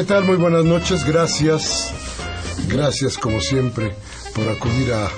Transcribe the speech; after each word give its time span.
¿Qué 0.00 0.06
tal? 0.06 0.24
Muy 0.24 0.36
buenas 0.36 0.64
noches, 0.64 1.04
gracias. 1.04 1.92
Gracias 2.68 3.18
como 3.18 3.38
siempre 3.38 3.94
por 4.34 4.48
acudir 4.48 4.94
a, 4.94 5.10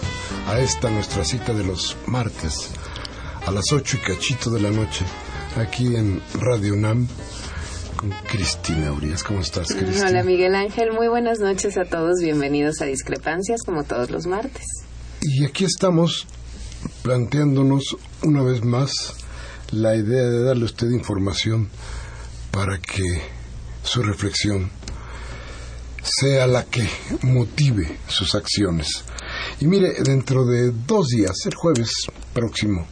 a 0.50 0.58
esta 0.58 0.90
nuestra 0.90 1.24
cita 1.24 1.54
de 1.54 1.62
los 1.62 1.96
martes 2.06 2.68
a 3.46 3.52
las 3.52 3.70
ocho 3.72 3.96
y 3.96 4.00
cachito 4.00 4.50
de 4.50 4.60
la 4.60 4.72
noche 4.72 5.04
aquí 5.56 5.94
en 5.94 6.20
Radio 6.34 6.74
UNAM 6.74 7.06
con 7.94 8.10
Cristina 8.28 8.90
Urias. 8.90 9.22
¿Cómo 9.22 9.38
estás, 9.38 9.68
Cristina? 9.68 10.08
Hola, 10.08 10.24
Miguel 10.24 10.56
Ángel. 10.56 10.90
Muy 10.90 11.06
buenas 11.06 11.38
noches 11.38 11.78
a 11.78 11.84
todos. 11.84 12.18
Bienvenidos 12.20 12.82
a 12.82 12.86
Discrepancias 12.86 13.60
como 13.64 13.84
todos 13.84 14.10
los 14.10 14.26
martes. 14.26 14.66
Y 15.20 15.44
aquí 15.44 15.64
estamos 15.64 16.26
planteándonos 17.02 17.96
una 18.24 18.42
vez 18.42 18.64
más 18.64 19.14
la 19.70 19.94
idea 19.94 20.24
de 20.24 20.42
darle 20.42 20.62
a 20.62 20.66
usted 20.66 20.90
información 20.90 21.68
para 22.50 22.78
que 22.78 23.41
su 23.82 24.02
reflexión 24.02 24.70
sea 26.02 26.46
la 26.46 26.64
que 26.64 26.86
motive 27.22 27.98
sus 28.08 28.34
acciones. 28.34 29.04
Y 29.60 29.66
mire, 29.66 29.94
dentro 30.02 30.44
de 30.44 30.72
dos 30.72 31.08
días, 31.08 31.32
el 31.46 31.54
jueves 31.54 31.90
próximo, 32.32 32.86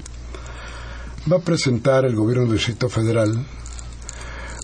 va 1.30 1.38
a 1.38 1.44
presentar 1.44 2.04
el 2.04 2.14
gobierno 2.14 2.44
del 2.44 2.56
Distrito 2.56 2.88
Federal 2.88 3.46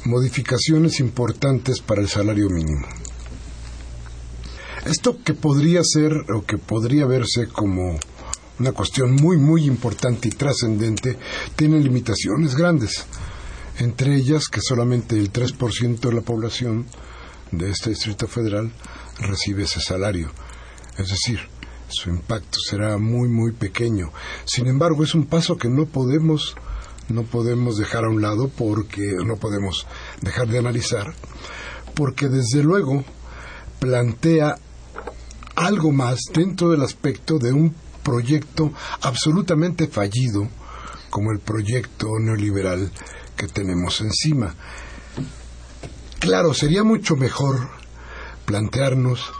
modificaciones 0.04 1.00
importantes 1.00 1.80
para 1.80 2.00
el 2.00 2.08
salario 2.08 2.48
mínimo. 2.48 2.86
Esto 4.84 5.18
que 5.24 5.34
podría 5.34 5.82
ser 5.82 6.12
o 6.32 6.44
que 6.46 6.58
podría 6.58 7.06
verse 7.06 7.48
como 7.48 7.98
una 8.58 8.72
cuestión 8.72 9.14
muy, 9.16 9.36
muy 9.36 9.64
importante 9.64 10.28
y 10.28 10.30
trascendente, 10.30 11.18
tiene 11.56 11.80
limitaciones 11.80 12.54
grandes 12.54 13.04
entre 13.78 14.14
ellas 14.14 14.48
que 14.48 14.60
solamente 14.60 15.18
el 15.18 15.32
3% 15.32 16.00
de 16.00 16.14
la 16.14 16.22
población 16.22 16.86
de 17.50 17.70
este 17.70 17.90
Distrito 17.90 18.26
Federal 18.26 18.72
recibe 19.18 19.64
ese 19.64 19.80
salario. 19.80 20.30
Es 20.98 21.10
decir, 21.10 21.40
su 21.88 22.10
impacto 22.10 22.58
será 22.68 22.98
muy 22.98 23.28
muy 23.28 23.52
pequeño. 23.52 24.12
Sin 24.44 24.66
embargo, 24.66 25.04
es 25.04 25.14
un 25.14 25.26
paso 25.26 25.56
que 25.56 25.68
no 25.68 25.86
podemos 25.86 26.54
no 27.08 27.22
podemos 27.22 27.76
dejar 27.76 28.04
a 28.04 28.08
un 28.08 28.20
lado 28.20 28.48
porque 28.48 29.14
no 29.24 29.36
podemos 29.36 29.86
dejar 30.22 30.48
de 30.48 30.58
analizar 30.58 31.14
porque 31.94 32.28
desde 32.28 32.62
luego 32.62 33.04
plantea 33.80 34.56
algo 35.54 35.92
más 35.92 36.20
dentro 36.34 36.70
del 36.70 36.82
aspecto 36.82 37.38
de 37.38 37.52
un 37.52 37.74
proyecto 38.02 38.72
absolutamente 39.00 39.88
fallido 39.88 40.48
como 41.10 41.32
el 41.32 41.40
proyecto 41.40 42.08
neoliberal 42.20 42.92
que 43.36 43.46
tenemos 43.48 44.00
encima. 44.00 44.54
Claro, 46.18 46.54
sería 46.54 46.82
mucho 46.82 47.16
mejor 47.16 47.68
plantearnos 48.46 49.30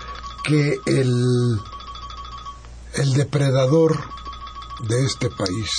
que 0.44 0.76
el, 0.86 1.58
el 2.94 3.12
depredador 3.14 3.98
de 4.88 5.04
este 5.04 5.30
país, 5.30 5.70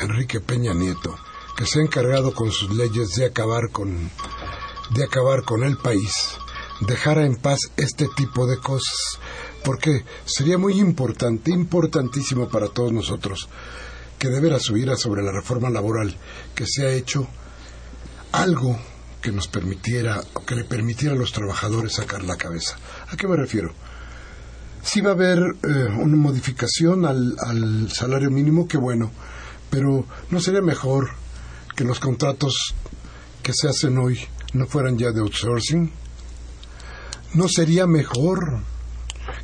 Enrique 0.00 0.40
Peña 0.40 0.74
Nieto, 0.74 1.16
que 1.56 1.66
se 1.66 1.80
ha 1.80 1.82
encargado 1.82 2.32
con 2.32 2.50
sus 2.50 2.74
leyes 2.74 3.10
de 3.16 3.26
acabar 3.26 3.70
con 3.70 4.10
de 4.90 5.04
acabar 5.04 5.44
con 5.44 5.62
el 5.62 5.76
país, 5.76 6.36
dejara 6.80 7.24
en 7.24 7.36
paz 7.36 7.60
este 7.76 8.08
tipo 8.16 8.46
de 8.46 8.58
cosas, 8.58 9.20
porque 9.64 10.04
sería 10.24 10.58
muy 10.58 10.80
importante, 10.80 11.52
importantísimo 11.52 12.48
para 12.48 12.68
todos 12.68 12.92
nosotros 12.92 13.48
que 14.18 14.28
de 14.28 14.40
veras 14.40 14.68
hubiera 14.68 14.96
sobre 14.96 15.22
la 15.22 15.32
reforma 15.32 15.70
laboral 15.70 16.16
que 16.54 16.66
se 16.66 16.86
ha 16.86 16.92
hecho 16.92 17.26
algo 18.32 18.78
que 19.20 19.32
nos 19.32 19.48
permitiera, 19.48 20.20
que 20.46 20.54
le 20.54 20.64
permitiera 20.64 21.14
a 21.14 21.18
los 21.18 21.32
trabajadores 21.32 21.94
sacar 21.94 22.24
la 22.24 22.36
cabeza. 22.36 22.76
¿A 23.08 23.16
qué 23.16 23.28
me 23.28 23.36
refiero? 23.36 23.72
Si 24.82 25.00
va 25.00 25.10
a 25.10 25.14
haber 25.14 25.38
eh, 25.38 25.88
una 25.98 26.16
modificación 26.16 27.04
al, 27.04 27.36
al 27.38 27.90
salario 27.92 28.30
mínimo, 28.30 28.66
qué 28.66 28.78
bueno, 28.78 29.10
pero 29.68 30.06
¿no 30.30 30.40
sería 30.40 30.62
mejor 30.62 31.10
que 31.76 31.84
los 31.84 32.00
contratos 32.00 32.74
que 33.42 33.52
se 33.54 33.68
hacen 33.68 33.98
hoy 33.98 34.18
no 34.54 34.66
fueran 34.66 34.96
ya 34.96 35.12
de 35.12 35.20
outsourcing? 35.20 35.92
¿No 37.34 37.46
sería 37.48 37.86
mejor 37.86 38.62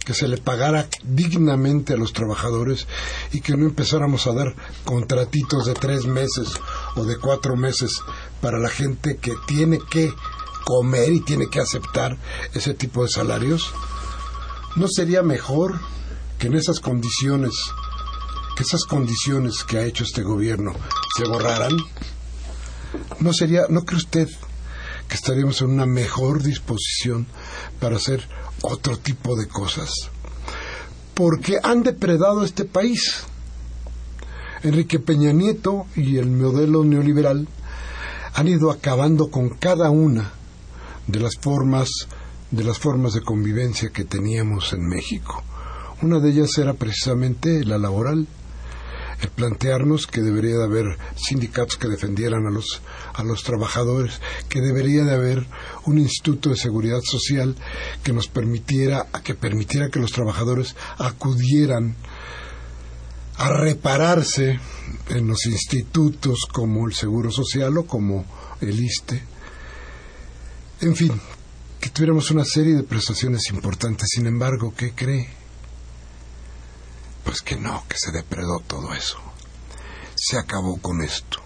que 0.05 0.15
se 0.15 0.29
le 0.29 0.39
pagara 0.39 0.89
dignamente 1.05 1.93
a 1.93 1.97
los 1.97 2.13
trabajadores 2.13 2.87
y 3.33 3.41
que 3.41 3.57
no 3.57 3.67
empezáramos 3.67 4.27
a 4.27 4.33
dar 4.33 4.55
contratitos 4.85 5.67
de 5.67 5.75
tres 5.75 6.07
meses 6.07 6.49
o 6.97 7.05
de 7.05 7.19
cuatro 7.19 7.57
meses 7.57 8.01
para 8.41 8.59
la 8.59 8.69
gente 8.69 9.19
que 9.19 9.35
tiene 9.47 9.79
que 9.91 10.13
comer 10.65 11.13
y 11.13 11.21
tiene 11.21 11.49
que 11.49 11.61
aceptar 11.61 12.19
ese 12.53 12.75
tipo 12.75 13.03
de 13.03 13.09
salarios? 13.09 13.73
¿No 14.75 14.89
sería 14.89 15.23
mejor 15.23 15.81
que 16.39 16.49
en 16.49 16.55
esas 16.55 16.81
condiciones, 16.81 17.53
que 18.57 18.63
esas 18.63 18.85
condiciones 18.85 19.65
que 19.65 19.79
ha 19.79 19.85
hecho 19.85 20.05
este 20.05 20.23
gobierno 20.23 20.73
se 21.17 21.25
borraran? 21.25 21.77
¿No 23.21 23.33
sería, 23.33 23.67
no 23.69 23.85
cree 23.85 23.99
usted 23.99 24.29
que 25.09 25.15
estaríamos 25.15 25.61
en 25.61 25.71
una 25.71 25.87
mejor 25.87 26.43
disposición 26.43 27.27
para 27.81 27.97
hacer 27.97 28.29
otro 28.63 28.99
tipo 28.99 29.37
de 29.37 29.49
cosas? 29.49 29.91
Porque 31.15 31.59
han 31.63 31.83
depredado 31.83 32.45
este 32.45 32.65
país. 32.65 33.25
Enrique 34.67 34.99
Peña 34.99 35.33
Nieto 35.33 35.87
y 35.95 36.17
el 36.17 36.29
modelo 36.29 36.85
neoliberal 36.85 37.47
han 38.35 38.49
ido 38.49 38.73
acabando 38.73 39.31
con 39.31 39.51
cada 39.51 39.91
una 39.91 40.33
de 41.07 41.21
las 41.21 41.37
formas 41.41 41.89
de 42.51 42.65
las 42.65 42.79
formas 42.79 43.15
de 43.15 43.21
convivencia 43.21 43.91
que 43.91 44.05
teníamos 44.05 44.73
en 44.73 44.89
México. 44.89 45.43
Una 46.03 46.19
de 46.19 46.31
ellas 46.31 46.59
era 46.59 46.75
precisamente 46.75 47.65
la 47.65 47.79
laboral, 47.79 48.27
el 49.21 49.29
plantearnos 49.31 50.07
que 50.07 50.21
debería 50.21 50.57
de 50.57 50.65
haber 50.65 50.99
sindicatos 51.15 51.77
que 51.77 51.89
defendieran 51.89 52.47
a 52.47 52.51
los 52.51 52.83
a 53.15 53.23
los 53.23 53.45
trabajadores, 53.45 54.21
que 54.49 54.61
debería 54.61 55.05
de 55.05 55.15
haber 55.15 55.47
un 55.85 55.99
instituto 55.99 56.51
de 56.51 56.57
seguridad 56.57 57.01
social 57.03 57.55
que 58.03 58.13
nos 58.13 58.27
permitiera 58.27 59.07
que 59.23 59.35
permitiera 59.35 59.91
que 59.91 60.01
los 60.01 60.11
trabajadores 60.11 60.75
acudieran 60.99 61.95
a 63.39 63.51
repararse 63.51 64.59
en 65.09 65.27
los 65.27 65.47
institutos 65.47 66.47
como 66.51 66.87
el 66.87 66.95
Seguro 66.95 67.31
Social 67.31 67.77
o 67.79 67.87
como 67.87 68.25
el 68.61 68.81
ISTE. 68.81 69.23
En 70.81 70.97
fin, 70.97 71.21
que 71.81 71.91
tuviéramos 71.91 72.31
una 72.31 72.45
serie 72.45 72.75
de 72.75 72.83
prestaciones 72.83 73.49
importantes. 73.51 74.09
Sin 74.11 74.27
embargo, 74.27 74.75
¿qué 74.77 74.93
cree? 74.93 75.29
Pues 77.25 77.41
que 77.41 77.57
no, 77.57 77.85
que 77.89 77.97
se 77.99 78.13
depredó 78.13 78.61
todo 78.67 78.95
eso. 78.95 79.19
se 80.15 80.39
acabó 80.39 80.79
con 80.79 81.03
esto. 81.03 81.41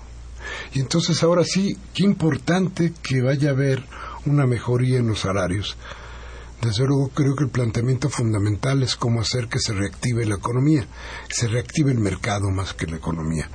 Y 0.73 0.81
entonces 0.81 1.23
ahora 1.23 1.45
sí, 1.45 1.77
qué 1.93 2.05
importante 2.05 2.93
que 3.03 3.21
vaya 3.21 3.51
a 3.51 3.53
haber 3.53 3.85
una 4.27 4.47
mejoría 4.47 4.99
en 4.99 5.09
los 5.09 5.21
salarios. 5.21 5.77
Desde 6.61 6.85
luego 6.87 7.09
creo 7.09 7.35
que 7.35 7.45
el 7.45 7.51
planteamiento 7.51 8.11
fundamental 8.11 8.83
es 8.83 8.95
cómo 8.95 9.23
hacer 9.23 9.49
que 9.49 9.59
se 9.59 9.73
reactive 9.73 10.27
la 10.27 10.35
economía, 10.35 10.87
se 11.31 11.49
reactive 11.49 11.91
el 11.91 11.99
mercado 11.99 12.51
más 12.51 12.75
que 12.75 12.87
la 12.87 12.97
economía. 12.97 13.49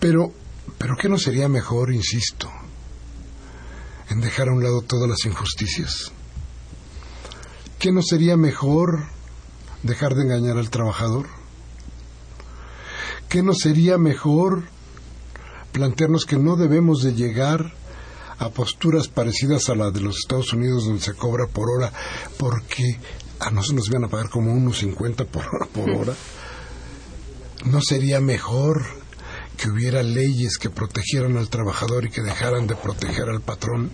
Pero, 0.00 0.32
pero 0.78 0.96
¿qué 0.96 1.08
no 1.08 1.16
sería 1.16 1.48
mejor, 1.48 1.92
insisto, 1.92 2.50
en 4.08 4.20
dejar 4.20 4.48
a 4.48 4.52
un 4.52 4.64
lado 4.64 4.82
todas 4.82 5.08
las 5.08 5.24
injusticias? 5.26 6.10
¿Qué 7.78 7.92
no 7.92 8.02
sería 8.02 8.36
mejor 8.36 9.04
dejar 9.84 10.14
de 10.16 10.22
engañar 10.22 10.58
al 10.58 10.70
trabajador? 10.70 11.28
¿Qué 13.28 13.44
no 13.44 13.54
sería 13.54 13.96
mejor 13.96 14.64
plantearnos 15.70 16.24
que 16.24 16.36
no 16.36 16.56
debemos 16.56 17.02
de 17.02 17.14
llegar 17.14 17.74
a 18.42 18.50
posturas 18.50 19.06
parecidas 19.06 19.68
a 19.68 19.76
la 19.76 19.92
de 19.92 20.00
los 20.00 20.16
Estados 20.18 20.52
Unidos 20.52 20.84
donde 20.84 21.00
se 21.00 21.14
cobra 21.14 21.46
por 21.46 21.70
hora 21.70 21.92
porque 22.38 22.98
a 23.38 23.50
nosotros 23.50 23.88
nos 23.88 23.90
van 23.90 24.04
a 24.04 24.08
pagar 24.08 24.30
como 24.30 24.52
unos 24.52 24.78
50 24.78 25.24
por 25.26 25.46
hora, 25.46 25.66
por 25.72 25.90
hora. 25.90 26.14
¿No 27.66 27.80
sería 27.80 28.20
mejor 28.20 28.84
que 29.56 29.68
hubiera 29.70 30.02
leyes 30.02 30.58
que 30.58 30.70
protegieran 30.70 31.36
al 31.36 31.48
trabajador 31.50 32.04
y 32.04 32.10
que 32.10 32.22
dejaran 32.22 32.66
de 32.66 32.74
proteger 32.74 33.28
al 33.28 33.42
patrón? 33.42 33.90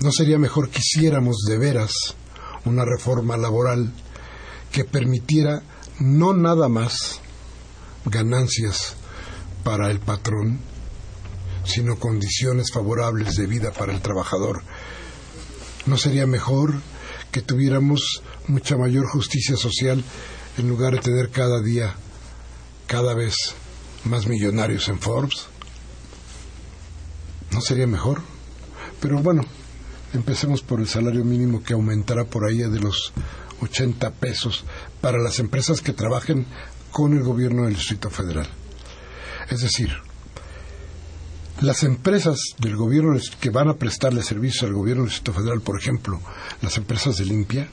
¿No 0.00 0.10
sería 0.10 0.38
mejor 0.38 0.70
que 0.70 0.80
hiciéramos 0.80 1.44
de 1.46 1.58
veras 1.58 1.92
una 2.64 2.86
reforma 2.86 3.36
laboral 3.36 3.92
que 4.70 4.84
permitiera 4.84 5.62
no 6.00 6.32
nada 6.32 6.68
más 6.70 7.20
ganancias 8.06 8.96
para 9.64 9.90
el 9.90 10.00
patrón, 10.00 10.71
sino 11.64 11.98
condiciones 11.98 12.72
favorables 12.72 13.36
de 13.36 13.46
vida 13.46 13.72
para 13.72 13.92
el 13.92 14.00
trabajador. 14.00 14.62
¿No 15.86 15.96
sería 15.96 16.26
mejor 16.26 16.74
que 17.30 17.42
tuviéramos 17.42 18.22
mucha 18.46 18.76
mayor 18.76 19.06
justicia 19.06 19.56
social 19.56 20.02
en 20.58 20.68
lugar 20.68 20.94
de 20.94 21.00
tener 21.00 21.30
cada 21.30 21.60
día, 21.60 21.94
cada 22.86 23.14
vez 23.14 23.34
más 24.04 24.26
millonarios 24.26 24.88
en 24.88 24.98
Forbes? 24.98 25.46
¿No 27.50 27.60
sería 27.60 27.86
mejor? 27.86 28.22
Pero 29.00 29.18
bueno, 29.18 29.44
empecemos 30.14 30.62
por 30.62 30.80
el 30.80 30.88
salario 30.88 31.24
mínimo 31.24 31.62
que 31.62 31.74
aumentará 31.74 32.24
por 32.24 32.44
ahí 32.44 32.58
de 32.58 32.80
los 32.80 33.12
80 33.60 34.10
pesos 34.12 34.64
para 35.00 35.18
las 35.18 35.38
empresas 35.38 35.80
que 35.80 35.92
trabajen 35.92 36.46
con 36.90 37.12
el 37.14 37.22
gobierno 37.22 37.64
del 37.64 37.74
Distrito 37.74 38.10
Federal. 38.10 38.48
Es 39.48 39.60
decir, 39.60 39.90
las 41.62 41.84
empresas 41.84 42.38
del 42.58 42.76
gobierno 42.76 43.16
que 43.40 43.50
van 43.50 43.68
a 43.68 43.74
prestarle 43.74 44.22
servicios 44.22 44.64
al 44.64 44.72
gobierno 44.72 45.04
del 45.04 45.10
Distrito 45.10 45.32
Federal, 45.32 45.60
por 45.60 45.78
ejemplo, 45.78 46.20
las 46.60 46.76
empresas 46.76 47.16
de 47.18 47.24
limpia, 47.24 47.68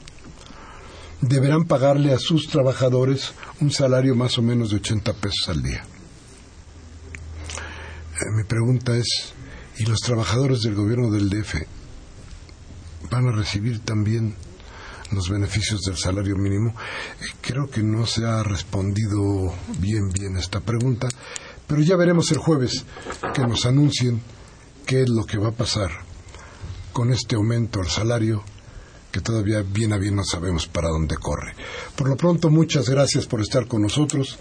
deberán 1.20 1.64
pagarle 1.64 2.14
a 2.14 2.18
sus 2.18 2.48
trabajadores 2.48 3.32
un 3.60 3.72
salario 3.72 4.14
más 4.14 4.38
o 4.38 4.42
menos 4.42 4.70
de 4.70 4.76
80 4.76 5.12
pesos 5.14 5.48
al 5.48 5.62
día. 5.62 5.84
Eh, 8.14 8.30
mi 8.36 8.44
pregunta 8.44 8.96
es, 8.96 9.34
¿y 9.78 9.84
los 9.84 9.98
trabajadores 10.00 10.62
del 10.62 10.76
gobierno 10.76 11.10
del 11.10 11.28
DF 11.28 11.56
van 13.10 13.26
a 13.26 13.32
recibir 13.32 13.80
también 13.80 14.36
los 15.10 15.28
beneficios 15.28 15.80
del 15.80 15.96
salario 15.96 16.36
mínimo? 16.36 16.70
Eh, 17.20 17.24
creo 17.40 17.68
que 17.68 17.82
no 17.82 18.06
se 18.06 18.24
ha 18.24 18.44
respondido 18.44 19.52
bien 19.78 20.10
bien 20.10 20.36
esta 20.36 20.60
pregunta 20.60 21.08
pero 21.70 21.82
ya 21.82 21.94
veremos 21.94 22.32
el 22.32 22.38
jueves 22.38 22.84
que 23.32 23.46
nos 23.46 23.64
anuncien 23.64 24.20
qué 24.84 25.02
es 25.02 25.08
lo 25.08 25.24
que 25.24 25.38
va 25.38 25.50
a 25.50 25.52
pasar 25.52 25.88
con 26.92 27.12
este 27.12 27.36
aumento 27.36 27.78
al 27.78 27.86
salario 27.86 28.42
que 29.12 29.20
todavía 29.20 29.62
bien 29.62 29.92
a 29.92 29.96
bien 29.96 30.16
no 30.16 30.24
sabemos 30.24 30.66
para 30.66 30.88
dónde 30.88 31.16
corre. 31.16 31.54
Por 31.94 32.08
lo 32.08 32.16
pronto, 32.16 32.50
muchas 32.50 32.88
gracias 32.88 33.26
por 33.26 33.40
estar 33.40 33.68
con 33.68 33.82
nosotros. 33.82 34.36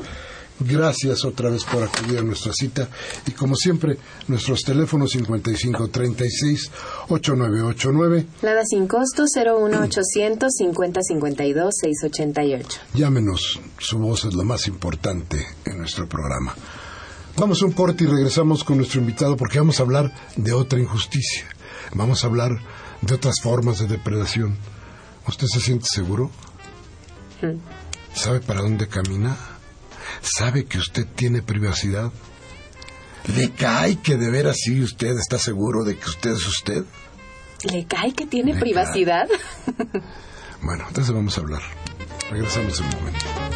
Gracias 0.60 1.24
otra 1.24 1.52
vez 1.52 1.64
por 1.66 1.84
acudir 1.84 2.18
a 2.18 2.24
nuestra 2.24 2.52
cita 2.52 2.90
y 3.28 3.32
como 3.32 3.56
siempre 3.56 3.98
nuestros 4.28 4.64
teléfonos 4.64 5.12
5536 5.12 6.72
8989 7.10 8.25
Nada 8.42 8.64
sin 8.66 8.88
costo 8.88 9.24
01800 9.24 10.52
5052 10.52 11.75
688. 11.80 12.80
Llámenos, 12.96 13.62
su 13.78 14.00
voz 14.00 14.25
es 14.25 14.34
lo 14.34 14.44
más 14.44 14.68
importante 14.68 15.46
en 15.66 15.78
nuestro 15.78 16.10
programa. 16.10 16.56
Vamos 17.39 17.62
a 17.62 17.65
un 17.68 17.71
corte 17.71 18.03
y 18.03 18.07
regresamos 18.07 18.65
con 18.65 18.75
nuestro 18.75 19.00
invitado 19.00 19.38
porque 19.38 19.59
vamos 19.59 19.80
a 19.80 19.83
hablar 19.83 20.13
de 20.36 20.51
otra 20.51 20.77
injusticia. 20.77 21.45
Vamos 21.94 22.24
a 22.24 22.27
hablar 22.27 22.59
de 23.01 23.15
otras 23.15 23.39
formas 23.41 23.80
de 23.80 23.88
depredación. 23.88 24.57
¿Usted 25.25 25.47
se 25.47 25.62
siente 25.62 25.86
seguro? 25.86 26.31
¿Sabe 28.13 28.41
para 28.41 28.62
dónde 28.62 28.89
camina? 28.89 29.38
¿Sabe 30.21 30.65
que 30.65 30.80
usted 30.80 31.07
tiene 31.15 31.41
privacidad? 31.41 32.12
¿Le 33.33 33.51
cae 33.51 34.01
que 34.01 34.18
de 34.18 34.30
veras 34.30 34.57
sí 34.62 34.81
usted 34.81 35.18
está 35.18 35.39
seguro 35.39 35.86
de 35.86 35.97
que 35.97 36.09
usted 36.09 36.31
es 36.31 36.45
usted? 36.45 36.83
¿Le 37.71 37.86
cae 37.86 38.12
que 38.12 38.25
tiene 38.25 38.59
privacidad? 38.59 39.30
bueno, 40.62 40.83
entonces 40.89 41.13
vamos 41.13 41.38
a 41.38 41.41
hablar. 41.41 41.62
Regresamos 42.30 42.81
en 42.81 42.86
un 42.86 42.95
momento. 42.95 43.49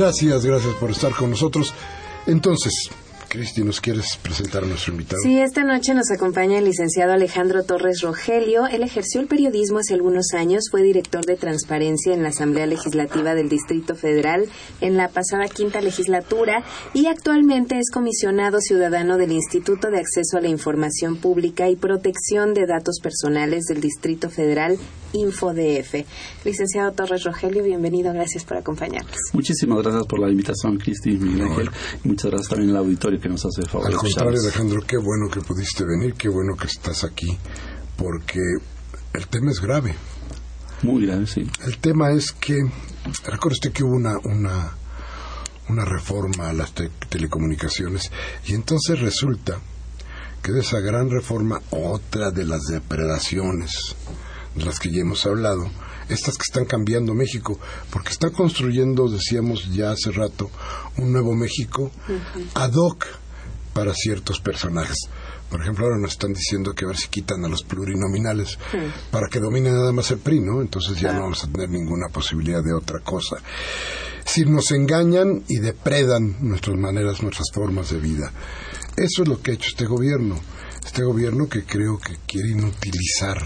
Gracias, 0.00 0.46
gracias 0.46 0.74
por 0.76 0.90
estar 0.90 1.12
con 1.12 1.28
nosotros. 1.28 1.74
Entonces, 2.26 2.72
Cristi, 3.28 3.62
¿nos 3.62 3.82
quieres 3.82 4.16
presentar 4.22 4.64
a 4.64 4.66
nuestro 4.66 4.92
invitado? 4.92 5.20
Sí, 5.22 5.38
esta 5.38 5.62
noche 5.62 5.92
nos 5.92 6.10
acompaña 6.10 6.58
el 6.58 6.64
licenciado 6.64 7.12
Alejandro 7.12 7.64
Torres 7.64 8.00
Rogelio. 8.00 8.66
Él 8.66 8.82
ejerció 8.82 9.20
el 9.20 9.26
periodismo 9.26 9.80
hace 9.80 9.92
algunos 9.92 10.32
años, 10.32 10.64
fue 10.70 10.82
director 10.82 11.26
de 11.26 11.36
transparencia 11.36 12.14
en 12.14 12.22
la 12.22 12.30
Asamblea 12.30 12.64
Legislativa 12.64 13.34
del 13.34 13.50
Distrito 13.50 13.94
Federal 13.94 14.48
en 14.80 14.96
la 14.96 15.08
pasada 15.08 15.48
quinta 15.48 15.82
legislatura 15.82 16.64
y 16.94 17.04
actualmente 17.04 17.78
es 17.78 17.90
comisionado 17.90 18.62
ciudadano 18.62 19.18
del 19.18 19.32
Instituto 19.32 19.90
de 19.90 19.98
Acceso 19.98 20.38
a 20.38 20.40
la 20.40 20.48
Información 20.48 21.18
Pública 21.18 21.68
y 21.68 21.76
Protección 21.76 22.54
de 22.54 22.64
Datos 22.64 23.00
Personales 23.02 23.66
del 23.66 23.82
Distrito 23.82 24.30
Federal 24.30 24.78
InfoDF. 25.12 26.04
Licenciado 26.44 26.92
Torres 26.92 27.24
Rogelio, 27.24 27.62
bienvenido, 27.62 28.12
gracias 28.12 28.44
por 28.44 28.56
acompañarnos. 28.56 29.16
Muchísimas 29.32 29.82
gracias 29.82 30.06
por 30.06 30.20
la 30.20 30.30
invitación, 30.30 30.78
Cristi, 30.78 31.10
Miguel 31.10 31.42
Ángel. 31.42 31.70
Muchas 32.04 32.30
gracias 32.30 32.48
también 32.48 32.70
al 32.70 32.76
auditorio 32.78 33.20
que 33.20 33.28
nos 33.28 33.44
hace 33.44 33.62
el 33.62 33.68
favor. 33.68 33.86
Al 33.86 33.94
contrario, 33.94 34.40
Alejandro, 34.40 34.82
qué 34.86 34.96
bueno 34.96 35.28
que 35.32 35.40
pudiste 35.40 35.84
venir, 35.84 36.14
qué 36.14 36.28
bueno 36.28 36.56
que 36.56 36.66
estás 36.66 37.04
aquí, 37.04 37.36
porque 37.96 38.40
el 39.12 39.26
tema 39.28 39.50
es 39.50 39.60
grave. 39.60 39.94
Muy 40.82 41.06
grave, 41.06 41.26
sí. 41.26 41.46
El 41.64 41.78
tema 41.78 42.10
es 42.10 42.32
que, 42.32 42.56
recuerda 43.24 43.54
usted 43.54 43.72
que 43.72 43.84
hubo 43.84 43.96
una, 43.96 44.16
una, 44.24 44.76
una 45.68 45.84
reforma 45.84 46.48
a 46.48 46.52
las 46.52 46.72
telecomunicaciones 47.08 48.10
y 48.46 48.54
entonces 48.54 48.98
resulta 49.00 49.60
que 50.42 50.52
de 50.52 50.60
esa 50.60 50.80
gran 50.80 51.10
reforma 51.10 51.60
otra 51.70 52.30
de 52.30 52.44
las 52.44 52.62
depredaciones 52.62 53.94
de 54.54 54.64
las 54.64 54.78
que 54.78 54.90
ya 54.90 55.00
hemos 55.00 55.26
hablado, 55.26 55.70
estas 56.08 56.36
que 56.36 56.42
están 56.42 56.64
cambiando 56.64 57.14
México, 57.14 57.58
porque 57.90 58.10
está 58.10 58.30
construyendo, 58.30 59.08
decíamos 59.08 59.70
ya 59.72 59.92
hace 59.92 60.10
rato, 60.10 60.50
un 60.96 61.12
nuevo 61.12 61.34
México 61.34 61.90
ad 62.54 62.72
hoc 62.74 63.06
para 63.72 63.94
ciertos 63.94 64.40
personajes. 64.40 65.08
Por 65.48 65.62
ejemplo, 65.62 65.84
ahora 65.84 65.98
nos 65.98 66.12
están 66.12 66.32
diciendo 66.32 66.74
que 66.74 66.84
a 66.84 66.88
ver 66.88 66.96
si 66.96 67.08
quitan 67.08 67.44
a 67.44 67.48
los 67.48 67.64
plurinominales 67.64 68.56
para 69.10 69.28
que 69.28 69.40
domine 69.40 69.70
nada 69.70 69.92
más 69.92 70.10
el 70.12 70.18
PRI, 70.18 70.40
¿no? 70.40 70.60
Entonces 70.60 71.00
ya 71.00 71.12
no 71.12 71.22
vamos 71.22 71.42
a 71.42 71.48
tener 71.48 71.68
ninguna 71.68 72.08
posibilidad 72.08 72.62
de 72.62 72.72
otra 72.72 73.00
cosa. 73.00 73.36
si 74.24 74.44
nos 74.44 74.70
engañan 74.70 75.42
y 75.48 75.58
depredan 75.58 76.36
nuestras 76.40 76.76
maneras, 76.76 77.22
nuestras 77.22 77.48
formas 77.52 77.90
de 77.90 77.98
vida. 77.98 78.32
Eso 78.96 79.22
es 79.22 79.28
lo 79.28 79.42
que 79.42 79.50
ha 79.50 79.54
hecho 79.54 79.70
este 79.70 79.86
gobierno. 79.86 80.38
Este 80.84 81.02
gobierno 81.02 81.48
que 81.48 81.64
creo 81.64 81.98
que 81.98 82.16
quiere 82.26 82.50
inutilizar 82.50 83.42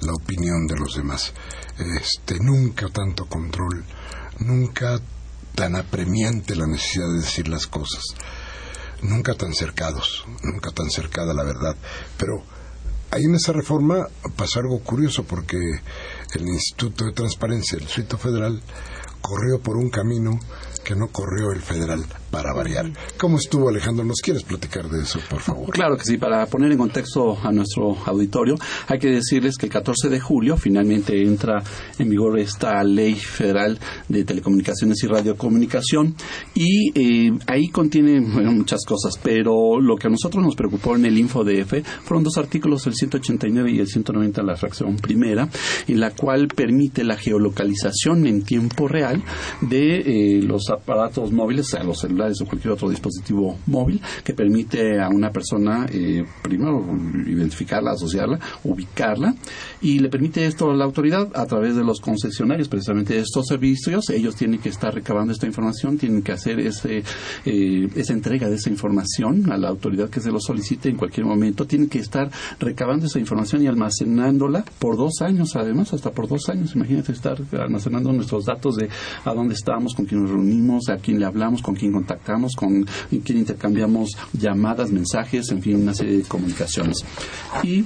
la 0.00 0.12
opinión 0.12 0.66
de 0.66 0.76
los 0.76 0.96
demás. 0.96 1.32
Este, 1.78 2.38
nunca 2.40 2.88
tanto 2.88 3.26
control, 3.26 3.84
nunca 4.40 5.00
tan 5.54 5.76
apremiante 5.76 6.54
la 6.54 6.66
necesidad 6.66 7.08
de 7.08 7.20
decir 7.20 7.48
las 7.48 7.66
cosas, 7.66 8.04
nunca 9.02 9.34
tan 9.34 9.54
cercados, 9.54 10.24
nunca 10.42 10.70
tan 10.70 10.90
cercada 10.90 11.32
la 11.34 11.44
verdad. 11.44 11.76
Pero 12.18 12.42
ahí 13.10 13.24
en 13.24 13.34
esa 13.34 13.52
reforma 13.52 14.06
pasó 14.36 14.60
algo 14.60 14.80
curioso 14.80 15.24
porque 15.24 15.58
el 16.34 16.48
Instituto 16.48 17.04
de 17.04 17.12
Transparencia 17.12 17.78
del 17.78 17.86
Distrito 17.86 18.18
Federal 18.18 18.62
corrió 19.20 19.60
por 19.60 19.76
un 19.76 19.90
camino 19.90 20.38
que 20.84 20.94
no 20.94 21.08
corrió 21.08 21.50
el 21.50 21.62
federal 21.62 22.04
para 22.36 22.52
variar. 22.52 22.92
¿Cómo 23.16 23.38
estuvo 23.38 23.70
Alejandro? 23.70 24.04
¿Nos 24.04 24.20
quieres 24.20 24.42
platicar 24.42 24.90
de 24.90 25.00
eso, 25.00 25.18
por 25.30 25.40
favor? 25.40 25.70
Claro 25.70 25.96
que 25.96 26.04
sí, 26.04 26.18
para 26.18 26.44
poner 26.44 26.70
en 26.70 26.76
contexto 26.76 27.38
a 27.42 27.50
nuestro 27.50 27.96
auditorio, 28.04 28.56
hay 28.88 28.98
que 28.98 29.08
decirles 29.08 29.56
que 29.56 29.64
el 29.64 29.72
14 29.72 30.10
de 30.10 30.20
julio 30.20 30.58
finalmente 30.58 31.22
entra 31.22 31.62
en 31.98 32.10
vigor 32.10 32.38
esta 32.38 32.84
ley 32.84 33.14
federal 33.14 33.78
de 34.10 34.24
telecomunicaciones 34.24 35.02
y 35.02 35.06
radiocomunicación 35.06 36.14
y 36.54 36.90
eh, 36.94 37.38
ahí 37.46 37.68
contiene 37.68 38.20
muchas 38.20 38.84
cosas, 38.84 39.18
pero 39.22 39.80
lo 39.80 39.96
que 39.96 40.08
a 40.08 40.10
nosotros 40.10 40.44
nos 40.44 40.56
preocupó 40.56 40.94
en 40.94 41.06
el 41.06 41.16
InfoDF 41.16 41.86
fueron 42.04 42.22
dos 42.22 42.36
artículos, 42.36 42.86
el 42.86 42.96
189 42.96 43.70
y 43.70 43.78
el 43.78 43.86
190 43.86 44.42
de 44.42 44.46
la 44.46 44.56
fracción 44.56 44.96
primera, 44.96 45.48
en 45.88 46.00
la 46.00 46.10
cual 46.10 46.48
permite 46.48 47.02
la 47.02 47.16
geolocalización 47.16 48.26
en 48.26 48.42
tiempo 48.42 48.88
real 48.88 49.22
de 49.62 50.00
eh, 50.00 50.42
los 50.42 50.68
aparatos 50.68 51.32
móviles, 51.32 51.68
o 51.68 51.76
sea, 51.76 51.82
los 51.82 52.00
celulares 52.00 52.25
o 52.40 52.46
cualquier 52.46 52.72
otro 52.72 52.88
dispositivo 52.88 53.58
móvil, 53.66 54.00
que 54.24 54.34
permite 54.34 55.00
a 55.00 55.08
una 55.08 55.30
persona, 55.30 55.86
eh, 55.90 56.24
primero, 56.42 56.84
identificarla, 57.26 57.92
asociarla, 57.92 58.38
ubicarla, 58.64 59.34
y 59.80 59.98
le 59.98 60.08
permite 60.08 60.46
esto 60.46 60.70
a 60.70 60.74
la 60.74 60.84
autoridad 60.84 61.28
a 61.34 61.46
través 61.46 61.76
de 61.76 61.84
los 61.84 62.00
concesionarios, 62.00 62.68
precisamente 62.68 63.14
de 63.14 63.20
estos 63.20 63.46
servicios. 63.46 64.10
Ellos 64.10 64.36
tienen 64.36 64.60
que 64.60 64.68
estar 64.68 64.94
recabando 64.94 65.32
esta 65.32 65.46
información, 65.46 65.98
tienen 65.98 66.22
que 66.22 66.32
hacer 66.32 66.60
ese, 66.60 67.02
eh, 67.44 67.88
esa 67.94 68.12
entrega 68.12 68.48
de 68.48 68.56
esa 68.56 68.70
información 68.70 69.50
a 69.52 69.56
la 69.56 69.68
autoridad 69.68 70.10
que 70.10 70.20
se 70.20 70.30
lo 70.30 70.40
solicite 70.40 70.88
en 70.88 70.96
cualquier 70.96 71.26
momento. 71.26 71.66
Tienen 71.66 71.88
que 71.88 71.98
estar 71.98 72.30
recabando 72.58 73.06
esa 73.06 73.18
información 73.18 73.62
y 73.62 73.66
almacenándola 73.66 74.64
por 74.78 74.96
dos 74.96 75.20
años, 75.20 75.56
además, 75.56 75.92
hasta 75.92 76.10
por 76.10 76.28
dos 76.28 76.48
años. 76.48 76.74
Imagínate 76.74 77.12
estar 77.12 77.38
almacenando 77.52 78.12
nuestros 78.12 78.44
datos 78.44 78.76
de 78.76 78.88
a 79.24 79.34
dónde 79.34 79.54
estamos, 79.54 79.94
con 79.94 80.06
quién 80.06 80.22
nos 80.22 80.30
reunimos, 80.30 80.88
a 80.88 80.96
quién 80.96 81.18
le 81.18 81.26
hablamos, 81.26 81.62
con 81.62 81.74
quién 81.74 81.92
contactamos, 82.06 82.54
con 82.54 82.86
quién 83.24 83.38
intercambiamos 83.38 84.16
llamadas, 84.32 84.90
mensajes, 84.90 85.50
en 85.50 85.60
fin, 85.60 85.82
una 85.82 85.94
serie 85.94 86.18
de 86.18 86.22
comunicaciones. 86.22 86.98
Y 87.64 87.84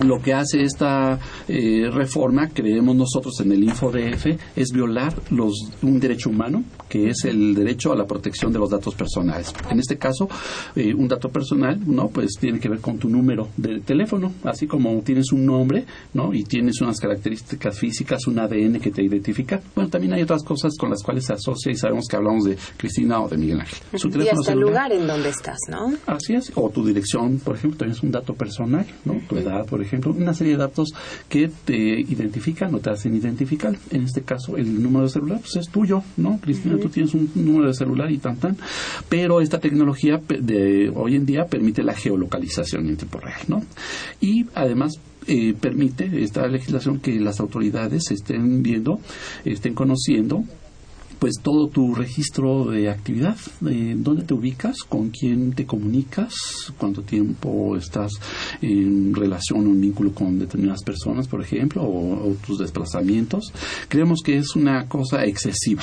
lo 0.00 0.20
que 0.20 0.32
hace 0.32 0.62
esta 0.62 1.18
eh, 1.48 1.88
reforma, 1.92 2.48
creemos 2.48 2.96
nosotros 2.96 3.40
en 3.40 3.52
el 3.52 3.62
InfoDF, 3.62 4.26
es 4.56 4.72
violar 4.72 5.14
los, 5.30 5.54
un 5.82 6.00
derecho 6.00 6.30
humano, 6.30 6.64
que 6.88 7.10
es 7.10 7.24
el 7.24 7.54
derecho 7.54 7.92
a 7.92 7.96
la 7.96 8.06
protección 8.06 8.52
de 8.52 8.58
los 8.58 8.70
datos 8.70 8.94
personales. 8.94 9.52
En 9.70 9.78
este 9.78 9.96
caso, 9.96 10.28
eh, 10.76 10.94
un 10.94 11.08
dato 11.08 11.28
personal, 11.28 11.78
¿no? 11.86 12.08
Pues 12.08 12.34
tiene 12.40 12.60
que 12.60 12.68
ver 12.68 12.80
con 12.80 12.98
tu 12.98 13.08
número 13.08 13.48
de 13.56 13.80
teléfono, 13.80 14.32
así 14.44 14.66
como 14.66 15.00
tienes 15.02 15.32
un 15.32 15.46
nombre, 15.46 15.84
¿no? 16.12 16.34
Y 16.34 16.44
tienes 16.44 16.80
unas 16.80 17.00
características 17.00 17.78
físicas, 17.78 18.26
un 18.26 18.38
ADN 18.38 18.80
que 18.80 18.90
te 18.90 19.02
identifica. 19.02 19.60
Bueno, 19.74 19.90
también 19.90 20.12
hay 20.14 20.22
otras 20.22 20.42
cosas 20.42 20.76
con 20.78 20.90
las 20.90 21.02
cuales 21.02 21.26
se 21.26 21.32
asocia 21.32 21.72
y 21.72 21.76
sabemos 21.76 22.06
que 22.08 22.16
hablamos 22.16 22.44
de 22.44 22.56
Cristina 22.76 23.20
o 23.22 23.28
de 23.28 23.36
Miguel 23.36 23.60
Ángel. 23.60 23.78
Su 23.94 24.08
y 24.08 24.28
hasta 24.28 24.52
el 24.52 24.60
lugar 24.60 24.92
en 24.92 25.06
donde 25.06 25.28
estás, 25.28 25.58
¿no? 25.68 25.92
Así 26.06 26.34
es. 26.34 26.52
O 26.54 26.70
tu 26.70 26.84
dirección, 26.84 27.38
por 27.38 27.56
ejemplo, 27.56 27.78
también 27.78 27.96
es 27.96 28.02
un 28.02 28.10
dato 28.10 28.34
personal, 28.34 28.86
¿no? 29.04 29.20
Tu 29.28 29.36
edad, 29.36 29.63
por 29.64 29.82
ejemplo, 29.82 30.12
una 30.12 30.34
serie 30.34 30.54
de 30.54 30.58
datos 30.58 30.92
que 31.28 31.50
te 31.64 32.00
identifican 32.00 32.74
o 32.74 32.78
te 32.78 32.90
hacen 32.90 33.14
identificar. 33.14 33.76
En 33.90 34.02
este 34.02 34.22
caso, 34.22 34.56
el 34.56 34.82
número 34.82 35.04
de 35.04 35.10
celular 35.10 35.40
pues 35.40 35.56
es 35.56 35.68
tuyo, 35.68 36.02
¿no? 36.16 36.38
Cristina, 36.40 36.76
tú 36.78 36.88
tienes 36.88 37.14
un 37.14 37.30
número 37.34 37.68
de 37.68 37.74
celular 37.74 38.10
y 38.10 38.18
tan 38.18 38.36
tan. 38.36 38.56
Pero 39.08 39.40
esta 39.40 39.58
tecnología 39.58 40.20
de 40.28 40.92
hoy 40.94 41.16
en 41.16 41.26
día 41.26 41.46
permite 41.46 41.82
la 41.82 41.94
geolocalización 41.94 42.88
en 42.88 42.96
tiempo 42.96 43.18
real, 43.20 43.40
¿no? 43.48 43.62
Y 44.20 44.46
además 44.54 45.00
eh, 45.26 45.54
permite 45.58 46.22
esta 46.22 46.46
legislación 46.46 47.00
que 47.00 47.18
las 47.18 47.40
autoridades 47.40 48.10
estén 48.10 48.62
viendo, 48.62 49.00
estén 49.44 49.74
conociendo 49.74 50.44
pues 51.24 51.40
todo 51.42 51.68
tu 51.68 51.94
registro 51.94 52.66
de 52.66 52.90
actividad, 52.90 53.38
eh, 53.66 53.94
dónde 53.96 54.24
te 54.24 54.34
ubicas, 54.34 54.82
con 54.86 55.08
quién 55.08 55.54
te 55.54 55.64
comunicas, 55.64 56.34
cuánto 56.76 57.00
tiempo 57.00 57.78
estás 57.78 58.12
en 58.60 59.14
relación 59.14 59.66
o 59.66 59.70
en 59.70 59.80
vínculo 59.80 60.12
con 60.12 60.38
determinadas 60.38 60.82
personas, 60.82 61.26
por 61.26 61.40
ejemplo, 61.40 61.82
o, 61.82 62.36
tus 62.46 62.58
desplazamientos. 62.58 63.54
Creemos 63.88 64.20
que 64.22 64.36
es 64.36 64.54
una 64.54 64.86
cosa 64.86 65.24
excesiva. 65.24 65.82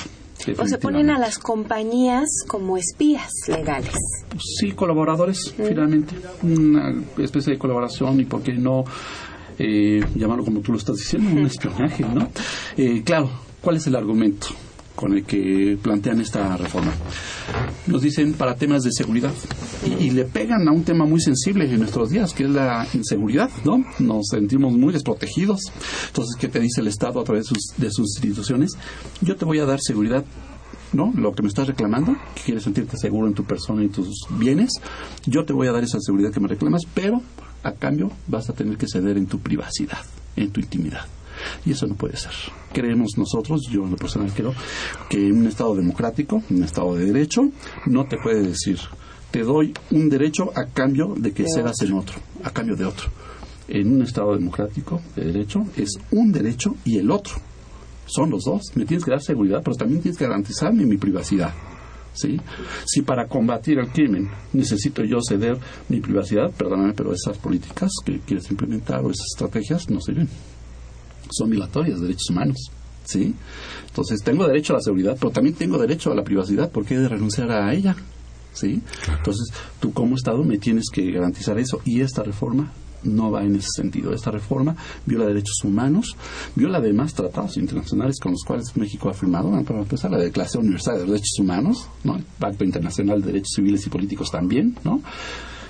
O 0.59 0.67
se 0.67 0.77
ponen 0.77 1.09
a 1.09 1.17
las 1.17 1.39
compañías 1.39 2.29
como 2.47 2.77
espías 2.77 3.31
legales. 3.47 3.95
Sí, 4.59 4.73
colaboradores, 4.73 5.55
finalmente. 5.57 6.17
Una 6.43 6.93
especie 7.17 7.53
de 7.53 7.57
colaboración 7.57 8.19
y 8.19 8.25
por 8.25 8.43
qué 8.43 8.53
no 8.53 8.83
eh, 9.57 10.05
llamarlo 10.13 10.45
como 10.45 10.59
tú 10.59 10.71
lo 10.71 10.77
estás 10.77 10.97
diciendo, 10.97 11.31
un 11.31 11.47
espionaje, 11.47 12.05
¿no? 12.05 12.29
Eh, 12.77 13.01
claro, 13.03 13.31
¿cuál 13.59 13.77
es 13.77 13.87
el 13.87 13.95
argumento? 13.95 14.49
Con 15.01 15.13
el 15.13 15.25
que 15.25 15.79
plantean 15.81 16.21
esta 16.21 16.55
reforma. 16.55 16.93
Nos 17.87 18.03
dicen 18.03 18.33
para 18.33 18.55
temas 18.55 18.83
de 18.83 18.91
seguridad 18.91 19.33
y, 19.99 20.11
le 20.11 20.25
pegan 20.25 20.67
a 20.67 20.71
un 20.71 20.83
tema 20.83 21.05
muy 21.05 21.19
sensible 21.19 21.65
en 21.65 21.79
nuestros 21.79 22.11
días, 22.11 22.33
que 22.33 22.43
es 22.43 22.51
la 22.51 22.87
inseguridad, 22.93 23.49
¿no? 23.65 23.83
Nos 23.97 24.27
sentimos 24.27 24.73
muy 24.73 24.93
desprotegidos. 24.93 25.61
Entonces, 26.07 26.35
¿qué 26.39 26.47
te 26.47 26.59
dice 26.59 26.81
el 26.81 26.87
Estado 26.87 27.19
a 27.19 27.23
través 27.23 27.45
de 27.45 27.49
sus, 27.49 27.73
de 27.77 27.91
sus 27.91 28.15
instituciones? 28.17 28.73
Yo 29.21 29.35
te 29.35 29.43
voy 29.43 29.57
a 29.57 29.65
dar 29.65 29.79
seguridad 29.81 30.23
¿no? 30.93 31.11
Lo 31.15 31.31
que 31.31 31.41
me 31.41 31.47
estás 31.47 31.67
reclamando, 31.67 32.17
que 32.35 32.41
quieres 32.43 32.63
sentirte 32.63 32.97
seguro 32.97 33.25
en 33.25 33.33
tu 33.33 33.45
persona 33.45 33.81
y 33.81 33.87
tus 33.87 34.27
bienes, 34.31 34.71
yo 35.25 35.45
te 35.45 35.53
voy 35.53 35.67
a 35.67 35.71
dar 35.71 35.85
esa 35.85 36.01
seguridad 36.01 36.31
que 36.31 36.41
me 36.41 36.49
reclamas, 36.49 36.81
pero 36.93 37.21
a 37.63 37.71
cambio 37.71 38.11
vas 38.27 38.49
a 38.49 38.53
tener 38.53 38.77
que 38.77 38.87
ceder 38.87 39.17
en 39.17 39.25
tu 39.25 39.39
privacidad, 39.39 40.03
en 40.35 40.51
tu 40.51 40.59
intimidad. 40.59 41.05
Y 41.65 41.71
eso 41.71 41.87
no 41.87 41.95
puede 41.95 42.17
ser. 42.17 42.31
Creemos 42.73 43.17
nosotros, 43.17 43.61
yo 43.69 43.83
en 43.83 43.91
lo 43.91 43.97
personal 43.97 44.31
creo, 44.33 44.53
que 45.09 45.27
en 45.27 45.39
un 45.39 45.47
Estado 45.47 45.75
democrático, 45.75 46.41
un 46.49 46.63
Estado 46.63 46.95
de 46.95 47.05
derecho, 47.05 47.49
no 47.85 48.05
te 48.05 48.17
puede 48.17 48.43
decir, 48.43 48.79
te 49.31 49.43
doy 49.43 49.73
un 49.91 50.09
derecho 50.09 50.51
a 50.55 50.65
cambio 50.65 51.15
de 51.17 51.31
que 51.31 51.45
cedas 51.53 51.81
en 51.81 51.93
otro, 51.93 52.15
a 52.43 52.51
cambio 52.51 52.75
de 52.75 52.85
otro. 52.85 53.09
En 53.67 53.95
un 53.95 54.01
Estado 54.01 54.33
democrático 54.35 55.01
de 55.15 55.25
derecho 55.25 55.65
es 55.77 55.97
un 56.11 56.31
derecho 56.31 56.75
y 56.83 56.97
el 56.97 57.09
otro. 57.09 57.35
Son 58.05 58.29
los 58.29 58.43
dos. 58.43 58.63
Me 58.75 58.85
tienes 58.85 59.05
que 59.05 59.11
dar 59.11 59.21
seguridad, 59.21 59.61
pero 59.63 59.77
también 59.77 60.01
tienes 60.01 60.17
que 60.17 60.25
garantizarme 60.25 60.85
mi 60.85 60.97
privacidad. 60.97 61.53
¿sí? 62.13 62.39
Si 62.85 63.01
para 63.01 63.27
combatir 63.27 63.79
el 63.79 63.87
crimen 63.89 64.29
necesito 64.53 65.03
yo 65.03 65.19
ceder 65.21 65.57
mi 65.89 66.01
privacidad, 66.01 66.51
perdóname, 66.51 66.93
pero 66.93 67.13
esas 67.13 67.37
políticas 67.37 67.91
que 68.05 68.19
quieres 68.19 68.49
implementar 68.51 68.99
o 69.05 69.11
esas 69.11 69.27
estrategias 69.33 69.89
no 69.89 70.01
sirven 70.01 70.27
son 71.31 71.49
violatorias 71.49 71.99
de 71.99 72.07
derechos 72.07 72.29
humanos. 72.29 72.71
¿sí? 73.03 73.35
Entonces 73.87 74.21
tengo 74.23 74.47
derecho 74.47 74.73
a 74.73 74.77
la 74.77 74.81
seguridad, 74.81 75.17
pero 75.19 75.31
también 75.31 75.55
tengo 75.55 75.77
derecho 75.77 76.11
a 76.11 76.15
la 76.15 76.23
privacidad, 76.23 76.71
¿por 76.71 76.85
qué 76.85 76.95
he 76.95 76.99
de 76.99 77.09
renunciar 77.09 77.51
a 77.51 77.73
ella? 77.73 77.95
¿sí? 78.53 78.81
Entonces 79.07 79.53
tú 79.79 79.93
como 79.93 80.15
Estado 80.15 80.43
me 80.43 80.57
tienes 80.57 80.85
que 80.91 81.11
garantizar 81.11 81.57
eso 81.59 81.81
y 81.85 82.01
esta 82.01 82.23
reforma 82.23 82.71
no 83.03 83.31
va 83.31 83.43
en 83.43 83.55
ese 83.55 83.69
sentido. 83.75 84.13
Esta 84.13 84.31
reforma 84.31 84.75
viola 85.05 85.25
derechos 85.25 85.63
humanos, 85.63 86.15
viola 86.55 86.77
además 86.77 87.13
tratados 87.13 87.57
internacionales 87.57 88.17
con 88.21 88.33
los 88.33 88.43
cuales 88.43 88.75
México 88.75 89.09
ha 89.09 89.13
firmado, 89.13 89.49
para 89.63 89.79
empezar 89.79 90.11
la 90.11 90.17
Declaración 90.17 90.63
Universal 90.63 90.99
de 90.99 91.05
Derechos 91.05 91.39
Humanos, 91.39 91.87
¿no? 92.03 92.17
el 92.17 92.23
Pacto 92.37 92.63
Internacional 92.63 93.21
de 93.21 93.27
Derechos 93.27 93.53
Civiles 93.55 93.85
y 93.87 93.89
Políticos 93.89 94.31
también, 94.31 94.75
¿no? 94.83 95.01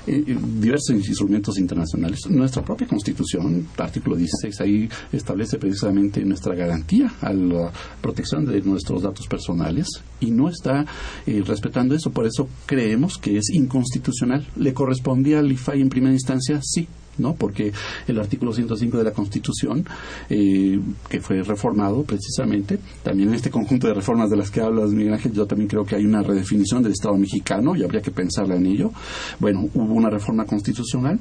Diversos 0.05 0.95
instrumentos 0.95 1.57
internacionales. 1.57 2.19
Nuestra 2.29 2.63
propia 2.63 2.87
Constitución, 2.87 3.67
artículo 3.77 4.15
16, 4.15 4.61
ahí 4.61 4.89
establece 5.11 5.57
precisamente 5.57 6.23
nuestra 6.25 6.55
garantía 6.55 7.13
a 7.21 7.33
la 7.33 7.71
protección 8.01 8.45
de 8.45 8.61
nuestros 8.61 9.03
datos 9.03 9.27
personales 9.27 9.87
y 10.19 10.31
no 10.31 10.49
está 10.49 10.85
eh, 11.25 11.43
respetando 11.45 11.95
eso. 11.95 12.11
Por 12.11 12.25
eso 12.25 12.47
creemos 12.65 13.17
que 13.17 13.37
es 13.37 13.49
inconstitucional. 13.49 14.47
¿Le 14.55 14.73
correspondía 14.73 15.39
al 15.39 15.51
IFAI 15.51 15.81
en 15.81 15.89
primera 15.89 16.13
instancia? 16.13 16.59
Sí, 16.63 16.87
¿no? 17.21 17.35
Porque 17.35 17.71
el 18.07 18.19
artículo 18.19 18.53
105 18.53 18.97
de 18.97 19.03
la 19.03 19.11
Constitución, 19.11 19.85
eh, 20.29 20.79
que 21.09 21.21
fue 21.21 21.41
reformado 21.43 22.03
precisamente, 22.03 22.79
también 23.03 23.29
en 23.29 23.35
este 23.35 23.49
conjunto 23.49 23.87
de 23.87 23.93
reformas 23.93 24.29
de 24.29 24.37
las 24.37 24.49
que 24.49 24.61
hablas, 24.61 24.91
Miguel 24.91 25.13
Ángel, 25.13 25.33
yo 25.33 25.45
también 25.45 25.69
creo 25.69 25.85
que 25.85 25.95
hay 25.95 26.05
una 26.05 26.21
redefinición 26.21 26.83
del 26.83 26.93
Estado 26.93 27.15
mexicano 27.17 27.75
y 27.75 27.83
habría 27.83 28.01
que 28.01 28.11
pensarla 28.11 28.55
en 28.55 28.65
ello. 28.65 28.91
Bueno, 29.39 29.69
hubo 29.73 29.93
una 29.93 30.09
reforma 30.09 30.45
constitucional 30.45 31.19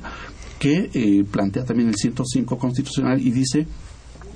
que 0.58 0.90
eh, 0.92 1.24
plantea 1.24 1.64
también 1.64 1.88
el 1.88 1.94
105 1.94 2.58
constitucional 2.58 3.20
y 3.20 3.30
dice 3.30 3.66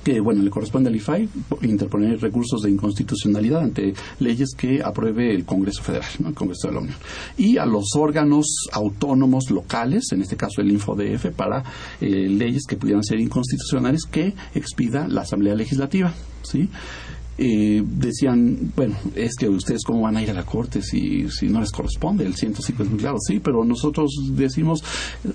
que 0.05 0.19
bueno 0.19 0.43
le 0.43 0.51
corresponde 0.51 0.89
al 0.89 0.95
IFAI 0.95 1.27
interponer 1.63 2.21
recursos 2.21 2.61
de 2.61 2.69
inconstitucionalidad 2.69 3.63
ante 3.63 3.95
leyes 4.19 4.51
que 4.55 4.79
apruebe 4.83 5.33
el 5.33 5.45
Congreso 5.45 5.81
Federal, 5.81 6.07
el 6.23 6.35
Congreso 6.35 6.67
de 6.67 6.73
la 6.75 6.79
Unión, 6.81 6.95
y 7.37 7.57
a 7.57 7.65
los 7.65 7.95
órganos 7.97 8.67
autónomos 8.71 9.49
locales, 9.49 10.11
en 10.11 10.21
este 10.21 10.37
caso 10.37 10.61
el 10.61 10.71
InfoDF, 10.71 11.31
para 11.35 11.63
eh, 11.99 12.29
leyes 12.29 12.65
que 12.67 12.77
pudieran 12.77 13.03
ser 13.03 13.19
inconstitucionales 13.19 14.03
que 14.05 14.35
expida 14.53 15.07
la 15.07 15.21
Asamblea 15.21 15.55
Legislativa, 15.55 16.13
¿sí? 16.43 16.69
Eh, 17.39 17.83
decían, 17.83 18.71
bueno, 18.75 18.95
es 19.15 19.35
que 19.35 19.49
ustedes 19.49 19.83
cómo 19.83 20.01
van 20.01 20.17
a 20.17 20.21
ir 20.21 20.29
a 20.29 20.33
la 20.33 20.45
corte 20.45 20.83
si, 20.83 21.29
si 21.31 21.47
no 21.47 21.61
les 21.61 21.71
corresponde, 21.71 22.25
el 22.25 22.35
105 22.35 22.83
es 22.83 22.89
muy 22.89 22.99
claro, 22.99 23.17
sí, 23.19 23.39
pero 23.39 23.65
nosotros 23.65 24.11
decimos, 24.33 24.83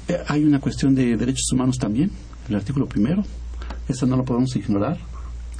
eh, 0.08 0.16
hay 0.28 0.44
una 0.44 0.60
cuestión 0.60 0.94
de 0.94 1.16
derechos 1.16 1.52
humanos 1.52 1.76
también, 1.76 2.12
el 2.48 2.54
artículo 2.54 2.86
primero, 2.86 3.24
eso 3.90 4.06
no 4.06 4.16
lo 4.16 4.24
podemos 4.24 4.54
ignorar, 4.56 4.98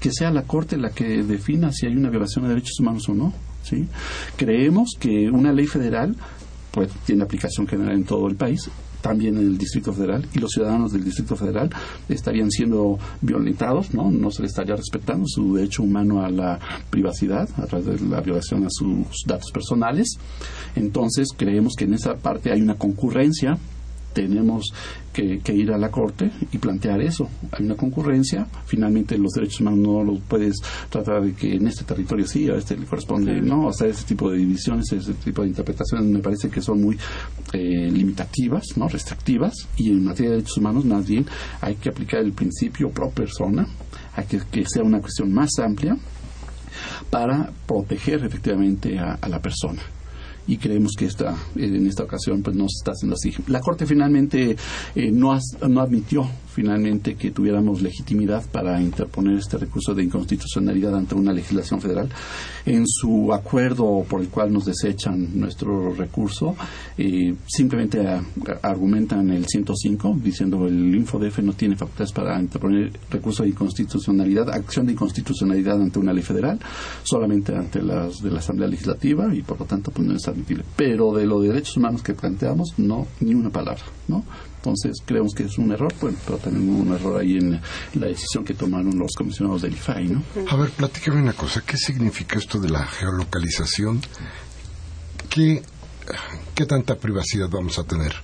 que 0.00 0.10
sea 0.12 0.30
la 0.30 0.42
corte 0.42 0.76
la 0.76 0.90
que 0.90 1.22
defina 1.22 1.72
si 1.72 1.86
hay 1.86 1.96
una 1.96 2.10
violación 2.10 2.44
de 2.44 2.50
derechos 2.50 2.80
humanos 2.80 3.08
o 3.08 3.14
no, 3.14 3.32
sí. 3.62 3.86
Creemos 4.36 4.96
que 4.98 5.30
una 5.30 5.52
ley 5.52 5.66
federal 5.66 6.16
pues 6.70 6.90
tiene 7.04 7.24
aplicación 7.24 7.66
general 7.66 7.94
en 7.94 8.04
todo 8.04 8.28
el 8.28 8.36
país 8.36 8.70
también 9.00 9.36
en 9.36 9.46
el 9.46 9.58
Distrito 9.58 9.92
Federal 9.92 10.26
y 10.34 10.38
los 10.38 10.52
ciudadanos 10.52 10.92
del 10.92 11.04
Distrito 11.04 11.36
Federal 11.36 11.70
estarían 12.08 12.50
siendo 12.50 12.98
violentados, 13.20 13.94
¿no? 13.94 14.10
No 14.10 14.30
se 14.30 14.42
les 14.42 14.52
estaría 14.52 14.76
respetando 14.76 15.24
su 15.26 15.54
derecho 15.54 15.82
humano 15.82 16.22
a 16.22 16.30
la 16.30 16.58
privacidad 16.90 17.48
a 17.56 17.66
través 17.66 17.86
de 17.86 18.08
la 18.08 18.20
violación 18.20 18.64
a 18.66 18.70
sus 18.70 19.24
datos 19.26 19.50
personales. 19.52 20.18
Entonces, 20.76 21.28
creemos 21.36 21.74
que 21.76 21.84
en 21.84 21.94
esa 21.94 22.14
parte 22.16 22.52
hay 22.52 22.60
una 22.60 22.74
concurrencia 22.74 23.58
tenemos 24.12 24.72
que, 25.12 25.40
ir 25.52 25.72
a 25.72 25.78
la 25.78 25.90
Corte 25.90 26.30
y 26.52 26.58
plantear 26.58 27.00
eso. 27.00 27.28
Hay 27.52 27.64
una 27.64 27.76
concurrencia, 27.76 28.46
finalmente 28.66 29.18
los 29.18 29.32
derechos 29.32 29.60
humanos 29.60 29.80
no 29.80 30.04
los 30.04 30.20
puedes 30.20 30.56
tratar 30.88 31.22
de 31.22 31.34
que 31.34 31.54
en 31.54 31.66
este 31.66 31.84
territorio 31.84 32.26
sí, 32.26 32.48
a 32.48 32.54
este 32.54 32.76
le 32.76 32.86
corresponde 32.86 33.40
no, 33.40 33.66
o 33.66 33.72
sea, 33.72 33.88
ese 33.88 34.04
tipo 34.04 34.30
de 34.30 34.38
divisiones, 34.38 34.92
ese 34.92 35.14
tipo 35.14 35.42
de 35.42 35.48
interpretaciones 35.48 36.06
me 36.06 36.20
parece 36.20 36.48
que 36.48 36.60
son 36.60 36.80
muy 36.80 36.96
eh, 37.52 37.90
limitativas, 37.90 38.76
no 38.76 38.88
restrictivas, 38.88 39.54
y 39.76 39.90
en 39.90 40.04
materia 40.04 40.30
de 40.30 40.36
derechos 40.36 40.58
humanos 40.58 40.84
más 40.84 41.06
bien 41.06 41.26
hay 41.60 41.74
que 41.76 41.88
aplicar 41.88 42.20
el 42.20 42.32
principio 42.32 42.90
pro 42.90 43.10
persona, 43.10 43.66
hay 44.14 44.26
que 44.26 44.40
que 44.50 44.64
sea 44.66 44.82
una 44.82 45.00
cuestión 45.00 45.32
más 45.32 45.50
amplia 45.58 45.96
para 47.10 47.50
proteger 47.66 48.24
efectivamente 48.24 48.98
a 48.98 49.28
la 49.28 49.40
persona 49.40 49.82
y 50.50 50.56
creemos 50.56 50.94
que 50.98 51.04
esta, 51.04 51.36
en 51.54 51.86
esta 51.86 52.02
ocasión 52.02 52.42
pues 52.42 52.56
no 52.56 52.66
se 52.68 52.80
está 52.80 52.90
haciendo 52.90 53.14
así. 53.14 53.32
La 53.46 53.60
Corte 53.60 53.86
finalmente 53.86 54.56
eh, 54.96 55.10
no, 55.12 55.38
no 55.68 55.80
admitió 55.80 56.28
finalmente 56.52 57.14
que 57.14 57.30
tuviéramos 57.30 57.82
legitimidad 57.82 58.44
para 58.50 58.80
interponer 58.80 59.38
este 59.38 59.58
recurso 59.58 59.94
de 59.94 60.04
inconstitucionalidad 60.04 60.94
ante 60.94 61.14
una 61.14 61.32
legislación 61.32 61.80
federal. 61.80 62.08
En 62.66 62.84
su 62.86 63.32
acuerdo 63.32 64.04
por 64.08 64.20
el 64.20 64.28
cual 64.28 64.52
nos 64.52 64.64
desechan 64.64 65.38
nuestro 65.38 65.94
recurso, 65.94 66.56
eh, 66.98 67.34
simplemente 67.46 68.04
argumentan 68.62 69.30
el 69.30 69.46
105, 69.46 70.18
diciendo 70.22 70.66
el 70.66 70.94
InfoDF 70.94 71.38
no 71.40 71.52
tiene 71.52 71.76
facultades 71.76 72.12
para 72.12 72.40
interponer 72.40 72.92
recurso 73.10 73.42
de 73.42 73.50
inconstitucionalidad, 73.50 74.50
acción 74.50 74.86
de 74.86 74.92
inconstitucionalidad 74.92 75.80
ante 75.80 75.98
una 75.98 76.12
ley 76.12 76.22
federal, 76.22 76.58
solamente 77.02 77.54
ante 77.54 77.82
las 77.82 78.22
de 78.22 78.30
la 78.30 78.40
Asamblea 78.40 78.68
Legislativa 78.68 79.34
y 79.34 79.42
por 79.42 79.60
lo 79.60 79.66
tanto 79.66 79.90
pues 79.90 80.06
no 80.06 80.14
es 80.14 80.26
admitible. 80.28 80.64
Pero 80.76 81.12
de 81.12 81.26
los 81.26 81.42
derechos 81.42 81.76
humanos 81.76 82.02
que 82.02 82.14
planteamos, 82.14 82.74
no, 82.78 83.06
ni 83.20 83.34
una 83.34 83.50
palabra, 83.50 83.82
¿no? 84.08 84.24
Entonces 84.60 84.98
creemos 85.06 85.32
que 85.34 85.44
es 85.44 85.56
un 85.56 85.72
error, 85.72 85.92
bueno, 86.02 86.18
pero 86.26 86.36
también 86.36 86.68
hubo 86.68 86.82
un 86.82 86.92
error 86.92 87.18
ahí 87.18 87.38
en 87.38 87.58
la 87.94 88.06
decisión 88.08 88.44
que 88.44 88.52
tomaron 88.52 88.98
los 88.98 89.12
comisionados 89.16 89.62
del 89.62 89.72
IFAI, 89.72 90.08
¿no? 90.08 90.22
A 90.50 90.56
ver, 90.56 90.68
platícame 90.70 91.22
una 91.22 91.32
cosa, 91.32 91.62
¿qué 91.66 91.78
significa 91.78 92.38
esto 92.38 92.60
de 92.60 92.68
la 92.68 92.84
geolocalización? 92.84 94.02
¿Qué, 95.30 95.62
qué 96.54 96.66
tanta 96.66 96.96
privacidad 96.96 97.48
vamos 97.48 97.78
a 97.78 97.84
tener? 97.84 98.14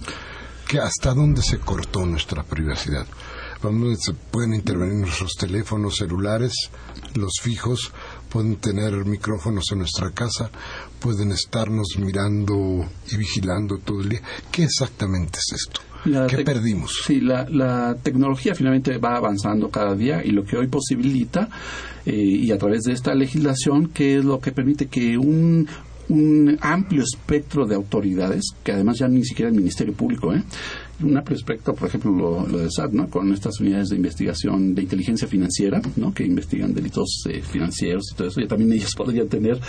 ¿Qué, 0.68 0.78
¿Hasta 0.78 1.14
dónde 1.14 1.40
se 1.40 1.58
cortó 1.58 2.04
nuestra 2.04 2.42
privacidad? 2.42 3.06
Pueden 4.30 4.54
intervenir 4.54 5.06
nuestros 5.06 5.32
teléfonos 5.38 5.96
celulares, 5.96 6.52
los 7.14 7.32
fijos, 7.40 7.92
pueden 8.28 8.56
tener 8.56 8.92
micrófonos 9.06 9.72
en 9.72 9.78
nuestra 9.78 10.11
casa, 10.11 10.50
pueden 11.00 11.32
estarnos 11.32 11.96
mirando 11.98 12.87
y 13.11 13.16
vigilando 13.16 13.78
todo 13.78 14.02
el 14.02 14.11
día. 14.11 14.22
¿Qué 14.52 14.64
exactamente 14.64 15.38
es 15.38 15.54
esto? 15.54 15.80
¿Qué 16.28 16.44
perdimos? 16.44 17.02
Sí, 17.04 17.20
la, 17.20 17.96
tecnología 18.02 18.54
finalmente 18.54 18.98
va 18.98 19.16
avanzando 19.16 19.70
cada 19.70 19.94
día 19.94 20.24
y 20.24 20.30
lo 20.30 20.44
que 20.44 20.56
hoy 20.56 20.68
posibilita, 20.68 21.48
eh, 22.04 22.14
y 22.14 22.50
a 22.52 22.58
través 22.58 22.84
de 22.84 22.92
esta 22.92 23.14
legislación, 23.14 23.88
que 23.88 24.18
es 24.18 24.24
lo 24.24 24.40
que 24.40 24.52
permite 24.52 24.86
que 24.86 25.18
un, 25.18 25.66
un 26.08 26.58
amplio 26.60 27.02
espectro 27.02 27.66
de 27.66 27.74
autoridades, 27.74 28.44
que 28.62 28.72
además 28.72 28.98
ya 28.98 29.08
ni 29.08 29.24
siquiera 29.24 29.50
el 29.50 29.56
Ministerio 29.56 29.94
Público, 29.94 30.32
¿eh? 30.32 30.42
Un 31.02 31.16
amplio 31.16 31.37
espectro, 31.37 31.74
por 31.74 31.88
ejemplo, 31.88 32.12
lo, 32.12 32.46
lo 32.46 32.59
de 32.59 32.70
SAT, 32.70 32.92
¿no? 32.92 33.09
con 33.09 33.32
estas 33.32 33.61
unidades 33.61 33.88
de 33.90 33.96
investigación 33.96 34.74
de 34.74 34.82
inteligencia 34.82 35.28
financiera, 35.28 35.80
¿no? 35.96 36.12
que 36.14 36.24
investigan 36.24 36.72
delitos 36.72 37.24
eh, 37.28 37.42
financieros 37.42 38.11
y 38.12 38.16
todo 38.16 38.28
eso, 38.28 38.40
y 38.40 38.46
también 38.46 38.72
ellos 38.72 38.94
podrían 38.96 39.28
tener 39.28 39.61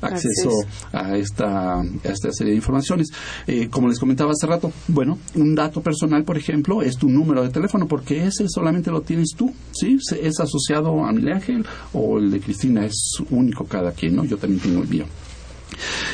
acceso 0.00 0.50
a 0.92 1.16
esta, 1.16 1.80
a 1.80 1.84
esta 2.04 2.32
serie 2.32 2.52
de 2.52 2.56
informaciones. 2.56 3.10
Eh, 3.46 3.68
como 3.68 3.88
les 3.88 3.98
comentaba 3.98 4.32
hace 4.32 4.46
rato, 4.46 4.72
bueno, 4.88 5.18
un 5.34 5.54
dato 5.54 5.80
personal, 5.80 6.24
por 6.24 6.36
ejemplo, 6.36 6.82
es 6.82 6.96
tu 6.96 7.08
número 7.08 7.42
de 7.42 7.50
teléfono, 7.50 7.88
porque 7.88 8.24
ese 8.24 8.48
solamente 8.48 8.90
lo 8.90 9.02
tienes 9.02 9.30
tú, 9.36 9.52
¿sí? 9.72 9.98
Es 10.20 10.40
asociado 10.40 11.04
a 11.04 11.12
Miguel 11.12 11.34
Ángel 11.34 11.66
o 11.92 12.18
el 12.18 12.30
de 12.30 12.40
Cristina, 12.40 12.84
es 12.84 13.16
único 13.30 13.64
cada 13.64 13.92
quien, 13.92 14.16
¿no? 14.16 14.24
Yo 14.24 14.36
también 14.36 14.60
tengo 14.60 14.82
el 14.82 14.88
mío. 14.88 15.06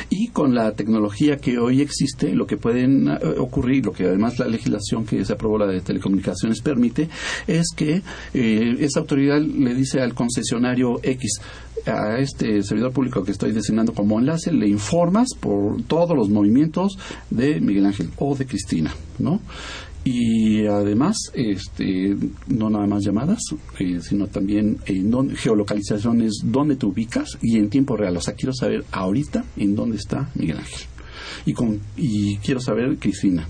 Y 0.09 0.29
con 0.29 0.53
la 0.55 0.73
tecnología 0.73 1.37
que 1.37 1.57
hoy 1.57 1.81
existe, 1.81 2.33
lo 2.33 2.45
que 2.45 2.57
puede 2.57 2.83
eh, 2.83 3.19
ocurrir, 3.37 3.85
lo 3.85 3.93
que 3.93 4.05
además 4.05 4.39
la 4.39 4.47
legislación 4.47 5.05
que 5.05 5.23
se 5.23 5.33
aprobó, 5.33 5.57
la 5.57 5.67
de 5.67 5.81
telecomunicaciones, 5.81 6.61
permite, 6.61 7.09
es 7.47 7.67
que 7.75 8.01
eh, 8.33 8.75
esa 8.79 9.01
autoridad 9.01 9.39
le 9.39 9.73
dice 9.73 10.01
al 10.01 10.13
concesionario 10.13 10.99
X, 11.03 11.41
a 11.85 12.19
este 12.19 12.61
servidor 12.63 12.91
público 12.91 13.23
que 13.23 13.31
estoy 13.31 13.51
designando 13.51 13.93
como 13.93 14.19
enlace, 14.19 14.51
le 14.51 14.67
informas 14.67 15.29
por 15.39 15.81
todos 15.83 16.15
los 16.15 16.29
movimientos 16.29 16.97
de 17.29 17.59
Miguel 17.59 17.85
Ángel 17.87 18.09
o 18.17 18.35
de 18.35 18.45
Cristina, 18.45 18.93
¿no? 19.17 19.39
Y 20.03 20.65
además 20.65 21.15
este 21.33 22.17
no 22.47 22.69
nada 22.69 22.87
más 22.87 23.03
llamadas 23.03 23.39
eh, 23.77 23.99
sino 24.01 24.27
también 24.27 24.79
en 24.85 25.11
donde, 25.11 25.35
geolocalización 25.35 26.21
es 26.21 26.41
dónde 26.43 26.75
te 26.75 26.87
ubicas 26.87 27.37
y 27.41 27.57
en 27.57 27.69
tiempo 27.69 27.95
real. 27.95 28.17
O 28.17 28.21
sea 28.21 28.33
quiero 28.33 28.53
saber 28.53 28.83
ahorita 28.91 29.45
en 29.57 29.75
dónde 29.75 29.97
está 29.97 30.29
Miguel 30.35 30.57
Ángel. 30.57 30.87
Y 31.45 31.53
con 31.53 31.79
y 31.97 32.37
quiero 32.37 32.59
saber 32.59 32.97
Cristina. 32.97 33.47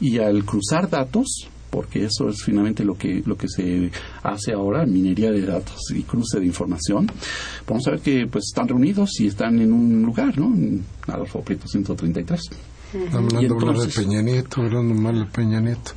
Y 0.00 0.18
al 0.18 0.44
cruzar 0.44 0.88
datos 0.88 1.48
porque 1.70 2.04
eso 2.04 2.28
es 2.28 2.42
finalmente 2.42 2.84
lo 2.84 2.96
que 2.96 3.22
lo 3.24 3.36
que 3.36 3.48
se 3.48 3.90
hace 4.22 4.52
ahora 4.52 4.84
minería 4.86 5.30
de 5.30 5.42
datos 5.42 5.78
y 5.94 6.02
cruce 6.02 6.40
de 6.40 6.46
información 6.46 7.06
vamos 7.66 7.86
a 7.86 7.92
ver 7.92 8.00
que 8.00 8.26
pues 8.26 8.46
están 8.46 8.66
reunidos 8.66 9.20
y 9.20 9.28
están 9.28 9.60
en 9.60 9.72
un 9.72 10.02
lugar 10.02 10.36
no 10.36 10.46
en 10.46 10.84
Adolfo 11.06 11.42
Prieto 11.42 11.68
133 11.68 12.40
Hablando 13.12 13.56
mal 13.56 13.78
de 13.78 13.92
Peña 13.92 14.22
Nieto, 14.22 14.62
hablando 14.62 14.94
mal 14.94 15.18
de 15.20 15.26
Peña 15.26 15.60
Nieto. 15.60 15.92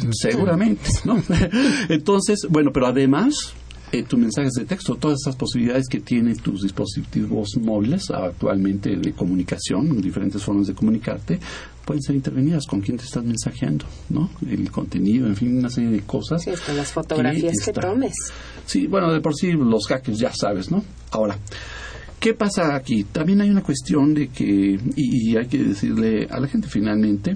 Seguramente, 0.12 0.90
¿no? 1.04 1.22
Entonces, 1.88 2.46
bueno, 2.48 2.72
pero 2.72 2.86
además, 2.86 3.54
eh, 3.92 4.04
tus 4.04 4.18
mensajes 4.18 4.52
de 4.52 4.64
texto, 4.64 4.96
todas 4.96 5.18
esas 5.20 5.36
posibilidades 5.36 5.88
que 5.88 6.00
tienen 6.00 6.36
tus 6.36 6.62
dispositivos 6.62 7.56
móviles 7.60 8.10
actualmente 8.10 8.96
de 8.96 9.12
comunicación, 9.12 10.00
diferentes 10.00 10.42
formas 10.42 10.68
de 10.68 10.74
comunicarte, 10.74 11.40
pueden 11.84 12.02
ser 12.02 12.14
intervenidas 12.14 12.66
con 12.66 12.80
quién 12.80 12.96
te 12.96 13.04
estás 13.04 13.24
mensajeando, 13.24 13.84
¿no? 14.08 14.30
El 14.48 14.70
contenido, 14.70 15.26
en 15.26 15.34
fin, 15.34 15.58
una 15.58 15.70
serie 15.70 15.90
de 15.90 16.02
cosas. 16.02 16.42
Sí, 16.44 16.50
hasta 16.50 16.72
las 16.72 16.92
fotografías 16.92 17.56
que, 17.64 17.72
que 17.72 17.80
tomes. 17.80 18.14
Sí, 18.64 18.86
bueno, 18.86 19.12
de 19.12 19.20
por 19.20 19.34
sí 19.34 19.50
los 19.52 19.88
hackers 19.88 20.18
ya 20.18 20.32
sabes, 20.32 20.70
¿no? 20.70 20.84
Ahora, 21.10 21.36
¿Qué 22.20 22.34
pasa 22.34 22.74
aquí? 22.76 23.04
También 23.04 23.40
hay 23.40 23.48
una 23.48 23.62
cuestión 23.62 24.12
de 24.12 24.28
que, 24.28 24.78
y, 24.94 25.36
hay 25.38 25.46
que 25.46 25.56
decirle 25.56 26.26
a 26.30 26.38
la 26.38 26.48
gente 26.48 26.68
finalmente, 26.68 27.34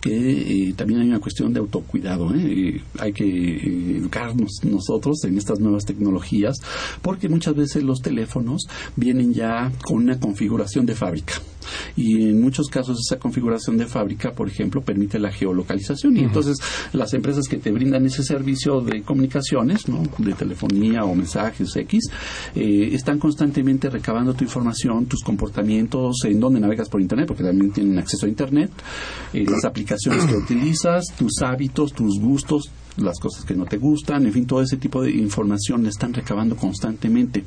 que 0.00 0.70
eh, 0.70 0.74
también 0.76 1.02
hay 1.02 1.08
una 1.08 1.20
cuestión 1.20 1.52
de 1.52 1.60
autocuidado. 1.60 2.34
¿eh? 2.34 2.82
hay 2.98 3.12
que 3.12 3.24
eh, 3.24 3.98
educarnos 3.98 4.64
nosotros 4.64 5.22
en 5.22 5.38
estas 5.38 5.60
nuevas 5.60 5.84
tecnologías 5.84 6.56
porque 7.00 7.28
muchas 7.28 7.54
veces 7.54 7.84
los 7.84 8.00
teléfonos 8.00 8.66
vienen 8.96 9.32
ya 9.32 9.70
con 9.84 9.98
una 9.98 10.18
configuración 10.18 10.84
de 10.84 10.96
fábrica 10.96 11.34
y 11.96 12.28
en 12.28 12.40
muchos 12.40 12.68
casos 12.68 12.98
esa 13.00 13.18
configuración 13.18 13.76
de 13.76 13.86
fábrica, 13.86 14.32
por 14.32 14.48
ejemplo, 14.48 14.82
permite 14.82 15.18
la 15.18 15.30
geolocalización. 15.30 16.16
Y 16.16 16.20
entonces 16.20 16.58
las 16.92 17.12
empresas 17.14 17.48
que 17.48 17.56
te 17.56 17.70
brindan 17.70 18.04
ese 18.06 18.22
servicio 18.22 18.80
de 18.80 19.02
comunicaciones, 19.02 19.88
¿no? 19.88 20.02
de 20.18 20.34
telefonía 20.34 21.04
o 21.04 21.14
mensajes 21.14 21.74
X, 21.74 22.10
eh, 22.54 22.90
están 22.92 23.18
constantemente 23.18 23.88
recabando 23.90 24.34
tu 24.34 24.44
información, 24.44 25.06
tus 25.06 25.22
comportamientos, 25.22 26.24
en 26.24 26.40
dónde 26.40 26.60
navegas 26.60 26.88
por 26.88 27.00
Internet, 27.00 27.26
porque 27.26 27.44
también 27.44 27.72
tienen 27.72 27.98
acceso 27.98 28.26
a 28.26 28.28
Internet, 28.28 28.70
eh, 29.32 29.44
las 29.48 29.64
aplicaciones 29.64 30.24
que 30.26 30.34
utilizas, 30.34 31.06
tus 31.16 31.42
hábitos, 31.42 31.92
tus 31.92 32.18
gustos, 32.20 32.70
las 32.96 33.18
cosas 33.18 33.44
que 33.44 33.54
no 33.54 33.64
te 33.64 33.78
gustan, 33.78 34.26
en 34.26 34.32
fin, 34.32 34.46
todo 34.46 34.62
ese 34.62 34.76
tipo 34.76 35.02
de 35.02 35.10
información 35.12 35.82
la 35.82 35.88
están 35.88 36.12
recabando 36.12 36.56
constantemente 36.56 37.44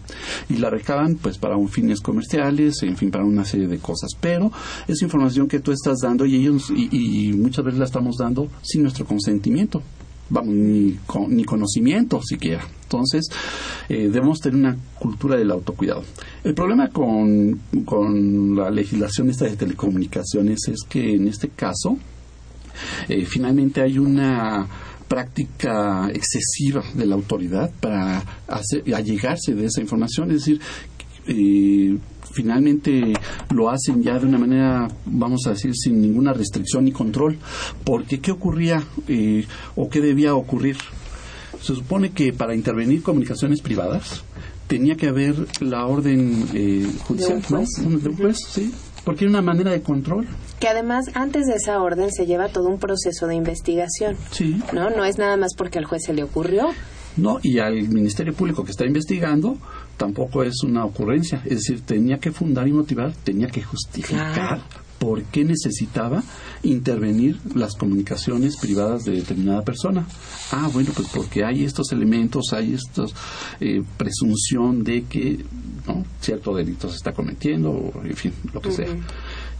y 0.49 0.57
la 0.57 0.69
recaban 0.69 1.15
pues 1.15 1.37
para 1.37 1.55
fines 1.67 2.01
comerciales, 2.01 2.81
en 2.83 2.97
fin, 2.97 3.11
para 3.11 3.25
una 3.25 3.45
serie 3.45 3.67
de 3.67 3.79
cosas, 3.79 4.11
pero 4.19 4.51
es 4.87 5.01
información 5.01 5.47
que 5.47 5.59
tú 5.59 5.71
estás 5.71 5.99
dando 6.01 6.25
y 6.25 6.35
ellos 6.35 6.71
y, 6.71 7.33
muchas 7.33 7.65
veces 7.65 7.79
la 7.79 7.85
estamos 7.85 8.17
dando 8.17 8.47
sin 8.61 8.83
nuestro 8.83 9.05
consentimiento. 9.05 9.81
Vamos, 10.27 10.55
ni, 10.55 10.97
ni 11.27 11.43
conocimiento 11.43 12.19
siquiera. 12.23 12.67
Entonces, 12.81 13.27
eh, 13.89 14.09
debemos 14.11 14.39
tener 14.39 14.57
una 14.57 14.75
cultura 14.97 15.37
del 15.37 15.51
autocuidado. 15.51 16.03
El 16.43 16.55
problema 16.55 16.89
con, 16.89 17.61
con 17.85 18.55
la 18.55 18.71
legislación 18.71 19.29
esta 19.29 19.45
de 19.45 19.55
telecomunicaciones 19.55 20.67
es 20.67 20.79
que 20.89 21.13
en 21.13 21.27
este 21.27 21.49
caso, 21.49 21.99
eh, 23.07 23.23
finalmente 23.25 23.81
hay 23.81 23.99
una 23.99 24.67
práctica 25.07 26.09
excesiva 26.13 26.83
de 26.93 27.05
la 27.05 27.15
autoridad 27.15 27.71
para 27.79 28.23
hacer, 28.47 28.83
allegarse 28.93 29.53
de 29.53 29.65
esa 29.65 29.81
información, 29.81 30.31
es 30.31 30.45
decir, 30.45 30.61
eh, 31.27 31.97
finalmente 32.31 33.13
lo 33.51 33.69
hacen 33.69 34.03
ya 34.03 34.19
de 34.19 34.25
una 34.25 34.37
manera, 34.37 34.87
vamos 35.05 35.41
a 35.47 35.51
decir, 35.51 35.73
sin 35.75 36.01
ninguna 36.01 36.33
restricción 36.33 36.85
ni 36.85 36.91
control, 36.91 37.37
porque 37.83 38.19
¿qué 38.19 38.31
ocurría 38.31 38.83
eh, 39.07 39.45
o 39.75 39.89
qué 39.89 40.01
debía 40.01 40.35
ocurrir? 40.35 40.77
Se 41.61 41.73
supone 41.73 42.11
que 42.11 42.33
para 42.33 42.53
intervenir 42.53 43.01
comunicaciones 43.01 43.61
privadas 43.61 44.23
tenía 44.67 44.95
que 44.95 45.07
haber 45.07 45.35
la 45.61 45.85
orden 45.85 46.45
eh, 46.53 46.87
judicial, 47.07 47.41
¿De 47.41 48.09
un 48.09 48.17
juez, 48.17 48.37
sí, 48.47 48.71
porque 49.05 49.25
era 49.25 49.29
una 49.29 49.41
manera 49.41 49.71
de 49.71 49.81
control. 49.81 50.27
Que 50.59 50.67
además, 50.67 51.05
antes 51.13 51.45
de 51.45 51.53
esa 51.53 51.81
orden 51.81 52.11
se 52.11 52.25
lleva 52.25 52.49
todo 52.49 52.67
un 52.67 52.79
proceso 52.79 53.27
de 53.27 53.35
investigación. 53.35 54.17
Sí. 54.31 54.61
¿No? 54.73 54.89
No 54.89 55.05
es 55.05 55.17
nada 55.17 55.37
más 55.37 55.53
porque 55.55 55.79
al 55.79 55.85
juez 55.85 56.03
se 56.03 56.13
le 56.13 56.23
ocurrió. 56.23 56.69
No, 57.15 57.39
y 57.41 57.59
al 57.59 57.87
Ministerio 57.87 58.33
Público 58.33 58.65
que 58.65 58.71
está 58.71 58.85
investigando 58.85 59.57
tampoco 59.95 60.43
es 60.43 60.63
una 60.63 60.83
ocurrencia. 60.83 61.41
Es 61.45 61.59
decir, 61.59 61.81
tenía 61.81 62.17
que 62.17 62.31
fundar 62.31 62.67
y 62.67 62.73
motivar, 62.73 63.13
tenía 63.23 63.47
que 63.47 63.61
justificar 63.61 64.61
por 64.99 65.23
qué 65.23 65.43
necesitaba 65.43 66.23
intervenir 66.63 67.39
las 67.53 67.75
comunicaciones 67.75 68.57
privadas 68.57 69.05
de 69.05 69.13
determinada 69.13 69.61
persona. 69.63 70.07
Ah, 70.51 70.69
bueno, 70.71 70.91
pues 70.95 71.07
porque 71.13 71.43
hay 71.43 71.63
estos 71.63 71.91
elementos, 71.91 72.53
hay 72.53 72.73
esta 72.73 73.05
eh, 73.59 73.83
presunción 73.97 74.83
de 74.83 75.03
que 75.03 75.45
¿no? 75.87 76.05
cierto 76.21 76.55
delito 76.55 76.89
se 76.89 76.97
está 76.97 77.13
cometiendo, 77.13 77.91
en 78.03 78.15
fin, 78.15 78.33
lo 78.53 78.61
que 78.61 78.71
sea. 78.71 78.87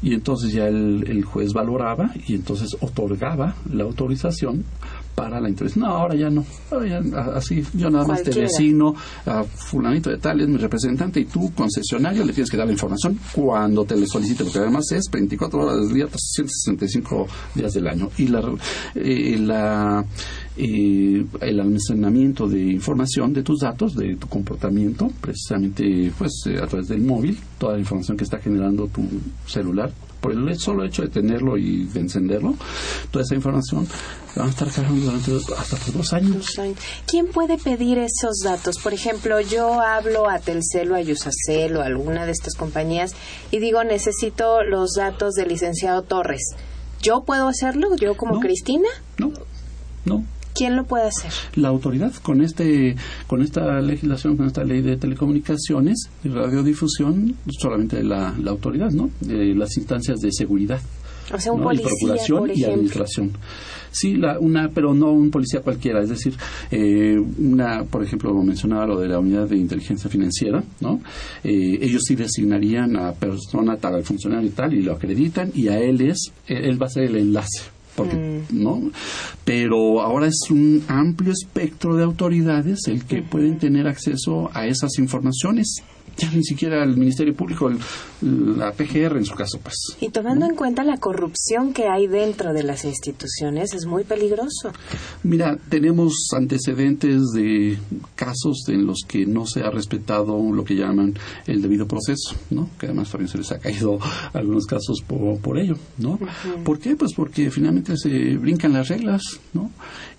Y 0.06 0.14
entonces 0.14 0.54
ya 0.54 0.68
el, 0.68 1.24
juez 1.26 1.52
valoraba 1.52 2.12
y 2.28 2.36
entonces 2.36 2.78
otorgaba 2.80 3.56
la 3.74 3.86
autorización 3.86 4.64
para 5.16 5.42
la 5.42 5.50
intervención. 5.50 5.84
No, 5.84 5.96
ahora 5.96 6.14
ya 6.14 6.30
no. 6.30 6.46
así, 7.34 7.64
yo 7.74 7.90
nada 7.90 8.06
más 8.06 8.22
te 8.22 8.30
designo 8.30 8.94
a 9.26 9.44
fulanito 9.44 10.12
de 10.12 10.20
tal, 10.20 10.42
es 10.42 10.48
mi 10.48 10.58
representante 10.58 11.22
y 11.22 11.26
tú, 11.26 11.52
concesionario, 11.56 12.24
le 12.24 12.34
tienes 12.34 12.52
que 12.52 12.58
dar 12.58 12.68
la 12.68 12.74
información 12.74 13.18
cuando 13.34 13.84
te 13.84 13.96
le 13.96 14.06
solicite, 14.06 14.44
porque 14.44 14.60
además 14.60 14.92
es 14.92 15.10
24 15.12 15.60
horas 15.60 15.88
del 15.88 15.96
día, 15.96 16.06
365 16.06 17.28
días 17.56 17.74
del 17.74 17.88
año. 17.88 18.08
Y 18.20 18.28
la, 18.28 18.44
eh, 18.94 19.38
la 19.40 20.06
eh, 20.58 21.26
el 21.42 21.60
almacenamiento 21.60 22.48
de 22.48 22.62
información 22.62 23.34
de 23.34 23.44
tus 23.44 23.60
datos, 23.60 23.96
de 23.96 24.16
tu 24.16 24.28
comportamiento, 24.28 25.12
precisamente 25.20 26.12
pues 26.18 26.32
eh, 26.48 26.58
a 26.62 26.68
través 26.68 26.88
del 26.88 27.02
móvil, 27.02 27.38
toda 27.58 27.74
la 27.74 27.80
información 27.80 28.16
que 28.16 28.24
está 28.24 28.40
generando 28.40 28.88
tu 28.88 29.04
celular, 29.46 29.92
por 30.22 30.32
el 30.32 30.58
solo 30.58 30.84
hecho 30.86 31.04
de 31.04 31.10
tenerlo 31.10 31.58
y 31.58 31.86
de 31.86 32.00
encenderlo, 32.00 32.56
toda 33.12 33.24
esa 33.24 33.36
información 33.36 33.88
van 34.36 34.48
a 34.48 34.50
estar 34.50 34.72
cargando 34.72 35.06
durante 35.06 35.32
hasta 35.56 35.78
por 35.78 35.94
dos 35.94 36.14
años. 36.14 36.60
¿Quién 37.06 37.28
puede 37.28 37.58
pedir 37.58 38.00
esos 38.00 38.40
datos? 38.44 38.78
Por 38.80 38.94
ejemplo, 38.94 39.40
yo 39.42 39.80
hablo 39.82 40.28
a 40.28 40.40
Telcel 40.40 40.92
o 40.92 40.96
a 40.96 41.02
Yusacel 41.02 41.78
o 41.78 41.82
a 41.82 41.86
alguna 41.86 42.26
de 42.26 42.32
estas 42.32 42.56
compañías 42.56 43.14
y 43.52 43.60
digo, 43.60 43.84
necesito 43.84 44.64
los 44.64 44.94
datos 44.94 45.34
del 45.34 45.50
licenciado 45.50 46.02
Torres. 46.02 46.56
¿Yo 47.02 47.24
puedo 47.24 47.48
hacerlo? 47.48 47.96
¿Yo 47.96 48.18
como 48.18 48.40
Cristina? 48.40 48.90
No, 49.20 49.32
no. 50.06 50.24
¿Quién 50.56 50.78
lo 50.78 50.86
puede 50.86 51.08
hacer? 51.08 51.32
La 51.56 51.68
autoridad 51.68 52.14
con 52.22 52.42
este 52.42 52.96
con 53.28 53.42
esta 53.42 53.82
legislación, 53.82 54.38
con 54.38 54.48
esta 54.48 54.64
ley 54.64 54.82
de 54.82 54.96
telecomunicaciones 54.96 56.10
y 56.24 56.30
radiodifusión, 56.30 57.36
solamente 57.60 58.02
la, 58.04 58.34
la 58.42 58.52
autoridad, 58.52 58.90
¿no? 58.92 59.10
Eh, 59.28 59.54
las 59.54 59.76
instancias 59.76 60.22
de 60.22 60.32
seguridad. 60.32 60.80
O 61.34 61.40
sea, 61.40 61.52
un 61.52 61.62
policía, 61.62 61.88
y 61.88 61.90
procuración 61.90 62.52
y 62.56 62.64
administración. 62.64 63.32
Sí, 63.92 64.16
la, 64.16 64.40
una, 64.40 64.70
pero 64.70 64.94
no 64.94 65.12
un 65.12 65.30
policía 65.30 65.62
cualquiera. 65.62 66.02
Es 66.02 66.10
decir, 66.10 66.36
eh, 66.72 67.18
una, 67.18 67.84
por 67.84 68.04
ejemplo, 68.04 68.34
mencionaba 68.42 68.86
lo 68.86 69.00
de 69.00 69.10
la 69.10 69.20
unidad 69.20 69.50
de 69.50 69.58
inteligencia 69.58 70.10
financiera, 70.10 70.64
¿no? 70.80 71.02
Eh, 71.44 71.80
ellos 71.82 72.04
sí 72.06 72.16
designarían 72.16 72.96
a 72.96 73.12
persona 73.14 73.76
tal, 73.76 73.96
al 73.96 74.04
funcionario 74.04 74.52
tal, 74.52 74.74
y 74.74 74.84
lo 74.84 74.94
acreditan, 74.94 75.52
y 75.54 75.68
a 75.68 75.80
él 75.80 76.00
es, 76.02 76.32
él 76.48 76.82
va 76.82 76.86
a 76.86 76.90
ser 76.90 77.06
el 77.06 77.18
enlace 77.18 77.75
porque, 77.96 78.44
mm. 78.50 78.64
¿no? 78.64 78.92
Pero 79.44 80.02
ahora 80.02 80.28
es 80.28 80.50
un 80.50 80.84
amplio 80.88 81.32
espectro 81.32 81.96
de 81.96 82.04
autoridades 82.04 82.88
el 82.88 83.06
que 83.06 83.22
pueden 83.22 83.58
tener 83.58 83.88
acceso 83.88 84.50
a 84.54 84.68
esas 84.68 84.98
informaciones 85.00 85.84
ya 86.18 86.32
ni 86.32 86.44
siquiera 86.44 86.84
el 86.84 86.96
Ministerio 86.96 87.36
Público, 87.36 87.70
la 88.22 88.72
PGR 88.72 89.18
en 89.18 89.26
su 89.26 89.36
caso, 89.36 89.60
pues. 89.62 89.76
Y 90.00 90.10
tomando 90.10 90.46
en 90.46 90.56
cuenta 90.56 90.84
la 90.84 90.98
corrupción 90.98 91.74
que 91.74 91.88
hay 91.88 92.08
dentro 92.08 92.54
de 92.54 92.64
las 92.64 92.86
instituciones, 92.86 93.74
es 93.74 93.86
muy 93.86 94.04
peligroso. 94.04 94.72
Mira, 95.24 95.58
tenemos 95.70 96.30
antecedentes 96.36 97.22
de 97.34 97.78
casos 98.16 98.64
en 98.70 98.86
los 98.86 99.02
que 99.08 99.26
no 99.26 99.46
se 99.46 99.62
ha 99.62 99.70
respetado 99.70 100.38
lo 100.52 100.64
que 100.64 100.76
llaman 100.76 101.14
el 101.48 101.62
debido 101.62 101.88
proceso, 101.88 102.36
¿no? 102.50 102.70
Que 102.80 102.88
además 102.88 103.12
también 103.12 103.30
se 103.30 103.38
les 103.38 103.52
ha 103.52 103.60
caído 103.60 104.00
algunos 104.34 104.66
casos 104.66 105.02
por, 105.06 105.40
por 105.40 105.58
ello, 105.58 105.76
¿no? 105.98 106.20
¿Por 106.64 106.80
qué? 106.80 106.96
Pues 106.96 107.14
porque 107.14 107.52
finalmente 107.52 107.98
se 107.98 108.38
brincan 108.38 108.74
las 108.74 108.88
reglas, 108.88 109.22
¿no? 109.54 109.72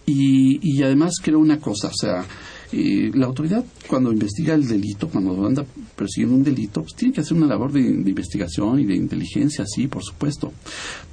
Y, 0.04 0.60
y 0.62 0.82
además 0.82 1.14
creo 1.22 1.38
una 1.38 1.58
cosa, 1.58 1.88
o 1.88 1.94
sea, 1.94 2.24
la 2.72 3.26
autoridad 3.26 3.64
cuando 3.88 4.12
investiga 4.12 4.54
el 4.54 4.66
delito, 4.66 5.08
cuando 5.08 5.46
anda 5.46 5.64
persiguiendo 5.94 6.36
un 6.36 6.44
delito, 6.44 6.82
pues 6.82 6.94
tiene 6.94 7.14
que 7.14 7.20
hacer 7.20 7.36
una 7.36 7.46
labor 7.46 7.72
de, 7.72 7.80
investigación 7.80 8.80
y 8.80 8.84
de 8.84 8.96
inteligencia, 8.96 9.64
sí, 9.66 9.86
por 9.86 10.02
supuesto, 10.02 10.52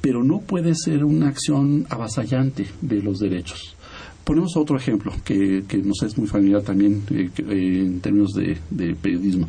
pero 0.02 0.24
no 0.24 0.40
puede 0.40 0.74
ser 0.76 1.04
una 1.04 1.30
acción 1.30 1.86
avasallante 1.90 2.66
de 2.82 3.02
los 3.02 3.20
derechos. 3.20 3.76
Ponemos 4.24 4.56
otro 4.56 4.78
ejemplo 4.78 5.12
que, 5.26 5.66
que 5.68 5.78
nos 5.80 6.02
es 6.04 6.18
muy 6.18 6.28
familiar 6.28 6.62
también 6.62 7.04
eh, 7.12 7.30
eh, 7.38 7.84
en 7.86 8.00
términos 8.00 8.32
de, 8.34 8.96
periodismo. 8.96 9.48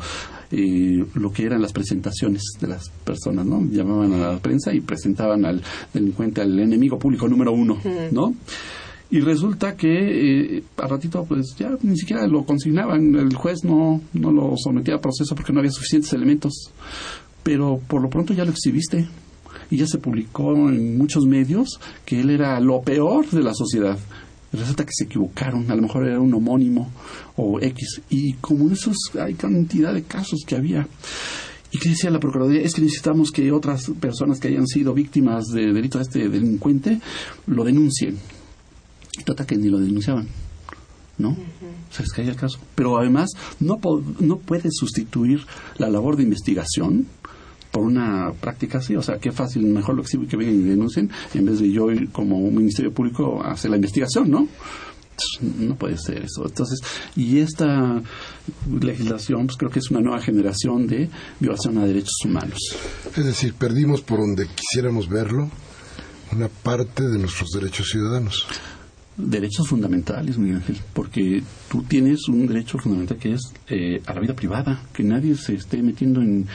Eh, 0.51 1.03
lo 1.15 1.31
que 1.31 1.45
eran 1.45 1.61
las 1.61 1.71
presentaciones 1.71 2.43
de 2.59 2.67
las 2.67 2.89
personas, 3.03 3.45
¿no? 3.45 3.65
Llamaban 3.65 4.13
a 4.13 4.33
la 4.33 4.39
prensa 4.39 4.73
y 4.73 4.81
presentaban 4.81 5.45
al 5.45 5.61
delincuente, 5.93 6.41
al 6.41 6.59
enemigo 6.59 6.99
público 6.99 7.27
número 7.27 7.53
uno, 7.53 7.79
¿no? 8.11 8.35
Y 9.11 9.19
resulta 9.19 9.75
que 9.75 10.57
eh, 10.57 10.63
a 10.77 10.87
ratito 10.87 11.25
pues 11.25 11.55
ya 11.57 11.71
ni 11.83 11.97
siquiera 11.97 12.25
lo 12.27 12.43
consignaban, 12.45 13.15
el 13.15 13.35
juez 13.35 13.63
no, 13.63 14.01
no 14.13 14.31
lo 14.31 14.55
sometía 14.57 14.95
a 14.95 15.01
proceso 15.01 15.35
porque 15.35 15.53
no 15.53 15.59
había 15.59 15.71
suficientes 15.71 16.11
elementos, 16.13 16.71
pero 17.43 17.79
por 17.87 18.01
lo 18.01 18.09
pronto 18.09 18.33
ya 18.33 18.45
lo 18.45 18.51
exhibiste 18.51 19.07
y 19.69 19.77
ya 19.77 19.87
se 19.87 19.99
publicó 19.99 20.53
en 20.69 20.97
muchos 20.97 21.25
medios 21.25 21.79
que 22.03 22.21
él 22.21 22.29
era 22.29 22.59
lo 22.59 22.81
peor 22.81 23.29
de 23.29 23.43
la 23.43 23.53
sociedad. 23.53 23.97
Resulta 24.51 24.85
que 24.85 24.91
se 24.93 25.05
equivocaron, 25.05 25.69
a 25.69 25.75
lo 25.75 25.81
mejor 25.81 26.07
era 26.07 26.19
un 26.19 26.33
homónimo 26.33 26.89
o 27.35 27.59
X. 27.59 28.01
Y 28.09 28.33
como 28.33 28.71
esos 28.71 28.95
hay 29.19 29.33
cantidad 29.33 29.93
de 29.93 30.03
casos 30.03 30.43
que 30.47 30.55
había. 30.55 30.87
¿Y 31.71 31.77
qué 31.77 31.89
decía 31.89 32.09
la 32.09 32.19
Procuraduría? 32.19 32.61
Es 32.61 32.73
que 32.73 32.81
necesitamos 32.81 33.31
que 33.31 33.51
otras 33.51 33.91
personas 33.99 34.39
que 34.39 34.47
hayan 34.47 34.65
sido 34.65 34.93
víctimas 34.93 35.47
de 35.47 35.73
delito 35.73 35.99
a 35.99 36.03
este 36.03 36.29
delincuente 36.29 37.01
lo 37.47 37.65
denuncien. 37.65 38.17
Y 39.17 39.23
trata 39.23 39.45
que 39.45 39.55
ni 39.57 39.69
lo 39.69 39.79
denunciaban. 39.79 40.27
¿no? 41.17 41.35
Se 41.91 42.03
les 42.03 42.11
caía 42.11 42.31
el 42.31 42.35
caso. 42.35 42.59
Pero 42.75 42.97
además 42.97 43.31
no, 43.59 43.79
no 44.19 44.37
puede 44.37 44.69
sustituir 44.71 45.45
la 45.77 45.89
labor 45.89 46.17
de 46.17 46.23
investigación 46.23 47.07
por 47.71 47.83
una 47.83 48.31
práctica 48.39 48.79
así. 48.79 48.95
O 48.95 49.01
sea, 49.01 49.17
qué 49.17 49.31
fácil, 49.31 49.63
mejor 49.63 49.95
lo 49.95 50.01
exhibo 50.01 50.23
y 50.23 50.27
que 50.27 50.37
vengan 50.37 50.55
y 50.55 50.63
denuncien 50.63 51.09
en 51.33 51.45
vez 51.45 51.59
de 51.59 51.71
yo 51.71 51.91
ir 51.91 52.11
como 52.11 52.37
un 52.37 52.55
ministerio 52.55 52.91
público 52.91 53.43
a 53.43 53.51
hacer 53.51 53.71
la 53.71 53.77
investigación, 53.77 54.29
¿no? 54.29 54.47
No 55.41 55.75
puede 55.75 55.97
ser 55.97 56.23
eso. 56.23 56.45
Entonces, 56.45 56.81
y 57.15 57.39
esta 57.39 58.01
legislación, 58.81 59.45
pues 59.47 59.57
creo 59.57 59.71
que 59.71 59.79
es 59.79 59.89
una 59.89 60.01
nueva 60.01 60.21
generación 60.21 60.87
de 60.87 61.09
violación 61.39 61.77
a 61.77 61.85
derechos 61.85 62.15
humanos. 62.25 62.59
Es 63.15 63.25
decir, 63.25 63.53
perdimos 63.53 64.01
por 64.01 64.19
donde 64.19 64.47
quisiéramos 64.47 65.07
verlo 65.07 65.49
una 66.33 66.49
parte 66.49 67.07
de 67.07 67.17
nuestros 67.17 67.51
derechos 67.51 67.87
ciudadanos. 67.89 68.45
Derechos 69.17 69.67
fundamentales, 69.67 70.37
Miguel 70.37 70.57
Ángel, 70.57 70.77
porque 70.93 71.41
tú 71.69 71.83
tienes 71.83 72.27
un 72.27 72.47
derecho 72.47 72.77
fundamental 72.77 73.17
que 73.17 73.33
es 73.33 73.41
eh, 73.67 74.01
a 74.05 74.13
la 74.13 74.21
vida 74.21 74.35
privada, 74.35 74.81
que 74.93 75.03
nadie 75.03 75.35
se 75.35 75.55
esté 75.55 75.81
metiendo 75.81 76.21
en, 76.21 76.45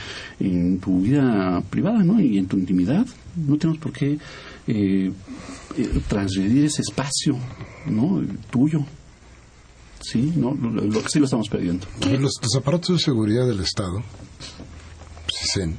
tu 0.80 1.00
vida 1.00 1.62
privada, 1.70 2.02
¿no? 2.02 2.20
Y 2.20 2.38
en 2.38 2.46
tu 2.46 2.56
intimidad. 2.56 3.06
No 3.36 3.56
tenemos 3.56 3.80
por 3.80 3.92
qué 3.92 4.18
eh, 4.66 5.12
eh 5.76 6.00
transgredir 6.08 6.64
ese 6.64 6.82
espacio, 6.82 7.36
¿no? 7.86 8.22
Tuyo. 8.50 8.84
Sí, 10.00 10.32
no, 10.36 10.54
lo, 10.54 10.70
lo, 10.70 11.08
sí 11.08 11.18
lo 11.18 11.26
estamos 11.26 11.48
perdiendo. 11.48 11.86
Los, 12.18 12.32
los, 12.42 12.56
aparatos 12.56 12.96
de 12.96 13.04
seguridad 13.04 13.46
del 13.46 13.60
Estado, 13.60 14.02
CISEN, 15.28 15.76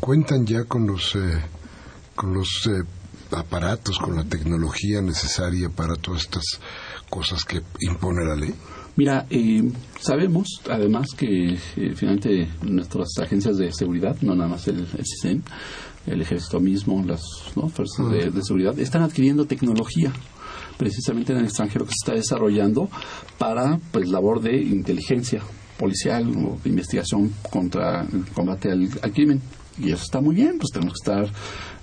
cuentan 0.00 0.44
ya 0.44 0.64
con 0.64 0.86
los 0.86 1.16
eh, 1.16 1.42
con 2.14 2.34
los 2.34 2.66
eh, 2.66 2.82
aparatos, 3.36 3.98
con 3.98 4.16
la 4.16 4.24
tecnología 4.24 5.00
necesaria 5.02 5.68
para 5.68 5.94
todas 5.96 6.22
estas 6.22 6.44
cosas 7.08 7.44
que 7.44 7.62
impone 7.80 8.24
la 8.24 8.36
ley? 8.36 8.54
Mira, 8.96 9.26
eh, 9.28 9.62
sabemos 10.00 10.62
además 10.70 11.08
que 11.16 11.52
eh, 11.52 11.58
finalmente 11.94 12.48
nuestras 12.62 13.08
agencias 13.20 13.58
de 13.58 13.70
seguridad, 13.72 14.16
no 14.22 14.34
nada 14.34 14.48
más 14.48 14.66
el, 14.68 14.78
el 14.78 15.04
CISEN, 15.04 15.44
el 16.06 16.22
ejército 16.22 16.60
mismo, 16.60 17.02
las 17.04 17.20
¿no? 17.56 17.68
fuerzas 17.68 18.10
de, 18.10 18.30
de, 18.30 18.42
seguridad, 18.42 18.78
están 18.78 19.02
adquiriendo 19.02 19.44
tecnología 19.44 20.12
precisamente 20.78 21.32
en 21.32 21.40
el 21.40 21.44
extranjero 21.44 21.84
que 21.84 21.90
se 21.90 22.10
está 22.10 22.14
desarrollando 22.14 22.88
para 23.38 23.78
pues 23.92 24.08
labor 24.08 24.40
de 24.40 24.56
inteligencia 24.62 25.42
policial 25.78 26.28
o 26.30 26.58
de 26.62 26.70
investigación 26.70 27.32
contra 27.50 28.02
el 28.02 28.24
combate 28.32 28.70
al, 28.70 28.88
al 29.02 29.12
crimen 29.12 29.42
y 29.78 29.92
eso 29.92 30.02
está 30.02 30.20
muy 30.20 30.34
bien, 30.34 30.58
pues 30.58 30.70
tenemos 30.72 30.94
que 30.94 31.10
estar 31.10 31.32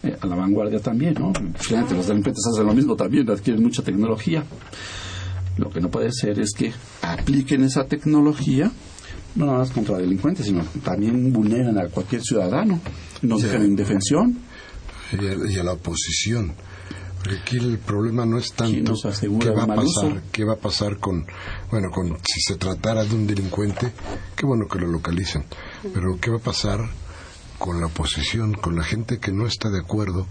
eh, 0.04 0.18
a 0.20 0.26
la 0.26 0.36
vanguardia 0.36 0.80
también, 0.80 1.16
¿no? 1.16 1.32
Fíjate, 1.56 1.96
los 1.96 2.08
delincuentes 2.08 2.44
hacen 2.52 2.66
lo 2.66 2.74
mismo 2.74 2.96
también, 2.96 3.30
adquieren 3.30 3.64
mucha 3.64 3.84
tecnología. 3.84 4.44
Lo 5.58 5.70
que 5.70 5.80
no 5.80 5.90
puede 5.90 6.12
ser 6.12 6.40
es 6.40 6.52
que 6.54 6.74
apliquen 7.02 7.64
esa 7.64 7.86
tecnología 7.86 8.72
no 9.36 9.46
nada 9.46 9.60
más 9.60 9.72
contra 9.72 9.98
delincuentes, 9.98 10.46
sino 10.46 10.64
también 10.84 11.32
vulneran 11.34 11.78
a 11.80 11.88
cualquier 11.88 12.22
ciudadano, 12.22 12.80
nos 13.22 13.42
sí, 13.42 13.48
dejan 13.48 13.62
en 13.64 13.68
indefensión. 13.70 14.38
Y 15.12 15.28
a, 15.28 15.52
y 15.52 15.58
a, 15.58 15.64
la 15.64 15.74
oposición. 15.74 16.54
Porque 17.18 17.40
aquí 17.40 17.58
el 17.58 17.78
problema 17.80 18.26
no 18.26 18.38
es 18.38 18.52
tanto 18.54 18.96
qué 19.40 19.50
va 19.50 19.64
a 19.64 19.68
pasar, 19.68 20.24
qué 20.32 20.44
va 20.44 20.54
a 20.54 20.58
pasar 20.58 20.98
con, 20.98 21.26
bueno, 21.72 21.90
con 21.90 22.18
si 22.18 22.42
se 22.42 22.56
tratara 22.56 23.06
de 23.06 23.16
un 23.16 23.26
delincuente, 23.26 23.92
qué 24.36 24.46
bueno 24.46 24.68
que 24.68 24.80
lo 24.80 24.88
localicen, 24.88 25.46
pero 25.94 26.18
qué 26.20 26.32
va 26.32 26.38
a 26.38 26.42
pasar 26.42 26.82
con 27.64 27.80
la 27.80 27.88
oposición, 27.88 28.56
con 28.56 28.76
la 28.76 28.84
gente 28.84 29.20
que 29.20 29.32
no 29.32 29.48
está 29.48 29.70
de 29.70 29.80
acuerdo 29.80 30.28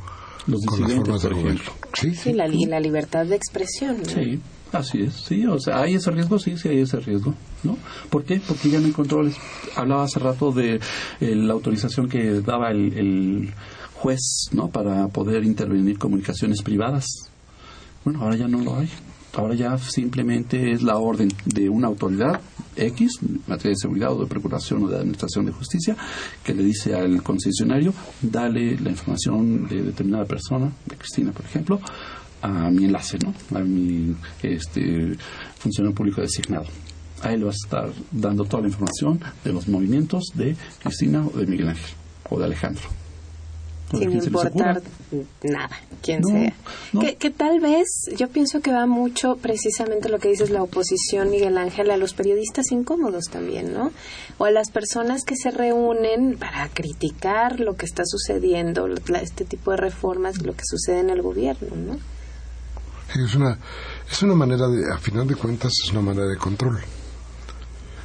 Los 0.46 0.60
con 0.66 0.82
las 0.82 0.92
formas 0.92 1.22
de 1.22 1.30
gobierno. 1.30 1.72
Sí, 1.94 2.14
sí 2.14 2.34
la, 2.34 2.46
y 2.46 2.66
la 2.66 2.78
libertad 2.78 3.24
de 3.24 3.36
expresión. 3.36 4.02
¿no? 4.02 4.04
Sí, 4.04 4.38
así 4.70 5.04
es. 5.04 5.14
Sí, 5.14 5.46
o 5.46 5.58
sea, 5.58 5.80
hay 5.80 5.94
ese 5.94 6.10
riesgo, 6.10 6.38
sí, 6.38 6.58
sí 6.58 6.68
hay 6.68 6.80
ese 6.80 7.00
riesgo, 7.00 7.32
¿no? 7.62 7.78
¿Por 8.10 8.24
qué? 8.24 8.38
Porque 8.46 8.68
ya 8.68 8.80
no 8.80 8.84
hay 8.84 8.92
controles. 8.92 9.34
Hablaba 9.74 10.04
hace 10.04 10.18
rato 10.18 10.52
de 10.52 10.74
eh, 10.74 11.34
la 11.34 11.54
autorización 11.54 12.06
que 12.06 12.42
daba 12.42 12.70
el, 12.70 12.92
el 12.98 13.54
juez, 13.94 14.50
¿no? 14.52 14.68
Para 14.68 15.08
poder 15.08 15.42
intervenir 15.42 15.98
comunicaciones 15.98 16.60
privadas. 16.60 17.06
Bueno, 18.04 18.20
ahora 18.20 18.36
ya 18.36 18.46
no 18.46 18.58
lo 18.58 18.76
hay. 18.76 18.90
Ahora 19.34 19.54
ya 19.54 19.78
simplemente 19.78 20.72
es 20.72 20.82
la 20.82 20.98
orden 20.98 21.28
de 21.46 21.68
una 21.70 21.88
autoridad 21.88 22.40
X, 22.76 23.18
en 23.22 23.40
materia 23.46 23.70
de 23.70 23.76
seguridad 23.76 24.12
o 24.12 24.20
de 24.20 24.26
procuración 24.26 24.84
o 24.84 24.88
de 24.88 24.98
administración 24.98 25.46
de 25.46 25.52
justicia, 25.52 25.96
que 26.44 26.54
le 26.54 26.62
dice 26.62 26.94
al 26.94 27.22
concesionario, 27.22 27.94
dale 28.20 28.78
la 28.78 28.90
información 28.90 29.66
de 29.68 29.82
determinada 29.82 30.26
persona, 30.26 30.70
de 30.84 30.96
Cristina, 30.96 31.32
por 31.32 31.46
ejemplo, 31.46 31.80
a 32.42 32.70
mi 32.70 32.84
enlace, 32.84 33.18
¿no? 33.18 33.32
A 33.58 33.62
mi 33.62 34.14
este, 34.42 35.16
funcionario 35.58 35.94
público 35.94 36.20
designado. 36.20 36.66
A 37.22 37.32
él 37.32 37.40
le 37.40 37.46
vas 37.46 37.56
a 37.62 37.66
estar 37.66 37.92
dando 38.10 38.44
toda 38.44 38.62
la 38.62 38.68
información 38.68 39.20
de 39.44 39.52
los 39.52 39.68
movimientos 39.68 40.24
de 40.34 40.56
Cristina 40.82 41.24
o 41.24 41.38
de 41.38 41.46
Miguel 41.46 41.68
Ángel 41.68 41.94
o 42.28 42.38
de 42.38 42.44
Alejandro 42.44 43.01
sin 43.92 44.12
importar 44.12 44.82
nada, 45.42 45.80
quien 46.02 46.20
no, 46.20 46.28
sea. 46.28 46.54
No. 46.92 47.00
Que, 47.00 47.16
que, 47.16 47.30
tal 47.30 47.60
vez, 47.60 47.86
yo 48.16 48.28
pienso 48.28 48.60
que 48.60 48.72
va 48.72 48.86
mucho 48.86 49.36
precisamente 49.36 50.08
lo 50.08 50.18
que 50.18 50.28
dices 50.28 50.50
la 50.50 50.62
oposición, 50.62 51.30
Miguel 51.30 51.58
Ángel, 51.58 51.90
a 51.90 51.96
los 51.96 52.14
periodistas 52.14 52.72
incómodos 52.72 53.26
también, 53.30 53.72
¿no? 53.72 53.92
O 54.38 54.44
a 54.44 54.50
las 54.50 54.70
personas 54.70 55.24
que 55.24 55.36
se 55.36 55.50
reúnen 55.50 56.36
para 56.38 56.68
criticar 56.68 57.60
lo 57.60 57.76
que 57.76 57.86
está 57.86 58.04
sucediendo, 58.04 58.88
este 59.20 59.44
tipo 59.44 59.70
de 59.72 59.76
reformas, 59.76 60.42
lo 60.42 60.54
que 60.54 60.62
sucede 60.64 61.00
en 61.00 61.10
el 61.10 61.22
gobierno, 61.22 61.76
¿no? 61.76 61.98
Es 63.14 63.34
una, 63.34 63.58
es 64.10 64.22
una 64.22 64.34
manera 64.34 64.68
de, 64.68 64.90
a 64.90 64.98
final 64.98 65.26
de 65.26 65.34
cuentas, 65.34 65.72
es 65.84 65.90
una 65.90 66.00
manera 66.00 66.26
de 66.26 66.36
control. 66.36 66.80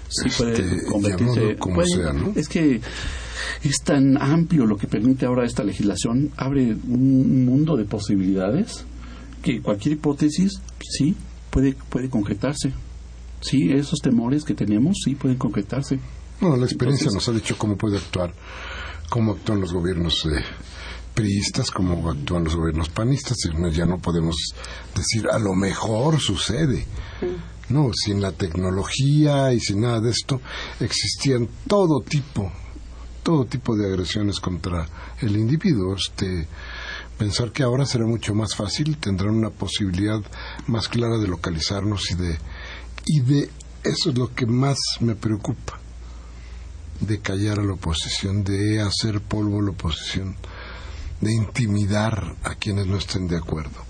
Sí, 0.10 0.30
puede 0.38 0.52
este, 0.54 0.86
convertirse, 0.86 1.58
como 1.58 1.76
puede, 1.76 1.88
sea, 1.88 2.14
¿no? 2.14 2.34
Es 2.36 2.48
que 2.48 2.82
es 3.64 3.82
tan 3.84 4.18
amplio 4.22 4.66
lo 4.66 4.78
que 4.78 4.88
permite 4.88 5.26
ahora 5.26 5.46
esta 5.46 5.64
legislación, 5.64 6.32
abre 6.38 6.74
un 6.74 7.46
mundo 7.46 7.76
de 7.76 7.86
posibilidades 7.86 8.86
que 9.42 9.62
cualquier 9.62 9.96
hipótesis 9.96 10.62
sí 10.80 11.16
puede, 11.50 11.76
puede 11.90 12.10
concretarse. 12.10 12.74
Sí, 13.42 13.72
esos 13.72 14.00
temores 14.00 14.44
que 14.44 14.54
tenemos 14.54 14.98
sí 15.04 15.16
pueden 15.16 15.38
concretarse. 15.38 16.00
No, 16.42 16.56
la 16.56 16.66
experiencia 16.66 17.06
Entonces, 17.06 17.14
nos 17.14 17.30
ha 17.30 17.40
dicho 17.40 17.58
cómo 17.58 17.78
puede 17.78 17.98
actuar, 17.98 18.34
cómo 19.10 19.34
actúan 19.34 19.62
los 19.62 19.74
gobiernos 19.74 20.26
eh, 20.26 20.44
priistas, 21.14 21.72
cómo 21.72 22.10
actúan 22.10 22.44
los 22.44 22.56
gobiernos 22.56 22.90
panistas. 22.90 23.38
Ya 23.72 23.86
no 23.86 24.00
podemos 24.00 24.36
decir 24.96 25.28
a 25.32 25.40
lo 25.40 25.54
mejor 25.54 26.20
sucede. 26.20 26.86
No, 27.70 27.90
sin 27.94 28.22
la 28.22 28.32
tecnología 28.32 29.52
y 29.52 29.60
sin 29.60 29.82
nada 29.82 30.00
de 30.00 30.12
esto 30.12 30.40
existían 30.80 31.50
todo 31.68 32.02
tipo 32.02 32.52
todo 33.28 33.44
tipo 33.44 33.76
de 33.76 33.86
agresiones 33.86 34.40
contra 34.40 34.88
el 35.20 35.36
individuo. 35.36 35.98
Este, 35.98 36.48
pensar 37.18 37.52
que 37.52 37.62
ahora 37.62 37.86
será 37.86 38.06
mucho 38.06 38.34
más 38.34 38.56
fácil, 38.56 38.96
tendrán 39.00 39.36
una 39.36 39.50
posibilidad 39.50 40.22
más 40.68 40.88
clara 40.88 41.18
de 41.18 41.28
localizarnos 41.28 42.10
y 42.12 42.16
de 42.16 42.38
y 43.06 43.20
de 43.20 43.50
eso 43.84 44.12
es 44.12 44.18
lo 44.18 44.34
que 44.34 44.46
más 44.46 44.78
me 45.02 45.16
preocupa, 45.16 45.78
de 47.02 47.20
callar 47.20 47.60
a 47.60 47.66
la 47.66 47.74
oposición, 47.74 48.46
de 48.46 48.80
hacer 48.80 49.20
polvo 49.20 49.60
a 49.60 49.64
la 49.64 49.72
oposición, 49.72 50.38
de 51.20 51.34
intimidar 51.34 52.34
a 52.44 52.56
quienes 52.56 52.88
no 52.88 52.96
estén 52.96 53.28
de 53.28 53.36
acuerdo. 53.36 53.84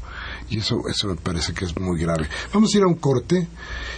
Y 0.49 0.57
eso, 0.57 0.77
eso 0.89 1.09
me 1.09 1.15
parece 1.15 1.53
que 1.53 1.65
es 1.65 1.79
muy 1.79 2.01
grave. 2.01 2.27
Vamos 2.51 2.73
a 2.73 2.77
ir 2.77 2.83
a 2.83 2.87
un 2.87 2.95
corte 2.95 3.47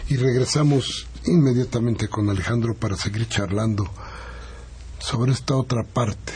y 0.09 0.17
regresamos 0.17 1.07
inmediatamente 1.27 2.09
con 2.09 2.29
Alejandro 2.29 2.75
para 2.75 2.97
seguir 2.97 3.29
charlando 3.29 3.89
sobre 4.99 5.31
esta 5.31 5.55
otra 5.55 5.83
parte 5.83 6.33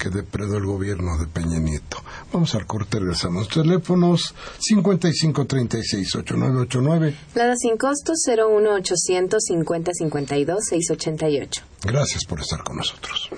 que 0.00 0.08
depredó 0.08 0.56
el 0.56 0.64
gobierno 0.64 1.18
de 1.18 1.26
Peña 1.26 1.58
Nieto. 1.58 1.98
Vamos 2.32 2.54
al 2.54 2.64
corte, 2.66 2.98
regresamos. 2.98 3.48
Teléfonos 3.48 4.34
5536-8989. 4.72 7.14
Nada 7.34 7.54
sin 7.56 7.76
costo 7.76 8.14
01800 8.14 9.42
5052 9.42 10.64
688. 10.64 11.62
Gracias 11.82 12.24
por 12.24 12.40
estar 12.40 12.64
con 12.64 12.76
nosotros. 12.76 13.28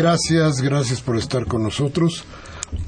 Gracias, 0.00 0.62
gracias 0.62 1.00
por 1.02 1.16
estar 1.18 1.46
con 1.46 1.62
nosotros. 1.62 2.24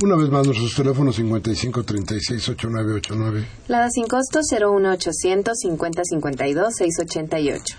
Una 0.02 0.16
vez 0.16 0.30
más, 0.30 0.46
nuestros 0.46 0.74
teléfonos 0.74 1.16
55 1.16 1.82
36 1.84 2.48
8989. 2.48 3.46
Lada 3.68 3.90
sin 3.90 4.06
costo 4.06 4.40
01800 4.40 5.58
50 5.58 6.02
52 6.04 6.74
688. 6.74 7.76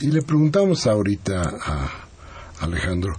Y 0.00 0.06
le 0.06 0.22
preguntamos 0.22 0.86
ahorita 0.86 1.42
a 1.42 1.90
Alejandro, 2.60 3.14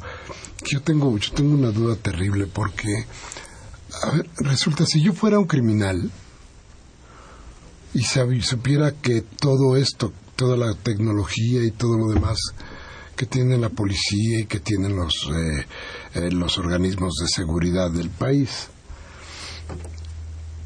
que 0.64 0.72
yo 0.74 0.82
tengo, 0.82 1.16
yo 1.18 1.32
tengo 1.34 1.54
una 1.54 1.70
duda 1.72 1.96
terrible 1.96 2.48
porque, 2.48 3.06
a 4.04 4.12
ver, 4.16 4.28
resulta, 4.38 4.86
si 4.88 5.04
yo 5.04 5.14
fuera 5.14 5.38
un 5.38 5.46
criminal 5.46 6.10
y 7.94 8.00
sab- 8.02 8.42
supiera 8.42 8.94
que 8.94 9.22
todo 9.22 9.76
esto, 9.76 10.12
toda 10.36 10.58
la 10.58 10.74
tecnología 10.74 11.64
y 11.64 11.72
todo 11.72 11.98
lo 11.98 12.08
demás 12.14 12.40
que 13.16 13.26
tiene 13.26 13.58
la 13.58 13.70
policía 13.70 14.40
y 14.40 14.46
que 14.46 14.60
tienen 14.60 14.96
los, 14.96 15.14
eh, 15.34 15.66
eh, 16.16 16.32
los 16.32 16.58
organismos 16.58 17.14
de 17.22 17.28
seguridad 17.28 17.92
del 17.92 18.10
país, 18.10 18.68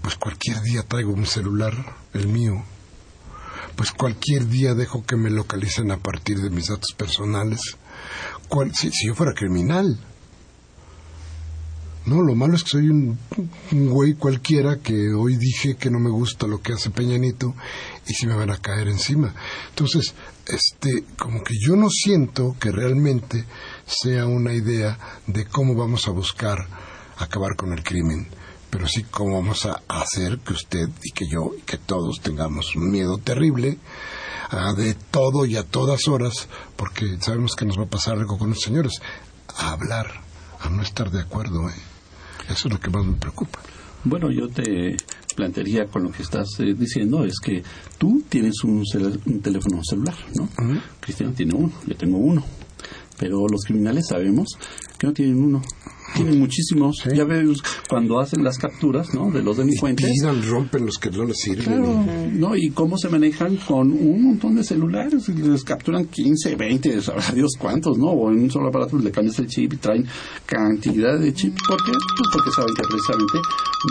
pues 0.02 0.16
cualquier 0.16 0.62
día 0.62 0.84
traigo 0.84 1.12
un 1.14 1.26
celular, 1.26 1.74
el 2.14 2.28
mío, 2.28 2.64
pues 3.76 3.92
cualquier 3.92 4.48
día 4.48 4.74
dejo 4.74 5.04
que 5.06 5.16
me 5.18 5.30
localicen 5.30 5.92
a 5.92 5.98
partir 5.98 6.40
de 6.40 6.50
mis 6.50 6.68
datos 6.68 6.94
personales. 6.96 7.60
Cual- 8.48 8.74
si, 8.76 8.92
si 8.92 9.08
yo 9.08 9.16
fuera 9.16 9.34
criminal. 9.34 10.00
No, 12.06 12.22
lo 12.22 12.36
malo 12.36 12.56
es 12.56 12.64
que 12.64 12.70
soy 12.70 12.90
un, 12.90 13.18
un 13.72 13.90
güey 13.90 14.14
cualquiera 14.14 14.78
que 14.78 15.12
hoy 15.12 15.38
dije 15.38 15.76
que 15.76 15.90
no 15.90 16.00
me 16.00 16.12
gusta 16.12 16.46
lo 16.46 16.62
que 16.62 16.74
hace 16.74 16.92
Peñanito 16.92 17.56
y 18.08 18.14
si 18.14 18.28
me 18.28 18.36
van 18.36 18.52
a 18.52 18.58
caer 18.58 18.88
encima. 18.90 19.34
Entonces, 19.70 20.14
este, 20.48 21.04
como 21.18 21.44
que 21.44 21.56
yo 21.60 21.76
no 21.76 21.90
siento 21.90 22.56
que 22.60 22.72
realmente 22.72 23.46
sea 23.86 24.26
una 24.26 24.54
idea 24.54 24.98
de 25.28 25.46
cómo 25.46 25.76
vamos 25.76 26.08
a 26.08 26.12
buscar 26.12 26.68
acabar 27.18 27.56
con 27.56 27.74
el 27.74 27.84
crimen, 27.84 28.28
pero 28.70 28.88
sí 28.88 29.04
cómo 29.04 29.36
vamos 29.36 29.66
a 29.66 29.82
hacer 29.88 30.40
que 30.40 30.54
usted 30.54 30.90
y 31.04 31.12
que 31.12 31.26
yo 31.28 31.52
y 31.58 31.62
que 31.62 31.78
todos 31.78 32.20
tengamos 32.22 32.76
un 32.76 32.92
miedo 32.92 33.18
terrible 33.18 33.78
ah, 34.50 34.74
de 34.74 34.94
todo 34.94 35.46
y 35.46 35.56
a 35.56 35.64
todas 35.64 36.08
horas, 36.08 36.48
porque 36.76 37.18
sabemos 37.20 37.56
que 37.56 37.66
nos 37.66 37.80
va 37.80 37.84
a 37.84 37.90
pasar 37.90 38.18
algo 38.18 38.38
con 38.38 38.50
los 38.50 38.62
señores, 38.62 38.94
a 39.58 39.72
hablar, 39.72 40.22
a 40.60 40.70
no 40.70 40.82
estar 40.82 41.10
de 41.10 41.22
acuerdo. 41.22 41.70
¿eh? 41.70 41.76
Eso 42.50 42.68
es 42.68 42.74
lo 42.74 42.80
que 42.80 42.90
más 42.90 43.06
me 43.06 43.16
preocupa. 43.16 43.60
Bueno, 44.04 44.30
yo 44.30 44.48
te 44.50 44.98
plantearía 45.36 45.86
con 45.88 46.04
lo 46.04 46.12
que 46.12 46.24
estás 46.24 46.48
eh, 46.60 46.74
diciendo 46.74 47.24
es 47.26 47.40
que 47.44 47.62
tú 47.98 48.24
tienes 48.30 48.64
un, 48.64 48.84
cel- 48.86 49.20
un 49.26 49.40
teléfono 49.42 49.82
celular, 49.84 50.16
¿no? 50.36 50.50
Cristiano 51.00 51.34
tiene 51.34 51.54
uno, 51.56 51.72
yo 51.86 51.96
tengo 51.96 52.18
uno. 52.18 52.44
Pero 53.18 53.48
los 53.48 53.62
criminales 53.64 54.06
sabemos 54.10 54.48
que 54.98 55.08
no 55.08 55.14
tienen 55.14 55.38
uno. 55.42 55.62
Tienen 56.16 56.40
muchísimos. 56.40 57.04
Ya 57.14 57.26
ves 57.26 57.60
cuando 57.90 58.20
hacen 58.20 58.44
las 58.44 58.58
capturas, 58.58 59.14
¿no? 59.14 59.30
De 59.32 59.42
los 59.42 59.58
delincuentes. 59.58 60.12
Tiran, 60.12 60.42
rompen 60.44 60.86
los 60.86 60.98
que 60.98 61.12
no 61.12 61.26
les 61.26 61.38
sirven. 61.38 62.40
¿no? 62.40 62.56
Y 62.56 62.70
cómo 62.72 62.98
se 62.98 63.10
manejan 63.10 63.58
con 63.58 63.92
un 63.92 64.24
montón 64.24 64.56
de 64.56 64.64
celulares. 64.64 65.30
Y 65.30 65.34
Les 65.34 65.64
capturan 65.64 66.06
15, 66.06 66.56
20, 66.56 67.02
sabrá 67.02 67.32
Dios 67.34 67.52
cuántos, 67.60 67.98
¿no? 67.98 68.08
O 68.08 68.32
en 68.32 68.44
un 68.44 68.52
solo 68.52 68.70
aparato 68.70 68.98
le 68.98 69.12
cambias 69.12 69.40
el 69.40 69.48
chip 69.48 69.74
y 69.74 69.78
traen 69.78 70.06
cantidad 70.46 71.20
de 71.20 71.34
chips. 71.34 71.62
¿Por 71.68 71.84
qué? 71.84 71.92
Pues 71.92 72.30
porque 72.34 72.52
saben 72.56 72.74
que 72.76 72.84
precisamente 72.88 73.40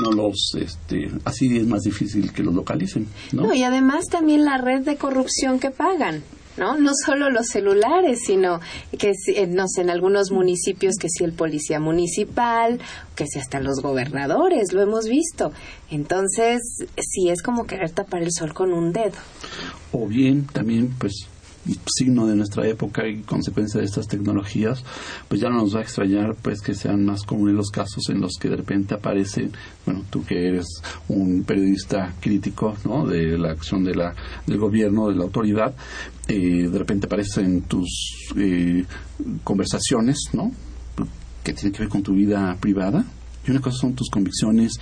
no 0.02 0.12
los, 0.12 0.54
este, 0.58 1.10
así 1.24 1.56
es 1.56 1.66
más 1.66 1.82
difícil 1.82 2.32
que 2.32 2.42
los 2.42 2.54
localicen, 2.54 3.06
¿no? 3.32 3.44
No, 3.44 3.54
y 3.54 3.62
además 3.62 4.06
también 4.06 4.44
la 4.44 4.58
red 4.58 4.84
de 4.84 4.96
corrupción 4.96 5.58
que 5.58 5.70
pagan. 5.70 6.22
¿No? 6.56 6.76
no 6.76 6.92
solo 6.94 7.30
los 7.30 7.48
celulares, 7.48 8.20
sino 8.26 8.60
que 8.98 9.12
eh, 9.34 9.46
no 9.48 9.66
sé, 9.66 9.82
en 9.82 9.90
algunos 9.90 10.30
municipios 10.30 10.96
que 11.00 11.08
si 11.08 11.24
el 11.24 11.32
policía 11.32 11.80
municipal, 11.80 12.80
que 13.16 13.26
si 13.26 13.38
hasta 13.38 13.60
los 13.60 13.80
gobernadores, 13.80 14.72
lo 14.72 14.82
hemos 14.82 15.06
visto. 15.06 15.52
Entonces, 15.90 16.60
sí 16.96 17.28
es 17.28 17.42
como 17.42 17.66
querer 17.66 17.90
tapar 17.90 18.22
el 18.22 18.32
sol 18.32 18.54
con 18.54 18.72
un 18.72 18.92
dedo. 18.92 19.18
o 19.92 20.06
bien 20.06 20.46
también 20.46 20.94
pues 20.98 21.28
signo 21.86 22.26
de 22.26 22.36
nuestra 22.36 22.66
época 22.66 23.06
y 23.08 23.22
consecuencia 23.22 23.80
de 23.80 23.86
estas 23.86 24.06
tecnologías, 24.06 24.84
pues 25.28 25.40
ya 25.40 25.48
no 25.48 25.56
nos 25.56 25.74
va 25.74 25.80
a 25.80 25.82
extrañar 25.82 26.34
pues 26.34 26.60
que 26.60 26.74
sean 26.74 27.04
más 27.04 27.22
comunes 27.22 27.54
los 27.54 27.70
casos 27.70 28.08
en 28.08 28.20
los 28.20 28.36
que 28.38 28.48
de 28.48 28.56
repente 28.56 28.94
aparecen, 28.94 29.52
bueno, 29.86 30.04
tú 30.10 30.24
que 30.24 30.48
eres 30.48 30.66
un 31.08 31.44
periodista 31.44 32.14
crítico, 32.20 32.76
¿no? 32.84 33.06
de 33.06 33.38
la 33.38 33.50
acción 33.50 33.84
de 33.84 33.94
la 33.94 34.14
del 34.46 34.58
gobierno, 34.58 35.08
de 35.08 35.16
la 35.16 35.24
autoridad, 35.24 35.74
eh, 36.28 36.68
de 36.68 36.78
repente 36.78 37.06
aparecen 37.06 37.62
tus 37.62 37.88
eh, 38.36 38.84
conversaciones, 39.42 40.18
¿no? 40.32 40.52
que 41.42 41.52
tienen 41.52 41.72
que 41.72 41.80
ver 41.80 41.88
con 41.88 42.02
tu 42.02 42.14
vida 42.14 42.56
privada 42.58 43.04
y 43.46 43.50
una 43.50 43.60
cosa 43.60 43.76
son 43.78 43.94
tus 43.94 44.08
convicciones 44.08 44.78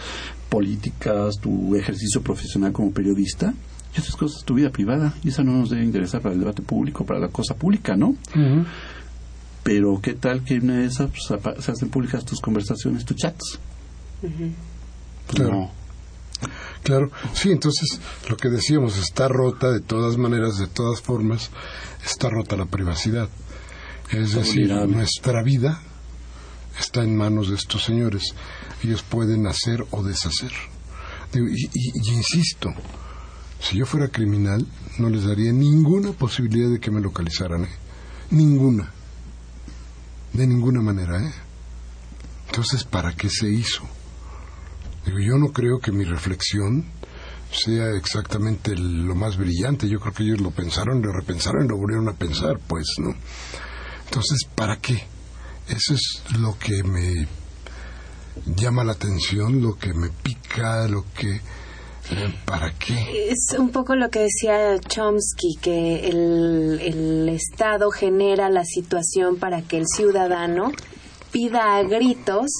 políticas, 0.49 1.39
tu 1.41 1.75
ejercicio 1.75 2.23
profesional 2.23 2.73
como 2.73 2.93
periodista 2.93 3.53
y 3.95 4.01
otras 4.01 4.17
cosas 4.17 4.45
tu 4.45 4.55
vida 4.55 4.71
privada 4.71 5.15
y 5.23 5.29
eso 5.29 5.43
no 5.45 5.53
nos 5.53 5.71
debe 5.71 5.85
interesar 5.85 6.21
para 6.23 6.35
el 6.35 6.41
debate 6.41 6.63
público, 6.63 7.05
para 7.05 7.21
la 7.21 7.29
cosa 7.29 7.55
pública, 7.55 7.95
¿no? 7.97 8.15
Pero 9.63 10.01
qué 10.03 10.15
tal 10.15 10.43
que 10.45 10.55
en 10.55 10.65
una 10.65 10.79
de 10.81 10.87
esas 10.87 11.11
pues, 11.11 11.65
se 11.65 11.71
hacen 11.73 11.89
públicas 11.89 12.25
tus 12.25 12.41
conversaciones, 12.41 13.05
tus 13.05 13.17
chats. 13.17 13.59
Pues 14.21 14.33
Claro. 15.29 15.53
no. 15.53 15.71
Claro, 16.83 17.11
sí, 17.35 17.53
entonces 17.53 18.01
lo 18.29 18.37
que 18.37 18.49
decíamos, 18.49 18.99
está 18.99 19.29
rota 19.29 19.71
de 19.71 19.79
todas 19.81 20.17
maneras, 20.17 20.59
de 20.59 20.67
todas 20.67 21.01
formas, 21.01 21.51
está 22.05 22.29
rota 22.29 22.57
la 22.57 22.67
privacidad. 22.67 23.29
Es 24.11 24.33
decir, 24.35 24.63
vulnerable. 24.67 24.97
nuestra 24.97 25.43
vida 25.45 25.81
está 26.81 27.05
en 27.05 27.17
manos 27.17 27.49
de 27.51 27.55
estos 27.55 27.85
señores. 27.85 28.35
Ellos 28.83 29.03
pueden 29.05 29.47
hacer 29.47 29.85
o 29.93 30.03
deshacer. 30.03 30.51
Digo, 31.33 31.47
y, 31.49 31.67
y- 31.73 31.93
y 31.95 32.15
insisto, 32.15 32.71
si 33.63 33.79
yo 33.79 33.87
fuera 33.87 34.09
criminal, 34.09 34.67
no 34.99 35.09
les 35.09 35.25
daría 35.25 35.53
ninguna 35.53 36.13
posibilidad 36.13 36.69
de 36.71 36.81
que 36.81 36.91
me 36.91 37.01
localizaran. 37.01 37.65
¿eh? 37.65 37.69
Ninguna. 38.31 38.93
De 40.33 40.47
ninguna 40.47 40.83
manera. 40.83 41.23
¿eh? 41.25 41.33
Entonces, 42.49 42.85
¿para 42.85 43.15
qué 43.15 43.31
se 43.31 43.49
hizo? 43.49 43.83
Digo, 45.07 45.19
yo 45.21 45.39
no 45.39 45.53
creo 45.53 45.79
que 45.79 45.93
mi 45.93 46.05
reflexión 46.05 46.87
sea 47.53 47.91
exactamente 47.97 48.75
lo 48.77 49.15
más 49.15 49.37
brillante. 49.37 49.89
Yo 49.89 50.01
creo 50.01 50.13
que 50.13 50.25
ellos 50.25 50.41
lo 50.41 50.51
pensaron, 50.51 51.01
lo 51.01 51.13
repensaron 51.13 51.65
y 51.65 51.69
lo 51.69 51.77
volvieron 51.77 52.09
a 52.09 52.15
pensar, 52.15 52.59
pues, 52.67 52.87
¿no? 52.99 53.15
Entonces, 54.05 54.41
¿para 54.55 54.79
qué? 54.79 55.05
Eso 55.69 55.95
es 55.95 56.23
lo 56.39 56.59
que 56.59 56.83
me 56.83 57.29
llama 58.57 58.83
la 58.85 58.93
atención, 58.93 59.63
lo 59.63 59.77
que 59.77 59.95
me 59.95 60.11
pica, 60.11 60.89
lo 60.89 61.05
que... 61.15 61.41
¿Para 62.45 62.73
qué? 62.73 63.31
Es 63.31 63.57
un 63.59 63.71
poco 63.71 63.95
lo 63.95 64.11
que 64.11 64.21
decía 64.21 64.79
Chomsky, 64.81 65.57
que 65.61 66.09
el, 66.09 66.81
el 66.81 67.29
Estado 67.29 67.91
genera 67.91 68.51
la 68.51 68.65
situación 68.65 69.37
para 69.37 69.63
que 69.63 69.79
el 69.79 69.87
ciudadano 69.87 70.73
pida 71.31 71.77
a 71.77 71.83
gritos 71.83 72.51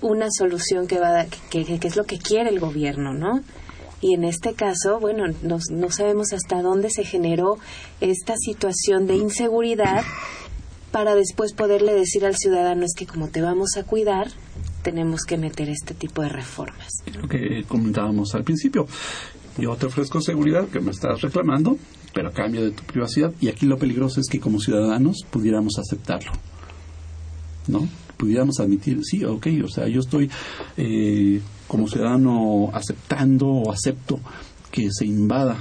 una 0.00 0.28
solución 0.30 0.86
que, 0.86 0.98
va 0.98 1.20
a, 1.20 1.26
que, 1.26 1.64
que- 1.64 1.86
es 1.86 1.96
lo 1.96 2.04
que 2.04 2.18
quiere 2.18 2.48
el 2.50 2.58
gobierno, 2.58 3.12
¿no? 3.12 3.42
Y 4.00 4.14
en 4.14 4.24
este 4.24 4.54
caso, 4.54 4.98
bueno, 4.98 5.24
nos- 5.42 5.70
no 5.70 5.90
sabemos 5.90 6.32
hasta 6.32 6.62
dónde 6.62 6.88
se 6.90 7.04
generó 7.04 7.58
esta 8.00 8.34
situación 8.38 9.06
de 9.06 9.16
inseguridad 9.16 10.02
para 10.90 11.14
después 11.14 11.52
poderle 11.52 11.92
decir 11.94 12.24
al 12.24 12.34
ciudadano 12.36 12.84
es 12.84 12.94
que 12.96 13.06
como 13.06 13.28
te 13.28 13.42
vamos 13.42 13.76
a 13.76 13.84
cuidar, 13.84 14.28
tenemos 14.82 15.24
que 15.24 15.36
meter 15.36 15.68
este 15.68 15.94
tipo 15.94 16.22
de 16.22 16.28
reformas. 16.28 16.88
lo 17.14 17.28
que 17.28 17.64
comentábamos 17.66 18.34
al 18.34 18.44
principio. 18.44 18.86
Yo 19.58 19.76
te 19.76 19.86
ofrezco 19.86 20.20
seguridad 20.20 20.68
que 20.68 20.80
me 20.80 20.90
estás 20.90 21.20
reclamando, 21.20 21.76
pero 22.14 22.28
a 22.28 22.32
cambio 22.32 22.64
de 22.64 22.70
tu 22.70 22.82
privacidad. 22.84 23.32
Y 23.40 23.48
aquí 23.48 23.66
lo 23.66 23.78
peligroso 23.78 24.20
es 24.20 24.28
que 24.28 24.40
como 24.40 24.60
ciudadanos 24.60 25.24
pudiéramos 25.30 25.78
aceptarlo. 25.78 26.32
¿No? 27.66 27.86
Pudiéramos 28.16 28.60
admitir, 28.60 29.00
sí, 29.02 29.24
ok, 29.24 29.46
o 29.64 29.68
sea, 29.68 29.88
yo 29.88 30.00
estoy 30.00 30.30
eh, 30.76 31.40
como 31.66 31.88
ciudadano 31.88 32.70
aceptando 32.72 33.46
o 33.46 33.72
acepto 33.72 34.20
que 34.70 34.90
se 34.90 35.06
invada 35.06 35.58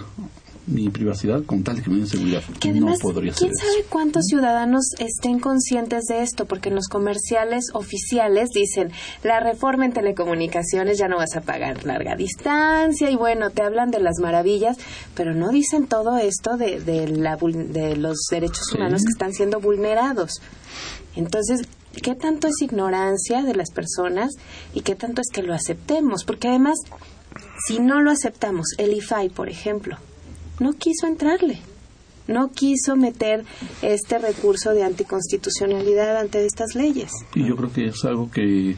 mi 0.70 0.90
privacidad 0.90 1.44
con 1.46 1.64
tal 1.64 1.78
de 1.78 1.82
que 1.84 1.90
me 1.90 1.98
den 1.98 2.08
seguridad. 2.08 2.42
Que 2.60 2.70
además, 2.70 3.00
no 3.04 3.12
podría 3.12 3.34
ser 3.34 3.50
¿quién 3.50 3.52
eso. 3.52 3.66
sabe 3.68 3.86
cuántos 3.90 4.26
ciudadanos 4.26 4.86
estén 5.00 5.40
conscientes 5.40 6.06
de 6.06 6.22
esto? 6.22 6.46
Porque 6.46 6.70
en 6.70 6.76
los 6.76 6.88
comerciales 6.88 7.66
oficiales 7.74 8.50
dicen, 8.54 8.92
la 9.24 9.40
reforma 9.40 9.86
en 9.86 9.94
telecomunicaciones 9.94 10.98
ya 10.98 11.08
no 11.08 11.18
vas 11.18 11.36
a 11.36 11.42
pagar 11.42 11.86
larga 11.86 12.16
distancia 12.16 13.10
y 13.10 13.16
bueno, 13.16 13.50
te 13.50 13.62
hablan 13.64 13.92
de 13.92 14.00
las 14.00 14.20
maravillas, 14.20 14.78
pero 15.16 15.34
no 15.34 15.50
dicen 15.50 15.88
todo 15.88 16.18
esto 16.18 16.58
de, 16.58 16.80
de, 16.80 17.08
la, 17.08 17.36
de 17.38 17.96
los 17.96 18.18
derechos 18.30 18.68
Sí. 18.72 18.78
humanos 18.78 19.02
que 19.04 19.10
están 19.10 19.34
siendo 19.34 19.60
vulnerados. 19.60 20.42
Entonces, 21.16 21.62
¿qué 22.04 22.16
tanto 22.16 22.48
es 22.48 22.62
ignorancia 22.62 23.42
de 23.44 23.56
las 23.56 23.72
personas 23.72 24.32
y 24.74 24.82
qué 24.82 24.96
tanto 24.96 25.22
es 25.22 25.28
que 25.32 25.42
lo 25.42 25.54
aceptemos? 25.54 26.24
Porque 26.24 26.48
además, 26.50 26.78
si 27.68 27.80
no 27.80 28.02
lo 28.02 28.12
aceptamos, 28.12 28.68
el 28.78 28.94
IFAI, 28.94 29.30
por 29.30 29.50
ejemplo, 29.50 29.98
no 30.60 30.74
quiso 30.74 31.08
entrarle. 31.08 31.60
no 32.28 32.52
quiso 32.52 32.96
meter 32.96 33.44
este 33.82 34.20
recurso 34.20 34.72
de 34.72 34.84
anticonstitucionalidad 34.84 36.18
ante 36.20 36.46
estas 36.46 36.76
leyes. 36.76 37.12
Y 37.34 37.48
yo 37.48 37.56
creo 37.56 37.74
que 37.74 37.88
es 37.88 38.06
algo 38.06 38.30
que 38.30 38.72
eh, 38.72 38.76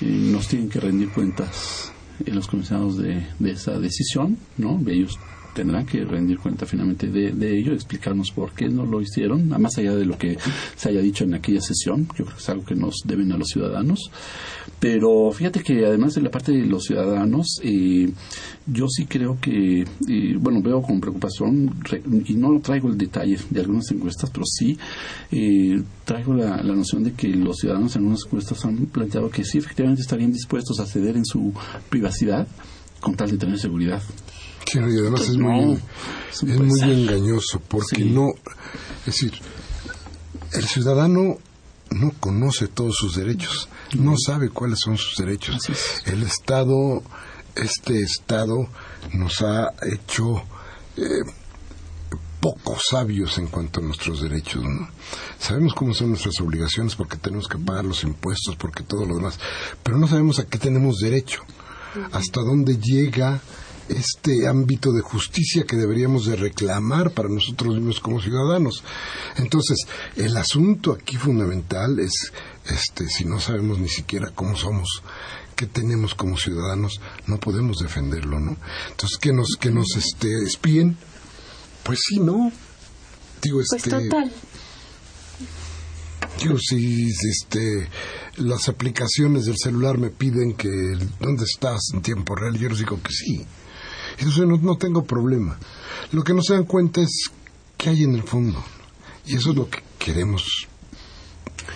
nos 0.00 0.46
tienen 0.48 0.68
que 0.68 0.78
rendir 0.78 1.10
cuentas 1.10 1.90
en 2.26 2.34
los 2.34 2.46
comisionados 2.46 2.98
de, 2.98 3.26
de 3.38 3.50
esa 3.50 3.78
decisión, 3.78 4.36
¿no? 4.58 4.78
Ellos 4.86 5.18
tendrán 5.54 5.86
que 5.86 6.04
rendir 6.04 6.38
cuenta 6.38 6.66
finalmente 6.66 7.08
de, 7.08 7.58
ello, 7.58 7.72
explicarnos 7.72 8.30
por 8.30 8.52
qué 8.52 8.68
no 8.68 8.86
lo 8.86 9.00
hicieron, 9.00 9.48
más 9.48 9.76
allá 9.78 9.94
de 9.94 10.04
lo 10.04 10.16
que 10.16 10.38
se 10.76 10.88
haya 10.88 11.00
dicho 11.00 11.24
en 11.24 11.34
aquella 11.34 11.60
sesión. 11.60 12.06
Yo 12.16 12.24
creo 12.24 12.36
que 12.36 12.42
es 12.42 12.48
algo 12.48 12.64
que 12.64 12.74
nos 12.74 13.02
deben 13.04 13.32
a 13.32 13.36
los 13.36 13.48
ciudadanos. 13.48 14.10
Pero 14.78 15.30
fíjate 15.32 15.62
que 15.62 15.86
además 15.86 16.14
de 16.14 16.22
la 16.22 16.30
parte 16.30 16.52
de 16.52 16.66
los 16.66 16.84
ciudadanos, 16.84 17.60
eh, 17.62 18.10
yo 18.66 18.88
sí 18.88 19.06
creo 19.06 19.38
que, 19.40 19.82
eh, 19.82 20.36
bueno, 20.38 20.60
veo 20.60 20.82
con 20.82 21.00
preocupación, 21.00 21.74
y 22.26 22.34
no 22.34 22.60
traigo 22.60 22.88
el 22.88 22.98
detalle 22.98 23.38
de 23.50 23.60
algunas 23.60 23.90
encuestas, 23.90 24.30
pero 24.30 24.44
sí 24.44 24.76
eh, 25.30 25.80
traigo 26.04 26.34
la, 26.34 26.62
la, 26.62 26.74
noción 26.74 27.04
de 27.04 27.12
que 27.12 27.28
los 27.28 27.58
ciudadanos 27.58 27.94
en 27.94 28.02
algunas 28.02 28.24
encuestas 28.24 28.64
han 28.64 28.86
planteado 28.86 29.30
que 29.30 29.44
sí, 29.44 29.58
efectivamente 29.58 30.02
estarían 30.02 30.32
dispuestos 30.32 30.80
a 30.80 30.86
ceder 30.86 31.16
en 31.16 31.24
su 31.24 31.52
privacidad 31.88 32.46
con 33.00 33.14
tal 33.14 33.30
de 33.30 33.38
tener 33.38 33.58
seguridad. 33.58 34.02
Sí, 34.66 34.78
y 34.78 34.98
además 34.98 35.22
es 35.22 35.36
muy, 35.36 35.78
es 36.30 36.42
muy 36.42 36.80
engañoso 36.80 37.60
porque 37.68 38.04
no, 38.04 38.30
es 39.00 39.06
decir, 39.06 39.32
el 40.52 40.64
ciudadano 40.66 41.38
no 41.90 42.12
conoce 42.20 42.68
todos 42.68 42.96
sus 42.96 43.16
derechos, 43.16 43.68
no 43.98 44.14
sabe 44.16 44.48
cuáles 44.48 44.80
son 44.80 44.96
sus 44.96 45.16
derechos. 45.16 45.58
El 46.06 46.22
Estado, 46.22 47.02
este 47.54 48.00
Estado 48.00 48.68
nos 49.12 49.42
ha 49.42 49.74
hecho 49.82 50.42
eh, 50.96 51.22
poco 52.40 52.76
sabios 52.78 53.38
en 53.38 53.46
cuanto 53.46 53.80
a 53.80 53.84
nuestros 53.84 54.20
derechos. 54.20 54.62
¿no? 54.64 54.88
Sabemos 55.38 55.74
cómo 55.74 55.94
son 55.94 56.10
nuestras 56.10 56.40
obligaciones 56.40 56.96
porque 56.96 57.16
tenemos 57.16 57.46
que 57.46 57.58
pagar 57.58 57.84
los 57.84 58.02
impuestos, 58.02 58.56
porque 58.56 58.82
todo 58.82 59.06
lo 59.06 59.14
demás, 59.16 59.38
pero 59.82 59.96
no 59.96 60.08
sabemos 60.08 60.38
a 60.40 60.46
qué 60.46 60.58
tenemos 60.58 60.98
derecho, 60.98 61.42
hasta 62.10 62.40
dónde 62.40 62.78
llega 62.78 63.40
este 63.88 64.46
ámbito 64.46 64.92
de 64.92 65.00
justicia 65.00 65.64
que 65.64 65.76
deberíamos 65.76 66.26
de 66.26 66.36
reclamar 66.36 67.12
para 67.12 67.28
nosotros 67.28 67.74
mismos 67.74 68.00
como 68.00 68.20
ciudadanos. 68.20 68.82
Entonces, 69.36 69.78
el 70.16 70.36
asunto 70.36 70.92
aquí 70.92 71.16
fundamental 71.16 71.98
es 71.98 72.32
este 72.66 73.08
si 73.08 73.24
no 73.24 73.40
sabemos 73.40 73.78
ni 73.78 73.88
siquiera 73.88 74.30
cómo 74.34 74.56
somos, 74.56 75.02
qué 75.56 75.66
tenemos 75.66 76.14
como 76.14 76.36
ciudadanos, 76.36 77.00
no 77.26 77.38
podemos 77.38 77.78
defenderlo, 77.78 78.38
¿no? 78.40 78.56
Entonces, 78.90 79.18
que 79.18 79.32
nos 79.32 79.56
que 79.58 79.70
nos 79.70 79.96
este 79.96 80.28
espíen, 80.44 80.96
pues 81.82 82.00
sí, 82.08 82.20
¿no? 82.20 82.52
Digo, 83.42 83.58
pues 83.58 83.72
este 83.72 83.90
total. 83.90 84.32
Digo, 86.40 86.56
si 86.58 87.08
este 87.08 87.88
las 88.36 88.68
aplicaciones 88.68 89.44
del 89.44 89.56
celular 89.58 89.98
me 89.98 90.10
piden 90.10 90.54
que 90.54 90.68
dónde 91.20 91.44
estás 91.44 91.80
en 91.92 92.02
tiempo 92.02 92.34
real, 92.34 92.56
yo 92.56 92.68
les 92.68 92.78
digo 92.78 93.00
que 93.02 93.12
sí. 93.12 93.46
Entonces 94.22 94.46
no, 94.46 94.56
no 94.56 94.76
tengo 94.76 95.04
problema. 95.04 95.58
Lo 96.12 96.22
que 96.22 96.32
no 96.32 96.42
se 96.42 96.54
dan 96.54 96.64
cuenta 96.64 97.00
es 97.00 97.30
qué 97.76 97.90
hay 97.90 98.04
en 98.04 98.14
el 98.14 98.22
fondo. 98.22 98.62
Y 99.26 99.34
eso 99.34 99.50
es 99.50 99.56
lo 99.56 99.68
que 99.68 99.80
queremos. 99.98 100.68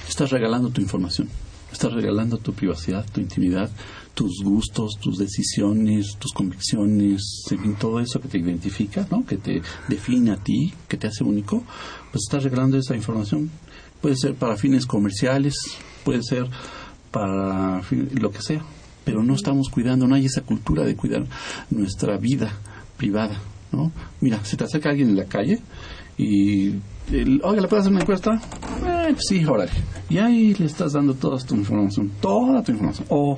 Estás 0.08 0.30
regalando 0.30 0.70
tu 0.70 0.80
información. 0.80 1.28
Estás 1.72 1.92
regalando 1.92 2.38
tu 2.38 2.54
privacidad, 2.54 3.04
tu 3.12 3.20
intimidad, 3.20 3.68
tus 4.14 4.42
gustos, 4.44 4.92
tus 5.00 5.18
decisiones, 5.18 6.16
tus 6.20 6.32
convicciones, 6.32 7.42
todo 7.80 7.98
eso 7.98 8.20
que 8.20 8.28
te 8.28 8.38
identifica, 8.38 9.06
¿no? 9.10 9.26
que 9.26 9.38
te 9.38 9.60
define 9.88 10.30
a 10.30 10.36
ti, 10.36 10.72
que 10.86 10.96
te 10.96 11.08
hace 11.08 11.24
único, 11.24 11.64
pues 12.12 12.22
estás 12.28 12.44
regalando 12.44 12.78
esa 12.78 12.94
información. 12.94 13.50
Puede 14.00 14.14
ser 14.14 14.36
para 14.36 14.56
fines 14.56 14.86
comerciales, 14.86 15.54
puede 16.04 16.22
ser 16.22 16.48
para 17.10 17.82
lo 17.90 18.30
que 18.30 18.40
sea 18.40 18.64
pero 19.06 19.22
no 19.22 19.34
estamos 19.34 19.68
cuidando, 19.70 20.08
no 20.08 20.16
hay 20.16 20.26
esa 20.26 20.42
cultura 20.42 20.82
de 20.82 20.96
cuidar 20.96 21.24
nuestra 21.70 22.18
vida 22.18 22.50
privada, 22.96 23.40
¿no? 23.70 23.92
Mira, 24.20 24.44
si 24.44 24.56
te 24.56 24.64
acerca 24.64 24.90
alguien 24.90 25.10
en 25.10 25.16
la 25.16 25.26
calle 25.26 25.60
y, 26.18 26.70
oiga, 27.44 27.62
¿le 27.62 27.68
puedes 27.68 27.82
hacer 27.82 27.92
una 27.92 28.00
encuesta? 28.00 28.32
Eh, 28.34 29.12
pues 29.12 29.24
sí, 29.28 29.44
órale. 29.44 29.70
Y 30.08 30.18
ahí 30.18 30.54
le 30.54 30.66
estás 30.66 30.94
dando 30.94 31.14
toda 31.14 31.38
tu 31.38 31.54
información, 31.54 32.10
toda 32.20 32.64
tu 32.64 32.72
información. 32.72 33.06
O 33.10 33.36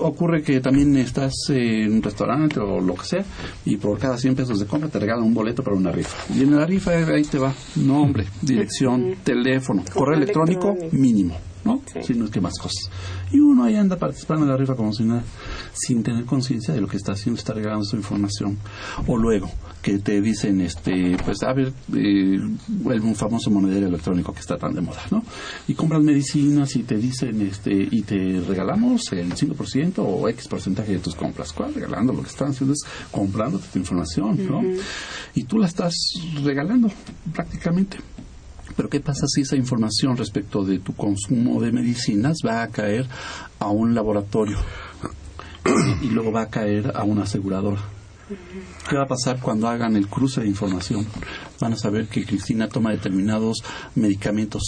ocurre 0.00 0.42
que 0.42 0.60
también 0.60 0.94
estás 0.98 1.32
en 1.48 1.94
un 1.94 2.02
restaurante 2.02 2.60
o 2.60 2.78
lo 2.78 2.94
que 2.94 3.06
sea 3.06 3.24
y 3.64 3.78
por 3.78 3.98
cada 3.98 4.18
100 4.18 4.34
pesos 4.34 4.60
de 4.60 4.66
compra 4.66 4.90
te 4.90 4.98
regalan 4.98 5.24
un 5.24 5.32
boleto 5.32 5.62
para 5.62 5.74
una 5.74 5.90
rifa. 5.90 6.18
Y 6.34 6.42
en 6.42 6.54
la 6.54 6.66
rifa 6.66 6.90
ahí 6.90 7.24
te 7.24 7.38
va 7.38 7.54
nombre, 7.76 8.26
dirección, 8.42 9.14
teléfono, 9.24 9.84
correo 9.94 10.18
electrónico 10.18 10.76
mínimo. 10.92 11.51
¿No? 11.64 11.80
Sí. 12.02 12.14
no 12.14 12.24
es 12.24 12.30
que 12.30 12.40
más 12.40 12.54
cosas. 12.58 12.90
Y 13.30 13.40
uno 13.40 13.64
ahí 13.64 13.76
anda 13.76 13.96
participando 13.96 14.46
de 14.46 14.52
la 14.52 14.56
rifa 14.56 14.74
como 14.74 14.92
si 14.92 15.04
nada, 15.04 15.22
sin 15.72 16.02
tener 16.02 16.24
conciencia 16.24 16.74
de 16.74 16.80
lo 16.80 16.88
que 16.88 16.96
está 16.96 17.12
haciendo, 17.12 17.38
está 17.38 17.54
regalando 17.54 17.84
su 17.84 17.96
información. 17.96 18.58
O 19.06 19.16
luego, 19.16 19.50
que 19.80 19.98
te 19.98 20.20
dicen, 20.20 20.60
este, 20.60 21.16
pues, 21.24 21.42
a 21.42 21.52
ver, 21.52 21.72
eh, 21.94 22.38
el 22.90 23.14
famoso 23.14 23.50
monedero 23.50 23.88
electrónico 23.88 24.32
que 24.32 24.40
está 24.40 24.56
tan 24.56 24.74
de 24.74 24.80
moda, 24.80 25.02
¿no? 25.10 25.22
Y 25.66 25.74
compras 25.74 26.02
medicinas 26.02 26.76
y 26.76 26.82
te 26.82 26.96
dicen, 26.96 27.42
este, 27.42 27.72
y 27.90 28.02
te 28.02 28.40
regalamos 28.40 29.12
el 29.12 29.34
5% 29.34 29.98
o 29.98 30.28
X 30.28 30.48
porcentaje 30.48 30.92
de 30.92 30.98
tus 30.98 31.14
compras. 31.14 31.52
¿Cuál? 31.52 31.74
Regalando, 31.74 32.12
lo 32.12 32.22
que 32.22 32.28
están 32.28 32.50
haciendo 32.50 32.74
es 32.74 32.82
comprándote 33.10 33.66
tu 33.72 33.78
información, 33.78 34.46
¿no? 34.46 34.62
Y 35.34 35.44
tú 35.44 35.58
la 35.58 35.66
estás 35.66 35.94
regalando 36.42 36.88
prácticamente. 37.32 37.98
Pero 38.76 38.88
¿qué 38.88 39.00
pasa 39.00 39.26
si 39.26 39.42
esa 39.42 39.56
información 39.56 40.16
respecto 40.16 40.64
de 40.64 40.78
tu 40.78 40.94
consumo 40.94 41.60
de 41.60 41.72
medicinas 41.72 42.38
va 42.46 42.62
a 42.62 42.68
caer 42.68 43.06
a 43.58 43.68
un 43.68 43.94
laboratorio 43.94 44.58
y 46.02 46.06
luego 46.08 46.32
va 46.32 46.42
a 46.42 46.48
caer 46.48 46.92
a 46.94 47.04
una 47.04 47.22
aseguradora? 47.22 47.80
¿Qué 48.88 48.96
va 48.96 49.04
a 49.04 49.08
pasar 49.08 49.40
cuando 49.40 49.68
hagan 49.68 49.96
el 49.96 50.08
cruce 50.08 50.40
de 50.40 50.48
información? 50.48 51.06
Van 51.60 51.74
a 51.74 51.76
saber 51.76 52.08
que 52.08 52.24
Cristina 52.24 52.68
toma 52.68 52.90
determinados 52.90 53.62
medicamentos 53.94 54.62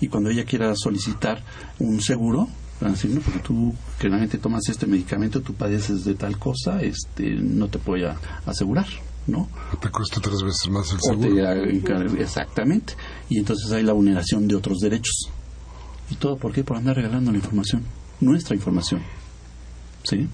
y 0.00 0.08
cuando 0.08 0.30
ella 0.30 0.44
quiera 0.44 0.74
solicitar 0.76 1.42
un 1.78 2.00
seguro, 2.00 2.48
van 2.80 2.90
a 2.90 2.92
decir, 2.94 3.10
no, 3.10 3.20
porque 3.20 3.38
tú 3.38 3.74
generalmente 3.98 4.38
tomas 4.38 4.68
este 4.68 4.86
medicamento, 4.86 5.40
tú 5.40 5.54
padeces 5.54 6.04
de 6.04 6.14
tal 6.14 6.38
cosa, 6.38 6.82
este, 6.82 7.30
no 7.30 7.68
te 7.68 7.78
voy 7.78 8.04
a 8.04 8.16
asegurar. 8.44 8.86
¿No? 9.26 9.48
Te 9.80 9.90
cuesta 9.90 10.20
tres 10.20 10.42
veces 10.42 10.68
más 10.70 10.92
el 10.92 11.00
seguro. 11.00 12.14
exactamente. 12.20 12.94
Y 13.28 13.38
entonces 13.38 13.70
hay 13.72 13.82
la 13.82 13.92
vulneración 13.92 14.46
de 14.48 14.54
otros 14.56 14.78
derechos. 14.78 15.30
¿Y 16.10 16.16
todo 16.16 16.36
por 16.36 16.52
qué? 16.52 16.62
Por 16.62 16.76
andar 16.76 16.96
regalando 16.96 17.32
la 17.32 17.38
información, 17.38 17.82
nuestra 18.20 18.54
información. 18.54 19.02
¿Sí? 20.04 20.28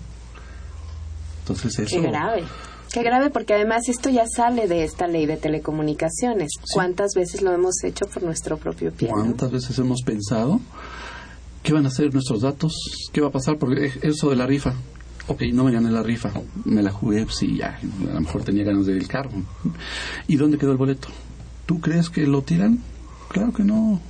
Entonces 1.41 1.79
eso... 1.79 2.01
Qué 2.01 2.03
grave. 2.03 2.45
Qué 2.93 3.03
grave 3.03 3.31
porque 3.31 3.55
además 3.55 3.89
esto 3.89 4.11
ya 4.11 4.25
sale 4.27 4.69
de 4.69 4.85
esta 4.85 5.07
ley 5.07 5.25
de 5.25 5.39
telecomunicaciones. 5.39 6.51
¿Cuántas 6.75 7.13
veces 7.15 7.41
lo 7.41 7.51
hemos 7.53 7.83
hecho 7.85 8.05
por 8.05 8.23
nuestro 8.23 8.59
propio 8.59 8.93
pie? 8.93 9.09
¿Cuántas 9.09 9.51
veces 9.51 9.79
hemos 9.79 10.03
pensado 10.03 10.61
qué 11.63 11.73
van 11.73 11.87
a 11.87 11.89
hacer 11.89 12.13
nuestros 12.13 12.43
datos? 12.43 12.75
¿Qué 13.11 13.23
va 13.23 13.29
a 13.29 13.33
pasar? 13.33 13.57
Porque 13.57 13.93
eso 14.03 14.29
de 14.29 14.37
la 14.37 14.47
rifa, 14.47 14.75
ok, 15.27 15.43
no 15.53 15.65
me 15.65 15.73
gané 15.73 15.91
la 15.91 16.03
rifa, 16.03 16.31
me 16.65 16.83
la 16.83 16.91
jugué, 16.91 17.25
pues 17.25 17.37
sí, 17.37 17.57
ya, 17.57 17.79
a 18.11 18.15
lo 18.15 18.21
mejor 18.21 18.43
tenía 18.45 18.65
ganas 18.65 18.87
de 18.87 18.93
ir 18.93 19.03
el 19.03 19.09
carro. 19.09 19.31
¿Y 20.29 20.37
dónde 20.37 20.59
quedó 20.59 20.73
el 20.73 20.79
boleto? 20.79 21.09
¿Tú 21.67 21.81
crees 21.81 22.11
que 22.11 22.27
lo 22.27 22.43
tiran? 22.43 22.81
Claro 23.29 23.53
que 23.53 23.65
no. 23.65 24.01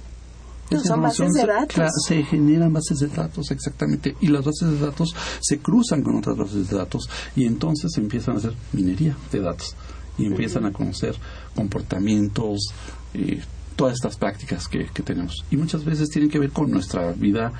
No, 0.70 0.80
son 0.80 1.02
bases 1.02 1.32
de 1.32 1.46
datos. 1.46 1.90
Se, 2.06 2.22
generan 2.22 2.72
bases 2.72 2.98
de 3.00 3.08
datos, 3.08 3.50
exactamente. 3.50 4.16
Y 4.20 4.28
las 4.28 4.44
bases 4.44 4.70
de 4.70 4.78
datos 4.78 5.14
se 5.40 5.58
cruzan 5.58 6.02
con 6.02 6.16
otras 6.16 6.36
bases 6.36 6.70
de 6.70 6.76
datos 6.76 7.10
y 7.36 7.44
entonces 7.44 7.90
empiezan 7.98 8.36
a 8.36 8.38
hacer 8.38 8.54
minería 8.72 9.14
de 9.30 9.40
datos 9.40 9.76
y 10.16 10.26
empiezan 10.26 10.64
a 10.64 10.72
conocer 10.72 11.14
comportamientos, 11.54 12.72
eh, 13.14 13.42
todas 13.76 13.94
estas 13.94 14.16
prácticas 14.16 14.68
que, 14.68 14.86
tenemos. 15.04 15.44
Y 15.50 15.56
muchas 15.56 15.84
veces 15.84 16.08
tienen 16.08 16.30
que 16.30 16.38
ver 16.38 16.50
con 16.50 16.70
nuestra 16.70 17.12
vida 17.12 17.52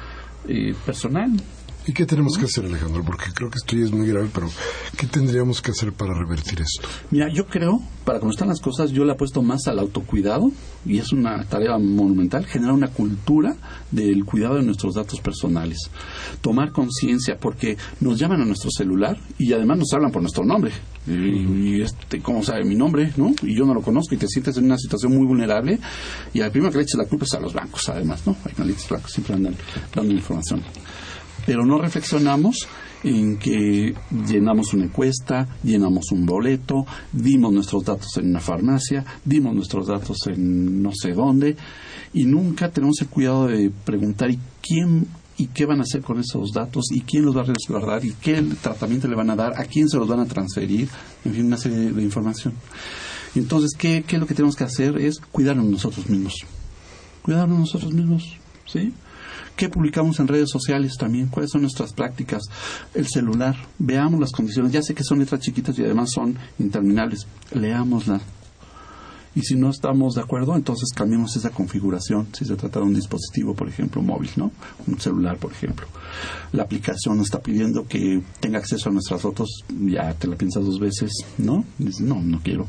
eh, 0.49 0.75
personal, 0.87 1.31
¿Y 1.85 1.93
qué 1.93 2.07
tenemos 2.07 2.39
que 2.39 2.45
hacer, 2.45 2.65
Alejandro? 2.65 3.03
Porque 3.05 3.33
creo 3.35 3.51
que 3.51 3.59
esto 3.59 3.75
ya 3.75 3.85
es 3.85 3.91
muy 3.91 4.07
grave, 4.07 4.29
pero 4.33 4.49
¿qué 4.97 5.07
tendríamos 5.09 5.61
que 5.61 5.73
hacer 5.73 5.93
para 5.93 6.15
revertir 6.15 6.61
esto? 6.61 6.89
Mira, 7.11 7.29
yo 7.33 7.47
creo, 7.47 7.81
para 8.05 8.21
cómo 8.21 8.31
están 8.31 8.49
las 8.49 8.61
cosas, 8.61 8.93
yo 8.93 9.05
le 9.05 9.13
apuesto 9.13 9.43
más 9.43 9.67
al 9.67 9.81
autocuidado, 9.81 10.53
y 10.87 10.99
es 10.99 11.13
una 11.13 11.45
tarea 11.45 11.77
monumental, 11.79 12.47
generar 12.47 12.75
una 12.75 12.89
cultura 12.89 13.57
del 13.91 14.25
cuidado 14.25 14.57
de 14.57 14.63
nuestros 14.63 14.95
datos 14.95 15.21
personales. 15.21 15.91
Tomar 16.41 16.71
conciencia, 16.71 17.37
porque 17.37 17.77
nos 18.01 18.17
llaman 18.17 18.43
a 18.43 18.45
nuestro 18.45 18.71
celular 18.71 19.19
y 19.39 19.53
además 19.53 19.79
nos 19.79 19.93
hablan 19.93 20.13
por 20.13 20.23
nuestro 20.23 20.45
nombre. 20.45 20.73
Y, 21.07 21.81
este, 21.83 22.21
¿cómo 22.21 22.45
sabe 22.45 22.65
mi 22.65 22.77
nombre? 22.77 23.13
¿no? 23.17 23.35
Y 23.43 23.57
yo 23.57 23.65
no 23.65 23.75
lo 23.75 23.83
conozco 23.83 24.15
y 24.15 24.19
te 24.19 24.29
sientes 24.29 24.57
en 24.57 24.67
una 24.67 24.79
situación 24.79 25.17
muy 25.17 25.27
vulnerable. 25.27 25.81
Y 26.33 26.41
al 26.43 26.53
primero 26.53 26.71
que 26.71 26.79
le 26.79 26.85
eches 26.85 26.97
la 26.97 27.07
culpa 27.07 27.25
es 27.25 27.35
a 27.35 27.41
los 27.41 27.53
bancos, 27.53 27.89
además, 27.89 28.25
¿no? 28.25 28.37
Hay 28.45 28.55
bancos 28.57 29.13
siempre 29.13 29.35
andan 29.35 29.57
dando 29.95 30.15
información 30.15 30.63
pero 31.47 31.65
no 31.65 31.79
reflexionamos 31.79 32.69
en 33.05 33.37
que 33.37 33.95
llenamos 34.27 34.75
una 34.75 34.85
encuesta, 34.85 35.49
llenamos 35.63 36.13
un 36.13 36.25
boleto, 36.25 36.87
dimos 37.13 37.53
nuestros 37.53 37.85
datos 37.85 38.17
en 38.17 38.31
una 38.31 38.41
farmacia, 38.41 39.05
dimos 39.25 39.55
nuestros 39.55 39.87
datos 39.87 40.19
en 40.29 40.83
no 40.83 40.91
sé 40.93 41.13
dónde, 41.13 41.57
y 42.13 42.25
nunca 42.25 42.71
tenemos 42.71 43.01
el 43.01 43.09
cuidado 43.09 43.49
de 43.49 43.71
preguntar 43.85 44.31
¿y 44.31 44.39
quién 44.61 45.07
y 45.39 45.47
qué 45.49 45.67
van 45.67 45.81
a 45.81 45.83
hacer 45.83 46.03
con 46.03 46.21
esos 46.21 46.53
datos 46.53 46.85
y 46.93 47.01
quién 47.01 47.25
los 47.25 47.37
va 47.37 47.41
a 47.41 47.45
resguardar 47.45 48.05
y 48.05 48.13
qué 48.13 48.41
tratamiento 48.61 49.09
le 49.09 49.17
van 49.17 49.31
a 49.31 49.37
dar, 49.37 49.61
a 49.61 49.65
quién 49.65 49.89
se 49.89 49.97
los 49.97 50.07
van 50.07 50.21
a 50.21 50.27
transferir, 50.27 50.89
en 51.25 51.35
fin, 51.35 51.47
una 51.47 51.57
serie 51.57 51.91
de, 51.91 52.03
información. 52.03 52.55
Entonces, 53.35 53.73
¿qué, 53.77 54.05
¿qué, 54.07 54.17
es 54.17 54.21
lo 54.21 54.27
que 54.27 54.35
tenemos 54.35 54.55
que 54.55 54.65
hacer? 54.65 54.99
Es 54.99 55.19
cuidarnos 55.19 55.65
nosotros 55.65 56.09
mismos. 56.09 56.45
Cuidarnos 57.23 57.59
nosotros 57.59 57.93
mismos, 57.93 58.37
¿sí? 58.67 58.93
¿Qué 59.57 59.69
publicamos 59.69 60.19
en 60.21 60.29
redes 60.29 60.51
sociales 60.51 60.97
también? 60.99 61.29
¿Cuáles 61.29 61.51
son 61.51 61.63
nuestras 61.63 61.93
prácticas? 61.93 62.43
El 62.95 63.07
celular. 63.07 63.55
Veamos 63.79 64.21
las 64.21 64.33
condiciones. 64.33 64.73
Ya 64.73 64.83
sé 64.83 64.95
que 64.95 65.05
son 65.05 65.19
letras 65.19 65.41
chiquitas 65.41 65.79
y 65.79 65.85
además 65.85 66.11
son 66.13 66.39
interminables. 66.59 67.27
Leámoslas 67.53 68.23
y 69.35 69.43
si 69.43 69.57
no 69.57 69.71
estamos 69.71 70.15
de 70.15 70.21
acuerdo, 70.21 70.55
entonces 70.55 70.91
cambiamos 70.95 71.37
esa 71.37 71.51
configuración. 71.51 72.29
Si 72.33 72.45
se 72.45 72.55
trata 72.55 72.81
de 72.81 72.87
un 72.87 72.95
dispositivo, 72.95 73.55
por 73.55 73.69
ejemplo, 73.69 74.03
móvil, 74.03 74.31
¿no? 74.37 74.53
Un 74.87 75.01
celular, 75.01 75.39
por 75.39 75.53
ejemplo. 75.53 75.87
La 76.53 76.65
aplicación 76.65 77.17
nos 77.17 77.27
está 77.27 77.41
pidiendo 77.41 77.87
que 77.87 78.21
tenga 78.41 78.59
acceso 78.59 78.91
a 78.91 78.93
nuestras 78.93 79.23
fotos, 79.23 79.65
ya 79.71 80.13
te 80.15 80.27
la 80.27 80.37
piensas 80.37 80.65
dos 80.65 80.79
veces, 80.79 81.13
¿no? 81.39 81.65
Dices, 81.79 82.03
no, 82.03 82.21
no 82.21 82.41
quiero. 82.43 82.67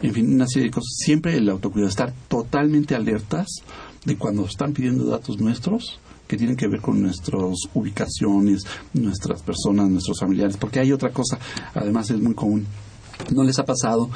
En 0.00 0.14
fin, 0.14 0.32
una 0.32 0.46
serie 0.46 0.68
de 0.68 0.74
cosas. 0.74 0.90
Siempre 0.96 1.36
el 1.36 1.48
autocuidado, 1.50 1.90
estar 1.90 2.14
totalmente 2.28 2.94
alertas 2.94 3.48
de 4.04 4.16
cuando 4.16 4.44
están 4.44 4.72
pidiendo 4.72 5.04
datos 5.04 5.38
nuestros, 5.38 6.00
que 6.26 6.36
tienen 6.36 6.56
que 6.56 6.68
ver 6.68 6.80
con 6.80 7.02
nuestras 7.02 7.58
ubicaciones, 7.74 8.64
nuestras 8.94 9.42
personas, 9.42 9.88
nuestros 9.88 10.20
familiares, 10.20 10.56
porque 10.56 10.80
hay 10.80 10.92
otra 10.92 11.10
cosa, 11.10 11.38
además 11.74 12.10
es 12.10 12.20
muy 12.20 12.34
común 12.34 12.66
¿No 13.34 13.44
les 13.44 13.58
ha 13.58 13.64
pasado 13.64 14.10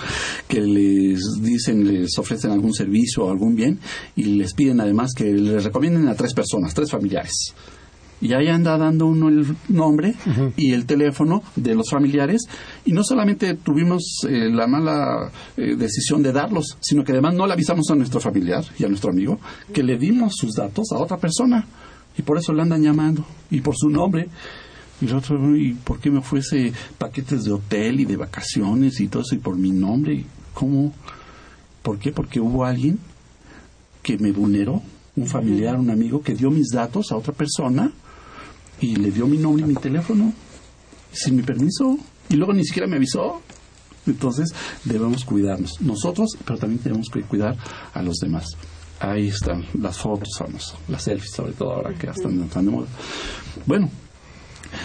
que 0.49 0.61
les 0.61 1.21
dicen, 1.41 1.87
les 1.87 2.19
ofrecen 2.19 2.51
algún 2.51 2.73
servicio 2.73 3.25
o 3.25 3.31
algún 3.31 3.55
bien 3.55 3.79
y 4.17 4.25
les 4.25 4.55
piden 4.55 4.81
además 4.81 5.13
que 5.15 5.33
les 5.33 5.65
recomienden 5.65 6.09
a 6.09 6.15
tres 6.15 6.35
personas, 6.35 6.75
tres 6.75 6.91
familiares? 6.91 7.55
Y 8.25 8.33
ahí 8.33 8.49
anda 8.49 8.79
dando 8.79 9.05
uno 9.05 9.29
el 9.29 9.55
nombre 9.69 10.15
y 10.57 10.73
el 10.73 10.87
teléfono 10.87 11.43
de 11.57 11.75
los 11.75 11.91
familiares. 11.91 12.49
Y 12.87 12.93
no 12.93 13.05
solamente 13.05 13.53
tuvimos 13.53 14.25
eh, 14.27 14.49
la 14.51 14.67
mala 14.67 15.31
eh, 15.59 15.77
decisión 15.77 16.23
de 16.23 16.33
darlos, 16.33 16.79
sino 16.81 17.05
que 17.05 17.13
además 17.13 17.35
no 17.35 17.47
le 17.47 17.53
avisamos 17.53 17.91
a 17.91 17.95
nuestro 17.95 18.21
familiar 18.21 18.65
y 18.79 18.85
a 18.87 18.89
nuestro 18.89 19.11
amigo 19.11 19.39
que 19.75 19.83
le 19.83 19.99
dimos 19.99 20.37
sus 20.37 20.55
datos 20.55 20.91
a 20.93 20.99
otra 21.01 21.19
persona. 21.19 21.67
Y 22.17 22.23
por 22.23 22.39
eso 22.39 22.55
le 22.55 22.63
andan 22.63 22.83
llamando 22.83 23.27
y 23.51 23.61
por 23.61 23.77
su 23.77 23.91
nombre. 23.91 24.31
Y 25.03 25.05
el 25.05 25.17
otro, 25.17 25.55
¿y 25.55 25.75
por 25.75 26.01
qué 26.01 26.11
me 26.11 26.21
ofrece 26.21 26.73
paquetes 26.97 27.45
de 27.45 27.53
hotel 27.53 28.01
y 28.01 28.07
de 28.07 28.17
vacaciones 28.17 29.01
y 29.01 29.09
todo 29.09 29.21
eso 29.21 29.35
y 29.35 29.39
por 29.39 29.59
mi 29.59 29.71
nombre? 29.71 30.25
¿Cómo? 30.55 30.95
¿Por 31.83 31.99
qué? 31.99 32.11
Porque 32.11 32.41
hubo 32.41 32.65
alguien 32.65 32.99
que 34.03 34.17
me 34.17 34.33
vulneró, 34.33 34.81
un 35.15 35.27
familiar, 35.27 35.77
un 35.77 35.91
amigo, 35.91 36.23
que 36.23 36.35
dio 36.35 36.51
mis 36.51 36.71
datos 36.71 37.13
a 37.13 37.17
otra 37.19 37.35
persona 37.35 37.93
y 38.81 38.97
le 38.97 39.11
dio 39.11 39.27
mi 39.27 39.39
nombre 39.39 39.65
y 39.65 39.67
mi 39.67 39.75
teléfono 39.75 40.33
sin 41.13 41.37
mi 41.37 41.43
permiso 41.43 41.97
y 42.29 42.37
luego 42.37 42.53
ni 42.53 42.65
siquiera 42.65 42.89
me 42.89 42.97
avisó. 42.97 43.41
Entonces 44.07 44.53
debemos 44.85 45.25
cuidarnos 45.25 45.81
nosotros, 45.81 46.37
pero 46.45 46.59
también 46.59 46.81
tenemos 46.83 47.09
que 47.09 47.23
cuidar 47.23 47.57
a 47.95 48.03
los 48.03 48.17
demás. 48.17 48.47
Ahí 49.01 49.29
están 49.29 49.65
las 49.81 49.99
fotos 49.99 50.29
famosas, 50.39 50.77
las 50.89 51.03
selfies 51.03 51.33
sobre 51.33 51.53
todo 51.53 51.73
ahora 51.73 51.95
que 51.95 52.07
están 52.09 52.49
tan 52.49 52.67
de 52.67 52.71
moda. 52.71 52.87
Bueno, 53.67 53.91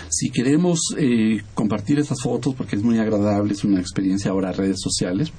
si 0.10 0.30
queremos 0.30 0.80
eh, 0.98 1.42
compartir 1.54 2.00
esas 2.00 2.22
fotos, 2.22 2.56
porque 2.56 2.76
es 2.76 2.84
muy 2.84 2.98
agradable, 3.00 3.54
es 3.54 3.64
una 3.64 3.80
experiencia 3.80 4.32
ahora 4.32 4.52
redes 4.52 4.80
sociales, 4.82 5.32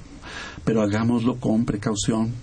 pero 0.63 0.81
hagámoslo 0.81 1.37
con 1.37 1.65
precaución, 1.65 2.33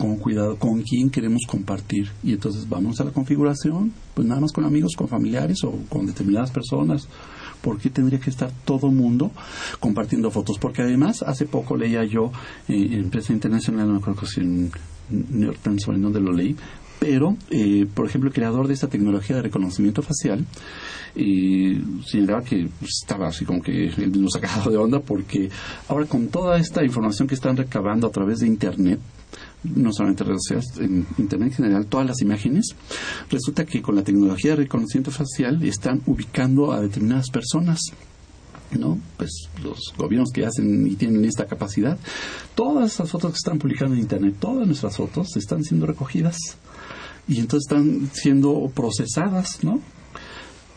con 0.00 0.16
cuidado, 0.16 0.56
con 0.56 0.82
quién 0.82 1.10
queremos 1.10 1.42
compartir. 1.46 2.10
Y 2.22 2.32
entonces 2.32 2.66
vamos 2.68 3.00
a 3.00 3.04
la 3.04 3.10
configuración, 3.10 3.92
pues 4.14 4.26
nada 4.26 4.40
más 4.40 4.50
con 4.50 4.64
amigos, 4.64 4.94
con 4.96 5.08
familiares 5.08 5.58
o 5.64 5.72
con 5.90 6.06
determinadas 6.06 6.50
personas. 6.50 7.06
¿Por 7.60 7.78
qué 7.78 7.90
tendría 7.90 8.18
que 8.18 8.30
estar 8.30 8.50
todo 8.64 8.90
mundo 8.90 9.30
compartiendo 9.78 10.30
fotos? 10.30 10.58
Porque 10.58 10.80
además, 10.80 11.22
hace 11.22 11.44
poco 11.44 11.76
leía 11.76 12.02
yo 12.04 12.32
eh, 12.68 12.88
en 12.92 13.10
prensa 13.10 13.34
internacional, 13.34 13.86
no 13.86 13.92
me 13.94 13.98
acuerdo 13.98 14.24
si 14.24 14.40
en 14.40 14.70
New 15.10 15.44
York 15.44 15.58
Times 15.62 15.86
o 15.86 15.92
en 15.92 16.00
donde 16.00 16.20
lo 16.20 16.32
leí, 16.32 16.56
pero, 16.98 17.36
eh, 17.50 17.86
por 17.92 18.06
ejemplo, 18.06 18.28
el 18.28 18.34
creador 18.34 18.68
de 18.68 18.74
esta 18.74 18.88
tecnología 18.88 19.36
de 19.36 19.42
reconocimiento 19.42 20.02
facial 20.02 20.46
eh, 21.14 21.82
señalaba 22.06 22.42
que 22.42 22.68
estaba 22.82 23.28
así 23.28 23.44
como 23.44 23.60
que 23.62 23.88
él 23.88 24.10
mismo 24.10 24.28
sacado 24.30 24.70
de 24.70 24.76
onda 24.76 25.00
porque 25.00 25.50
ahora 25.88 26.06
con 26.06 26.28
toda 26.28 26.58
esta 26.58 26.84
información 26.84 27.26
que 27.26 27.34
están 27.34 27.56
recabando 27.56 28.06
a 28.06 28.10
través 28.10 28.38
de 28.40 28.46
Internet, 28.46 29.00
no 29.64 29.92
solamente 29.92 30.24
redes 30.24 30.42
sociales, 30.46 30.66
en 30.78 31.06
Internet 31.18 31.50
en 31.50 31.54
general, 31.54 31.86
todas 31.86 32.06
las 32.06 32.20
imágenes, 32.22 32.74
resulta 33.28 33.64
que 33.64 33.82
con 33.82 33.96
la 33.96 34.02
tecnología 34.02 34.52
de 34.52 34.56
reconocimiento 34.64 35.10
facial 35.10 35.62
están 35.64 36.02
ubicando 36.06 36.72
a 36.72 36.80
determinadas 36.80 37.30
personas. 37.30 37.80
¿no? 38.78 38.98
Pues 39.16 39.48
los 39.64 39.92
gobiernos 39.96 40.30
que 40.32 40.46
hacen 40.46 40.86
y 40.86 40.94
tienen 40.94 41.24
esta 41.24 41.46
capacidad, 41.46 41.98
todas 42.54 42.94
esas 42.94 43.10
fotos 43.10 43.32
que 43.32 43.36
están 43.36 43.58
publicando 43.58 43.94
en 43.94 44.02
Internet, 44.02 44.36
todas 44.38 44.66
nuestras 44.66 44.96
fotos 44.96 45.36
están 45.36 45.64
siendo 45.64 45.86
recogidas 45.86 46.36
y 47.26 47.40
entonces 47.40 47.66
están 47.68 48.10
siendo 48.12 48.70
procesadas, 48.74 49.62
¿no? 49.62 49.80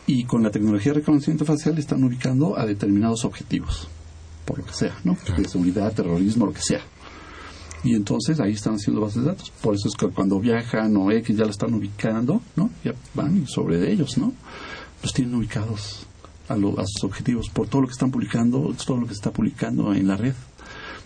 Y 0.06 0.24
con 0.24 0.42
la 0.42 0.50
tecnología 0.50 0.92
de 0.92 1.00
reconocimiento 1.00 1.44
facial 1.44 1.78
están 1.78 2.02
ubicando 2.04 2.58
a 2.58 2.66
determinados 2.66 3.24
objetivos, 3.24 3.88
por 4.44 4.58
lo 4.58 4.64
que 4.64 4.74
sea, 4.74 4.94
¿no? 5.04 5.16
De 5.36 5.48
seguridad, 5.48 5.92
terrorismo, 5.92 6.46
lo 6.46 6.52
que 6.52 6.62
sea. 6.62 6.80
Y 7.84 7.94
entonces 7.94 8.40
ahí 8.40 8.52
están 8.52 8.74
haciendo 8.74 9.02
bases 9.02 9.22
de 9.22 9.28
datos. 9.28 9.52
Por 9.60 9.74
eso 9.74 9.88
es 9.88 9.94
que 9.94 10.08
cuando 10.08 10.40
viajan 10.40 10.96
o 10.96 11.10
X 11.12 11.36
ya 11.36 11.44
la 11.44 11.50
están 11.50 11.74
ubicando, 11.74 12.40
¿no? 12.56 12.70
Ya 12.82 12.94
van 13.14 13.46
sobre 13.46 13.92
ellos, 13.92 14.16
¿no? 14.18 14.32
Los 15.02 15.12
tienen 15.12 15.34
ubicados 15.34 16.06
a, 16.48 16.54
a 16.54 16.86
sus 16.86 17.04
objetivos 17.04 17.50
por 17.50 17.68
todo 17.68 17.82
lo 17.82 17.86
que 17.88 17.92
están 17.92 18.10
publicando, 18.10 18.74
todo 18.86 18.96
lo 18.96 19.06
que 19.06 19.12
está 19.12 19.30
publicando 19.30 19.92
en 19.92 20.08
la 20.08 20.16
red. 20.16 20.34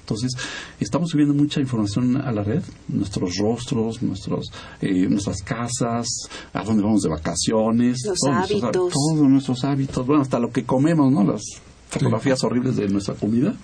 Entonces, 0.00 0.32
estamos 0.80 1.10
subiendo 1.10 1.34
mucha 1.34 1.60
información 1.60 2.16
a 2.16 2.32
la 2.32 2.42
red, 2.42 2.62
nuestros 2.88 3.36
rostros, 3.36 4.00
nuestros, 4.02 4.50
eh, 4.80 5.06
nuestras 5.06 5.42
casas, 5.42 6.06
a 6.54 6.62
dónde 6.64 6.82
vamos 6.82 7.02
de 7.02 7.10
vacaciones, 7.10 7.98
Los 8.06 8.18
hábitos. 8.26 8.70
todos 8.72 9.28
nuestros 9.28 9.64
hábitos, 9.64 10.06
bueno, 10.06 10.22
hasta 10.22 10.38
lo 10.38 10.50
que 10.50 10.64
comemos, 10.64 11.12
¿no? 11.12 11.24
Las 11.24 11.42
fotografías 11.89 12.43
horribles 12.45 12.76
de 12.76 12.89
nuestra 12.89 13.14
comida, 13.14 13.55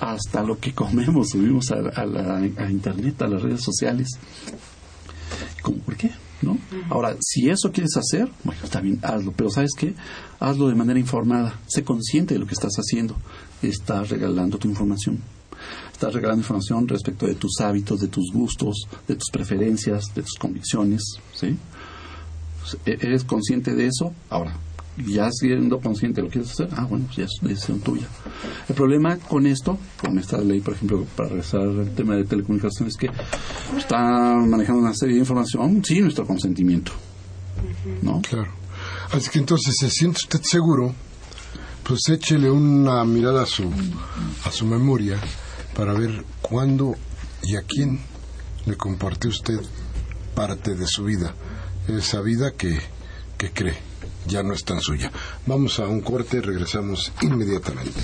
hasta 0.00 0.42
lo 0.42 0.58
que 0.58 0.72
comemos, 0.72 1.30
subimos 1.30 1.70
a, 1.70 2.04
la, 2.04 2.36
a 2.36 2.70
internet, 2.70 3.20
a 3.22 3.28
las 3.28 3.42
redes 3.42 3.62
sociales. 3.62 4.08
¿Cómo? 5.62 5.78
¿Por 5.78 5.96
qué? 5.96 6.10
¿No? 6.42 6.58
Ahora, 6.90 7.16
si 7.20 7.48
eso 7.48 7.70
quieres 7.70 7.96
hacer, 7.96 8.28
bueno, 8.42 8.60
está 8.64 8.80
bien, 8.80 8.98
hazlo, 9.02 9.32
pero 9.32 9.48
¿sabes 9.48 9.70
qué? 9.78 9.94
Hazlo 10.40 10.68
de 10.68 10.74
manera 10.74 10.98
informada, 10.98 11.60
sé 11.66 11.84
consciente 11.84 12.34
de 12.34 12.40
lo 12.40 12.46
que 12.46 12.54
estás 12.54 12.74
haciendo, 12.76 13.16
estás 13.62 14.10
regalando 14.10 14.58
tu 14.58 14.68
información 14.68 15.20
estás 16.02 16.14
regalando 16.14 16.40
información 16.40 16.88
respecto 16.88 17.26
de 17.26 17.36
tus 17.36 17.60
hábitos, 17.60 18.00
de 18.00 18.08
tus 18.08 18.32
gustos, 18.32 18.88
de 19.06 19.14
tus 19.14 19.30
preferencias, 19.30 20.12
de 20.16 20.22
tus 20.22 20.34
convicciones, 20.36 21.00
¿sí? 21.32 21.56
E-, 22.84 22.98
¿Eres 23.00 23.22
consciente 23.22 23.74
de 23.74 23.86
eso? 23.86 24.12
Ahora, 24.28 24.56
ya 24.96 25.30
siendo 25.30 25.80
consciente 25.80 26.20
de 26.20 26.26
lo 26.26 26.28
que 26.28 26.40
quieres 26.40 26.52
hacer, 26.52 26.68
ah, 26.76 26.84
bueno, 26.84 27.06
pues 27.06 27.16
ya 27.16 27.24
es 27.24 27.38
decisión 27.40 27.80
tuya. 27.80 28.06
El 28.68 28.74
problema 28.74 29.16
con 29.16 29.46
esto, 29.46 29.78
con 30.00 30.18
esta 30.18 30.38
ley, 30.38 30.60
por 30.60 30.74
ejemplo, 30.74 31.06
para 31.16 31.30
regresar 31.30 31.62
al 31.62 31.94
tema 31.94 32.16
de 32.16 32.24
telecomunicaciones, 32.24 32.94
es 32.94 32.98
que 32.98 33.10
está 33.76 34.36
manejando 34.36 34.82
una 34.82 34.94
serie 34.94 35.14
de 35.14 35.20
información 35.20 35.82
sin 35.84 36.02
nuestro 36.02 36.26
consentimiento. 36.26 36.92
¿No? 38.02 38.20
Claro. 38.22 38.50
Así 39.12 39.30
que 39.30 39.38
entonces, 39.38 39.74
¿se 39.78 39.90
siente 39.90 40.18
usted 40.22 40.42
seguro? 40.42 40.94
Pues 41.84 42.00
échele 42.08 42.50
una 42.50 43.04
mirada 43.04 43.42
a 43.42 43.46
su, 43.46 43.70
a 44.44 44.50
su 44.50 44.66
memoria 44.66 45.18
para 45.74 45.94
ver 45.94 46.24
cuándo 46.40 46.94
y 47.42 47.56
a 47.56 47.62
quién 47.62 48.00
le 48.66 48.76
comparte 48.76 49.28
usted 49.28 49.60
parte 50.34 50.74
de 50.74 50.86
su 50.86 51.04
vida, 51.04 51.34
esa 51.88 52.20
vida 52.20 52.52
que, 52.52 52.78
que 53.36 53.50
cree 53.50 53.91
ya 54.26 54.42
no 54.42 54.54
es 54.54 54.64
tan 54.64 54.80
suya. 54.80 55.10
Vamos 55.46 55.78
a 55.78 55.86
un 55.86 56.00
corte 56.00 56.38
y 56.38 56.40
regresamos 56.40 57.12
inmediatamente. 57.22 58.00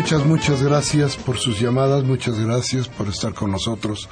Muchas, 0.00 0.24
muchas 0.24 0.62
gracias 0.62 1.16
por 1.16 1.36
sus 1.36 1.60
llamadas, 1.60 2.04
muchas 2.04 2.40
gracias 2.40 2.88
por 2.88 3.08
estar 3.08 3.34
con 3.34 3.50
nosotros. 3.50 4.08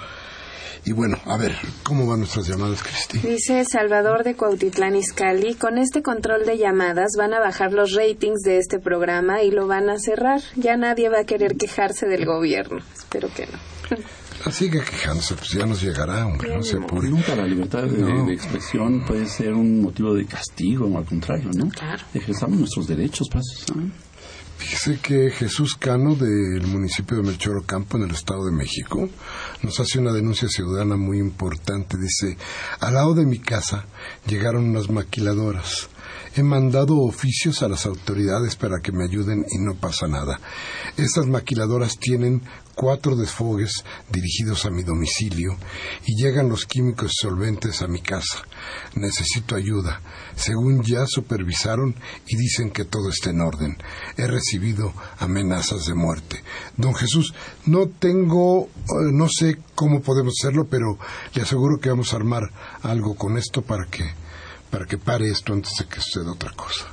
Y 0.85 0.93
bueno, 0.93 1.17
a 1.25 1.39
ver, 1.39 1.57
¿cómo 1.83 2.07
van 2.07 2.21
nuestras 2.21 2.47
llamadas, 2.47 2.83
Cristi? 2.83 3.19
Dice 3.27 3.65
Salvador 3.65 4.23
de 4.23 4.35
Cuautitlán 4.35 4.97
Izcalli, 4.97 5.55
con 5.55 5.79
este 5.79 6.03
control 6.03 6.45
de 6.45 6.59
llamadas 6.59 7.13
van 7.17 7.33
a 7.33 7.41
bajar 7.41 7.73
los 7.73 7.95
ratings 7.95 8.43
de 8.43 8.59
este 8.59 8.79
programa 8.79 9.43
y 9.43 9.51
lo 9.51 9.67
van 9.67 9.89
a 9.89 9.99
cerrar. 9.99 10.43
Ya 10.57 10.77
nadie 10.77 11.09
va 11.09 11.21
a 11.21 11.25
querer 11.25 11.57
quejarse 11.57 12.07
del 12.07 12.27
gobierno. 12.27 12.85
Espero 12.95 13.29
que 13.35 13.47
no. 13.47 13.59
Así 14.45 14.71
que 14.71 14.81
quejándose, 14.81 15.35
pues 15.35 15.51
ya 15.51 15.65
nos 15.65 15.83
llegará, 15.83 16.27
hombre, 16.27 16.55
no 16.55 16.63
se 16.63 16.77
apure. 16.77 17.09
Nunca 17.09 17.35
la 17.35 17.47
libertad 17.47 17.85
de, 17.85 18.05
de 18.05 18.33
expresión 18.35 19.05
puede 19.07 19.27
ser 19.27 19.55
un 19.55 19.81
motivo 19.81 20.15
de 20.15 20.27
castigo, 20.27 20.97
al 20.97 21.07
contrario, 21.07 21.51
¿no? 21.55 21.71
Claro. 21.71 22.05
Ejerzamos 22.13 22.59
nuestros 22.59 22.87
derechos, 22.87 23.29
para 23.29 23.43
Fíjese 24.59 24.99
que 25.01 25.31
Jesús 25.31 25.77
Cano 25.77 26.17
del 26.17 26.67
municipio 26.67 27.17
de 27.17 27.23
Melchor 27.23 27.59
Ocampo 27.59 27.97
en 27.97 28.03
el 28.03 28.11
Estado 28.11 28.45
de 28.45 28.51
México 28.51 29.09
nos 29.63 29.79
hace 29.79 30.01
una 30.01 30.13
denuncia 30.13 30.49
ciudadana 30.49 30.97
muy 30.97 31.19
importante. 31.19 31.97
Dice, 31.97 32.37
al 32.81 32.95
lado 32.95 33.15
de 33.15 33.25
mi 33.25 33.39
casa 33.39 33.87
llegaron 34.27 34.69
unas 34.69 34.91
maquiladoras. 34.91 35.89
He 36.39 36.43
mandado 36.45 37.01
oficios 37.01 37.65
a 37.65 37.69
las 37.69 37.85
autoridades 37.85 38.55
para 38.55 38.79
que 38.79 38.93
me 38.93 39.03
ayuden 39.03 39.45
y 39.51 39.59
no 39.59 39.75
pasa 39.75 40.07
nada. 40.07 40.39
Estas 40.97 41.27
maquiladoras 41.27 41.99
tienen 41.99 42.43
cuatro 42.77 43.17
desfogues 43.17 43.85
dirigidos 44.09 44.65
a 44.65 44.71
mi 44.71 44.85
domicilio 44.85 45.57
y 46.07 46.15
llegan 46.15 46.49
los 46.49 46.65
químicos 46.65 47.11
solventes 47.21 47.83
a 47.83 47.89
mi 47.89 48.03
casa. 48.03 48.45
Necesito 48.95 49.57
ayuda. 49.57 50.01
Según 50.37 50.85
ya 50.85 51.07
supervisaron 51.09 51.97
y 52.29 52.37
dicen 52.37 52.71
que 52.71 52.85
todo 52.85 53.09
está 53.09 53.31
en 53.31 53.41
orden. 53.41 53.77
He 54.17 54.29
recibido 54.29 54.95
amenazas 55.19 55.87
de 55.87 55.95
muerte. 55.95 56.45
Don 56.77 56.95
Jesús, 56.95 57.35
no 57.67 57.89
tengo, 57.89 58.67
eh, 58.67 59.11
no 59.13 59.29
sé 59.29 59.59
cómo 59.75 60.03
podemos 60.03 60.35
hacerlo, 60.41 60.69
pero 60.71 61.01
le 61.35 61.43
aseguro 61.43 61.81
que 61.81 61.91
vamos 61.91 62.13
a 62.13 62.17
armar 62.17 62.45
algo 62.83 63.17
con 63.17 63.39
esto 63.39 63.63
para 63.63 63.87
que, 63.87 64.05
para 64.71 64.87
que 64.87 64.99
pare 64.99 65.31
esto 65.31 65.53
antes 65.53 65.73
de 65.79 65.87
que 65.87 66.01
suceda 66.01 66.33
otra 66.33 66.53
cosa. 66.53 66.87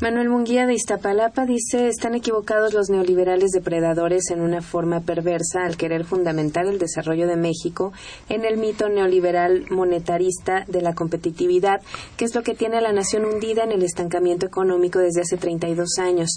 Manuel 0.00 0.30
Munguía 0.30 0.64
de 0.64 0.72
Iztapalapa 0.72 1.44
dice, 1.44 1.88
están 1.88 2.14
equivocados 2.14 2.72
los 2.72 2.88
neoliberales 2.88 3.50
depredadores 3.50 4.30
en 4.30 4.40
una 4.40 4.62
forma 4.62 5.00
perversa 5.00 5.66
al 5.66 5.76
querer 5.76 6.06
fundamentar 6.06 6.64
el 6.64 6.78
desarrollo 6.78 7.26
de 7.26 7.36
México 7.36 7.92
en 8.30 8.46
el 8.46 8.56
mito 8.56 8.88
neoliberal 8.88 9.66
monetarista 9.68 10.64
de 10.68 10.80
la 10.80 10.94
competitividad, 10.94 11.82
que 12.16 12.24
es 12.24 12.34
lo 12.34 12.42
que 12.42 12.54
tiene 12.54 12.78
a 12.78 12.80
la 12.80 12.94
nación 12.94 13.26
hundida 13.26 13.62
en 13.62 13.72
el 13.72 13.82
estancamiento 13.82 14.46
económico 14.46 15.00
desde 15.00 15.20
hace 15.20 15.36
32 15.36 15.98
años. 15.98 16.30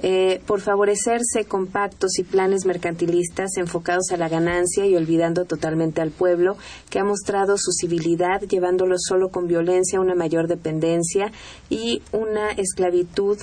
Eh, 0.00 0.40
por 0.46 0.60
favorecerse 0.60 1.44
con 1.48 1.66
pactos 1.66 2.18
y 2.20 2.22
planes 2.22 2.64
mercantilistas 2.64 3.56
enfocados 3.56 4.12
a 4.12 4.16
la 4.16 4.28
ganancia 4.28 4.86
y 4.86 4.94
olvidando 4.94 5.44
totalmente 5.44 6.00
al 6.00 6.12
pueblo, 6.12 6.56
que 6.88 7.00
ha 7.00 7.04
mostrado 7.04 7.56
su 7.58 7.72
civilidad, 7.72 8.42
llevándolo 8.42 8.94
solo 8.96 9.30
con 9.30 9.48
violencia 9.48 9.98
a 9.98 10.02
una 10.02 10.14
mayor 10.14 10.46
dependencia 10.46 11.32
y 11.68 12.02
una 12.12 12.52
esclavitud 12.52 13.38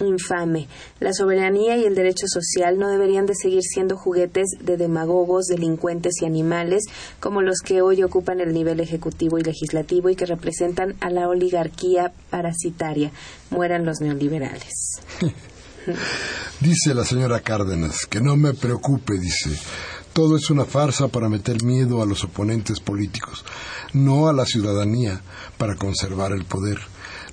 infame. 0.00 0.66
La 0.98 1.12
soberanía 1.12 1.76
y 1.76 1.84
el 1.84 1.94
derecho 1.94 2.26
social 2.26 2.78
no 2.78 2.88
deberían 2.88 3.26
de 3.26 3.34
seguir 3.34 3.62
siendo 3.62 3.96
juguetes 3.96 4.48
de 4.60 4.76
demagogos, 4.76 5.46
delincuentes 5.46 6.14
y 6.22 6.26
animales 6.26 6.84
como 7.20 7.42
los 7.42 7.60
que 7.60 7.82
hoy 7.82 8.02
ocupan 8.02 8.40
el 8.40 8.52
nivel 8.52 8.80
ejecutivo 8.80 9.38
y 9.38 9.42
legislativo 9.42 10.08
y 10.08 10.16
que 10.16 10.26
representan 10.26 10.96
a 11.00 11.10
la 11.10 11.28
oligarquía 11.28 12.12
parasitaria. 12.30 13.12
Mueran 13.50 13.84
los 13.84 14.00
neoliberales. 14.00 15.00
Dice 16.60 16.94
la 16.94 17.04
señora 17.04 17.40
Cárdenas, 17.40 18.06
que 18.06 18.20
no 18.20 18.36
me 18.36 18.54
preocupe, 18.54 19.18
dice. 19.18 19.50
Todo 20.12 20.36
es 20.36 20.50
una 20.50 20.64
farsa 20.64 21.08
para 21.08 21.28
meter 21.28 21.62
miedo 21.62 22.02
a 22.02 22.06
los 22.06 22.24
oponentes 22.24 22.80
políticos, 22.80 23.44
no 23.92 24.28
a 24.28 24.32
la 24.32 24.44
ciudadanía 24.44 25.22
para 25.56 25.76
conservar 25.76 26.32
el 26.32 26.44
poder. 26.44 26.78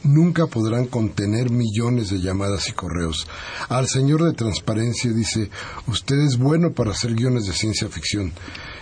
Nunca 0.04 0.46
podrán 0.46 0.86
contener 0.86 1.50
millones 1.50 2.12
de 2.12 2.22
llamadas 2.22 2.70
y 2.70 2.74
correos. 2.74 3.28
Al 3.68 3.88
señor 3.88 4.24
de 4.24 4.34
transparencia 4.34 5.12
dice, 5.12 5.50
usted 5.88 6.18
es 6.20 6.38
bueno 6.38 6.72
para 6.72 6.92
hacer 6.92 7.16
guiones 7.16 7.48
de 7.48 7.54
ciencia 7.54 7.90
ficción. 7.90 8.32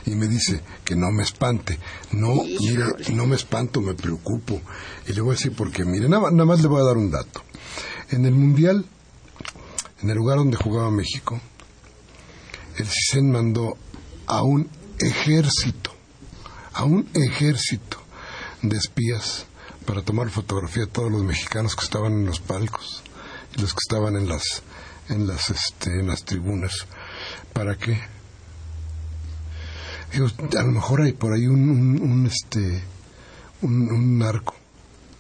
Y 0.05 0.11
me 0.11 0.28
dice 0.28 0.61
que 0.84 0.95
no 0.95 1.11
me 1.11 1.23
espante. 1.23 1.80
No, 2.11 2.43
mire, 2.43 2.86
no 3.13 3.26
me 3.26 3.38
espanto, 3.38 3.82
me 3.82 3.95
preocupo. 3.95 4.61
Y 5.07 5.13
le 5.13 5.21
voy 5.21 5.32
a 5.32 5.38
decir 5.38 5.53
por 5.53 5.71
qué. 5.71 5.86
Mire, 5.86 6.09
nada, 6.09 6.30
nada 6.32 6.45
más 6.45 6.61
le 6.61 6.67
voy 6.67 6.82
a 6.82 6.86
dar 6.86 6.97
un 6.97 7.09
dato. 7.09 7.41
En 8.11 8.26
el 8.26 8.34
Mundial 8.34 8.86
en 10.06 10.12
el 10.12 10.18
lugar 10.18 10.38
donde 10.38 10.56
jugaba 10.56 10.91
México, 10.91 11.41
el 12.78 12.86
CISEN 12.86 13.32
mandó 13.32 13.76
a 14.28 14.43
un 14.43 14.70
ejército, 14.99 15.95
a 16.74 16.84
un 16.84 17.10
ejército 17.16 17.97
de 18.62 18.78
espías 18.78 19.47
para 19.84 20.03
tomar 20.03 20.30
fotografía 20.30 20.86
de 20.86 20.91
todos 20.91 21.12
los 21.12 21.24
mexicanos 21.24 21.76
que 21.76 21.86
estaban 21.86 22.14
en 22.14 22.28
los 22.28 22.39
palcos 22.39 23.01
y 23.58 23.62
los 23.62 23.74
que 23.74 23.80
estaban 23.82 24.16
en 24.16 24.30
las 24.30 24.62
en 25.10 25.26
las 25.26 25.49
este, 25.49 25.89
en 25.99 26.08
las 26.08 26.24
tribunas. 26.24 26.86
¿Para 27.51 27.76
qué? 27.76 27.99
A 30.14 30.64
lo 30.64 30.72
mejor 30.72 31.01
hay 31.01 31.14
por 31.14 31.34
ahí 31.34 31.47
un, 31.47 31.68
un, 31.68 32.01
un, 32.03 32.28
este 32.28 32.84
un, 33.64 33.91
un 33.91 34.20
narco 34.20 34.53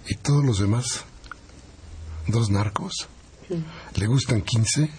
y 0.07 0.13
todos 0.13 0.45
los 0.45 0.59
demás 0.59 1.05
dos 2.27 2.51
narcos 2.51 3.07
le 3.95 4.07
gustan 4.07 4.41
15 4.41 4.89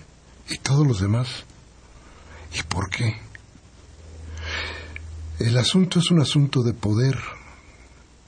y 0.50 0.58
todos 0.58 0.86
los 0.86 1.00
demás. 1.00 1.28
¿Y 2.58 2.62
por 2.62 2.88
qué? 2.88 3.16
El 5.38 5.58
asunto 5.58 5.98
es 5.98 6.10
un 6.10 6.20
asunto 6.20 6.62
de 6.62 6.72
poder. 6.72 7.18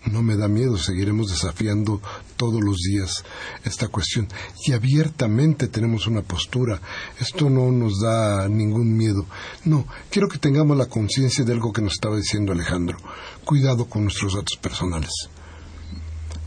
No 0.06 0.22
me 0.22 0.36
da 0.36 0.46
miedo, 0.46 0.76
seguiremos 0.76 1.30
desafiando 1.30 2.00
todos 2.36 2.62
los 2.62 2.76
días 2.78 3.24
esta 3.64 3.88
cuestión. 3.88 4.28
Y 4.66 4.72
abiertamente 4.72 5.68
tenemos 5.68 6.06
una 6.06 6.22
postura. 6.22 6.80
Esto 7.18 7.50
no 7.50 7.70
nos 7.72 8.00
da 8.00 8.48
ningún 8.48 8.96
miedo. 8.96 9.26
No, 9.64 9.86
quiero 10.10 10.28
que 10.28 10.38
tengamos 10.38 10.76
la 10.76 10.86
conciencia 10.86 11.44
de 11.44 11.52
algo 11.52 11.72
que 11.72 11.82
nos 11.82 11.94
estaba 11.94 12.16
diciendo 12.16 12.52
Alejandro. 12.52 12.98
Cuidado 13.44 13.86
con 13.86 14.04
nuestros 14.04 14.34
datos 14.34 14.56
personales. 14.60 15.12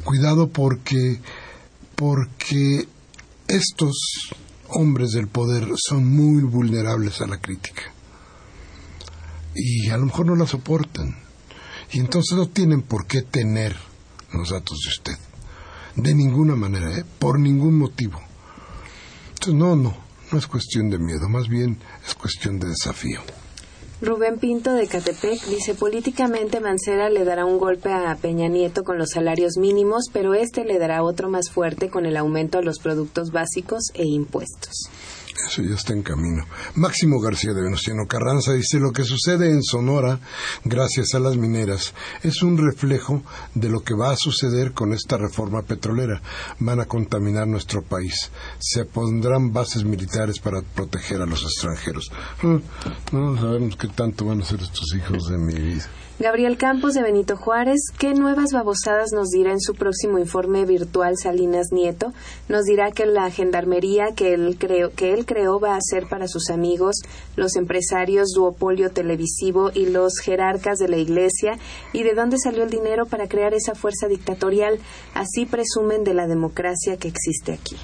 Cuidado 0.03 0.47
porque, 0.47 1.19
porque 1.95 2.87
estos 3.55 4.31
hombres 4.69 5.11
del 5.11 5.27
poder 5.27 5.67
son 5.75 6.07
muy 6.07 6.43
vulnerables 6.43 7.21
a 7.21 7.27
la 7.27 7.39
crítica. 7.39 7.83
Y 9.53 9.89
a 9.89 9.97
lo 9.97 10.05
mejor 10.05 10.27
no 10.27 10.35
la 10.35 10.47
soportan. 10.47 11.17
Y 11.91 11.99
entonces 11.99 12.37
no 12.37 12.47
tienen 12.47 12.81
por 12.81 13.05
qué 13.05 13.21
tener 13.21 13.75
los 14.31 14.49
datos 14.49 14.77
de 14.83 14.89
usted. 14.89 15.17
De 15.95 16.15
ninguna 16.15 16.55
manera, 16.55 16.97
¿eh? 16.97 17.05
por 17.19 17.37
ningún 17.37 17.77
motivo. 17.77 18.21
Entonces, 19.29 19.55
no, 19.55 19.75
no, 19.75 19.97
no 20.31 20.37
es 20.37 20.47
cuestión 20.47 20.89
de 20.89 20.99
miedo, 20.99 21.27
más 21.27 21.49
bien 21.49 21.77
es 22.07 22.15
cuestión 22.15 22.59
de 22.59 22.69
desafío. 22.69 23.21
Rubén 24.01 24.39
Pinto 24.39 24.73
de 24.73 24.87
Catepec 24.87 25.45
dice 25.45 25.75
políticamente 25.75 26.59
Mancera 26.59 27.11
le 27.11 27.23
dará 27.23 27.45
un 27.45 27.59
golpe 27.59 27.93
a 27.93 28.15
Peña 28.15 28.47
Nieto 28.47 28.83
con 28.83 28.97
los 28.97 29.11
salarios 29.11 29.57
mínimos, 29.57 30.05
pero 30.11 30.33
este 30.33 30.65
le 30.65 30.79
dará 30.79 31.03
otro 31.03 31.29
más 31.29 31.51
fuerte 31.51 31.91
con 31.91 32.07
el 32.07 32.17
aumento 32.17 32.57
a 32.57 32.63
los 32.63 32.79
productos 32.79 33.29
básicos 33.29 33.91
e 33.93 34.05
impuestos. 34.05 34.89
Eso 35.51 35.63
ya 35.63 35.75
está 35.75 35.91
en 35.91 36.01
camino. 36.01 36.45
Máximo 36.75 37.19
García 37.19 37.51
de 37.51 37.61
Venustiano 37.61 38.07
Carranza 38.07 38.53
dice 38.53 38.79
lo 38.79 38.93
que 38.93 39.03
sucede 39.03 39.49
en 39.49 39.61
Sonora, 39.61 40.17
gracias 40.63 41.13
a 41.13 41.19
las 41.19 41.35
mineras, 41.35 41.93
es 42.23 42.41
un 42.41 42.57
reflejo 42.57 43.21
de 43.53 43.67
lo 43.67 43.83
que 43.83 43.93
va 43.93 44.11
a 44.11 44.15
suceder 44.15 44.71
con 44.71 44.93
esta 44.93 45.17
reforma 45.17 45.61
petrolera. 45.63 46.21
Van 46.59 46.79
a 46.79 46.85
contaminar 46.85 47.47
nuestro 47.47 47.81
país. 47.81 48.31
Se 48.59 48.85
pondrán 48.85 49.51
bases 49.51 49.83
militares 49.83 50.39
para 50.39 50.61
proteger 50.61 51.21
a 51.21 51.25
los 51.25 51.43
extranjeros. 51.43 52.09
No 53.11 53.37
sabemos 53.37 53.75
qué 53.75 53.89
tanto 53.89 54.27
van 54.27 54.41
a 54.41 54.45
ser 54.45 54.61
estos 54.61 54.95
hijos 54.95 55.27
de 55.27 55.37
mi 55.37 55.53
vida. 55.53 55.85
Gabriel 56.21 56.55
Campos 56.55 56.93
de 56.93 57.01
Benito 57.01 57.35
Juárez, 57.35 57.79
¿qué 57.97 58.13
nuevas 58.13 58.51
babosadas 58.53 59.11
nos 59.11 59.29
dirá 59.29 59.53
en 59.53 59.59
su 59.59 59.73
próximo 59.73 60.19
informe 60.19 60.65
virtual 60.65 61.17
Salinas 61.17 61.71
Nieto? 61.71 62.13
Nos 62.47 62.65
dirá 62.65 62.91
que 62.91 63.07
la 63.07 63.31
gendarmería 63.31 64.13
que 64.15 64.35
él, 64.35 64.57
creó, 64.59 64.91
que 64.91 65.13
él 65.13 65.25
creó 65.25 65.59
va 65.59 65.75
a 65.75 65.81
ser 65.81 66.07
para 66.07 66.27
sus 66.27 66.51
amigos, 66.51 66.97
los 67.35 67.55
empresarios, 67.55 68.33
duopolio 68.35 68.91
televisivo 68.91 69.71
y 69.73 69.87
los 69.87 70.19
jerarcas 70.19 70.77
de 70.77 70.89
la 70.89 70.97
iglesia, 70.97 71.57
y 71.91 72.03
de 72.03 72.13
dónde 72.13 72.37
salió 72.37 72.61
el 72.61 72.69
dinero 72.69 73.07
para 73.07 73.27
crear 73.27 73.55
esa 73.55 73.73
fuerza 73.73 74.07
dictatorial. 74.07 74.77
Así 75.15 75.47
presumen 75.47 76.03
de 76.03 76.13
la 76.13 76.27
democracia 76.27 76.97
que 76.97 77.07
existe 77.07 77.51
aquí. 77.51 77.77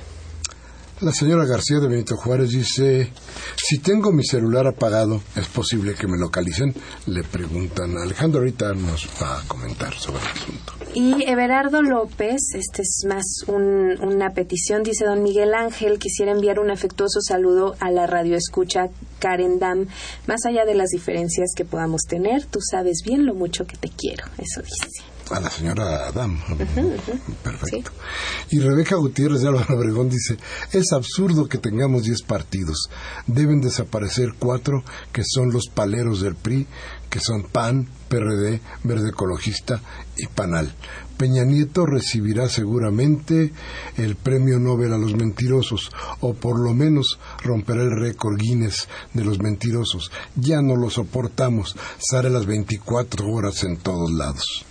La 1.00 1.12
señora 1.12 1.46
García 1.46 1.80
de 1.80 1.88
Benito 1.88 2.18
Juárez 2.18 2.50
dice, 2.50 3.12
si 3.56 3.78
tengo 3.78 4.12
mi 4.12 4.24
celular 4.24 4.66
apagado, 4.66 5.22
¿es 5.36 5.48
posible 5.48 5.94
que 5.94 6.08
me 6.08 6.18
localicen? 6.18 6.74
Le 7.06 7.24
preguntan 7.24 7.96
a 7.96 8.02
Alejandro, 8.02 8.40
ahorita 8.40 8.74
nos 8.74 9.08
va 9.22 9.40
a 9.40 9.44
comentar 9.48 9.94
sobre 9.94 10.24
el 10.24 10.28
asunto. 10.28 10.74
Y 10.96 11.30
Everardo 11.30 11.84
López, 11.84 12.42
este 12.56 12.82
es 12.82 13.06
más 13.08 13.46
una 13.48 14.32
petición, 14.32 14.82
dice 14.82 15.06
don 15.06 15.22
Miguel 15.22 15.54
Ángel, 15.54 16.00
quisiera 16.00 16.32
enviar 16.32 16.58
un 16.58 16.72
afectuoso 16.72 17.22
saludo 17.22 17.76
a 17.80 17.92
la 17.92 18.08
radio 18.08 18.36
escucha 18.36 18.90
Karen 19.20 19.60
Dam, 19.60 19.86
más 20.26 20.48
allá 20.48 20.66
de 20.66 20.74
las 20.74 20.90
diferencias 20.90 21.52
que 21.56 21.64
podamos 21.64 22.02
tener, 22.10 22.46
tú 22.46 22.58
sabes 22.60 23.04
bien 23.06 23.28
lo 23.28 23.36
mucho 23.36 23.68
que 23.68 23.78
te 23.78 23.90
quiero, 23.90 24.26
eso 24.40 24.64
dice 24.64 25.17
a 25.32 25.40
la 25.40 25.50
señora 25.50 26.08
Adam. 26.08 26.40
Perfecto. 27.44 27.92
Y 28.50 28.60
Rebeca 28.60 28.96
Gutiérrez 28.96 29.42
de 29.42 29.48
Álvaro 29.48 29.76
Obregón 29.76 30.10
dice, 30.10 30.38
es 30.72 30.92
absurdo 30.94 31.48
que 31.48 31.58
tengamos 31.58 32.04
10 32.04 32.22
partidos. 32.24 32.90
Deben 33.26 33.62
desaparecer 33.62 34.34
cuatro 34.38 34.84
que 35.12 35.24
son 35.26 35.52
los 35.52 35.68
paleros 35.68 36.22
del 36.22 36.36
PRI, 36.36 36.68
que 37.10 37.20
son 37.20 37.44
PAN, 37.44 37.88
PRD, 38.10 38.62
Verde 38.84 39.10
Ecologista 39.10 39.82
y 40.18 40.28
PANAL. 40.28 40.74
Peña 41.18 41.44
Nieto 41.44 41.86
recibirá 41.86 42.48
seguramente 42.48 43.52
el 43.98 44.16
premio 44.16 44.60
Nobel 44.60 44.94
a 44.94 44.98
los 44.98 45.16
mentirosos, 45.16 45.90
o 46.20 46.36
por 46.36 46.60
lo 46.60 46.74
menos 46.74 47.20
romperá 47.44 47.82
el 47.82 48.00
récord 48.00 48.38
Guinness 48.38 48.88
de 49.14 49.24
los 49.24 49.40
mentirosos. 49.40 50.12
Ya 50.36 50.62
no 50.62 50.76
lo 50.76 50.90
soportamos, 50.90 51.76
sale 51.98 52.30
las 52.30 52.46
24 52.46 53.26
horas 53.28 53.64
en 53.64 53.78
todos 53.78 54.12
lados. 54.12 54.66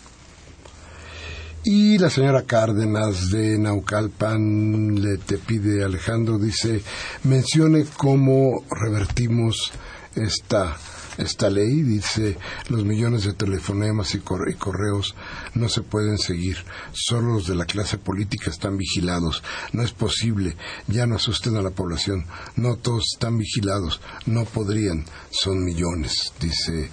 Y 1.69 1.99
la 1.99 2.11
señora 2.11 2.45
Cárdenas 2.45 3.29
de 3.29 3.59
Naucalpan 3.59 4.95
le 5.03 5.19
te 5.19 5.37
pide, 5.37 5.83
Alejandro, 5.83 6.39
dice, 6.39 6.81
mencione 7.25 7.85
cómo 7.97 8.63
revertimos 8.71 9.73
esta, 10.15 10.77
esta 11.19 11.51
ley. 11.51 11.83
Dice, 11.83 12.39
los 12.69 12.85
millones 12.85 13.25
de 13.25 13.33
telefonemas 13.33 14.15
y, 14.15 14.21
correos 14.21 15.17
no 15.55 15.69
se 15.69 15.83
pueden 15.83 16.19
seguir. 16.19 16.59
Solo 16.93 17.35
los 17.35 17.49
de 17.49 17.57
la 17.57 17.65
clase 17.65 17.99
política 17.99 18.49
están 18.49 18.77
vigilados. 18.77 19.43
No 19.73 19.83
es 19.83 19.91
posible. 19.91 20.57
Ya 20.87 21.05
no 21.09 21.17
asusten 21.17 21.57
a 21.57 21.63
la 21.63 21.71
población. 21.71 22.27
No 22.55 22.77
todos 22.77 23.07
están 23.15 23.39
vigilados. 23.39 24.01
No 24.25 24.45
podrían. 24.45 25.05
Son 25.33 25.65
millones, 25.65 26.33
dice 26.41 26.91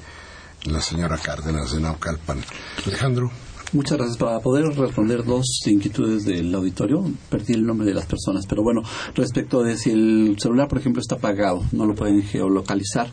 la 0.63 0.81
señora 0.81 1.19
Cárdenas 1.19 1.73
de 1.73 1.79
Naucalpan. 1.79 2.43
Alejandro. 2.87 3.31
Muchas 3.73 3.97
gracias. 3.97 4.17
Para 4.17 4.39
poder 4.39 4.65
responder 4.77 5.25
dos 5.25 5.47
inquietudes 5.65 6.25
del 6.25 6.53
auditorio, 6.53 7.03
perdí 7.29 7.53
el 7.53 7.65
nombre 7.65 7.87
de 7.87 7.95
las 7.95 8.05
personas, 8.05 8.45
pero 8.45 8.61
bueno, 8.61 8.83
respecto 9.15 9.63
de 9.63 9.77
si 9.77 9.89
el 9.89 10.35
celular, 10.37 10.67
por 10.67 10.77
ejemplo, 10.77 11.01
está 11.01 11.15
apagado, 11.15 11.63
no 11.71 11.87
lo 11.87 11.95
pueden 11.95 12.21
geolocalizar. 12.21 13.07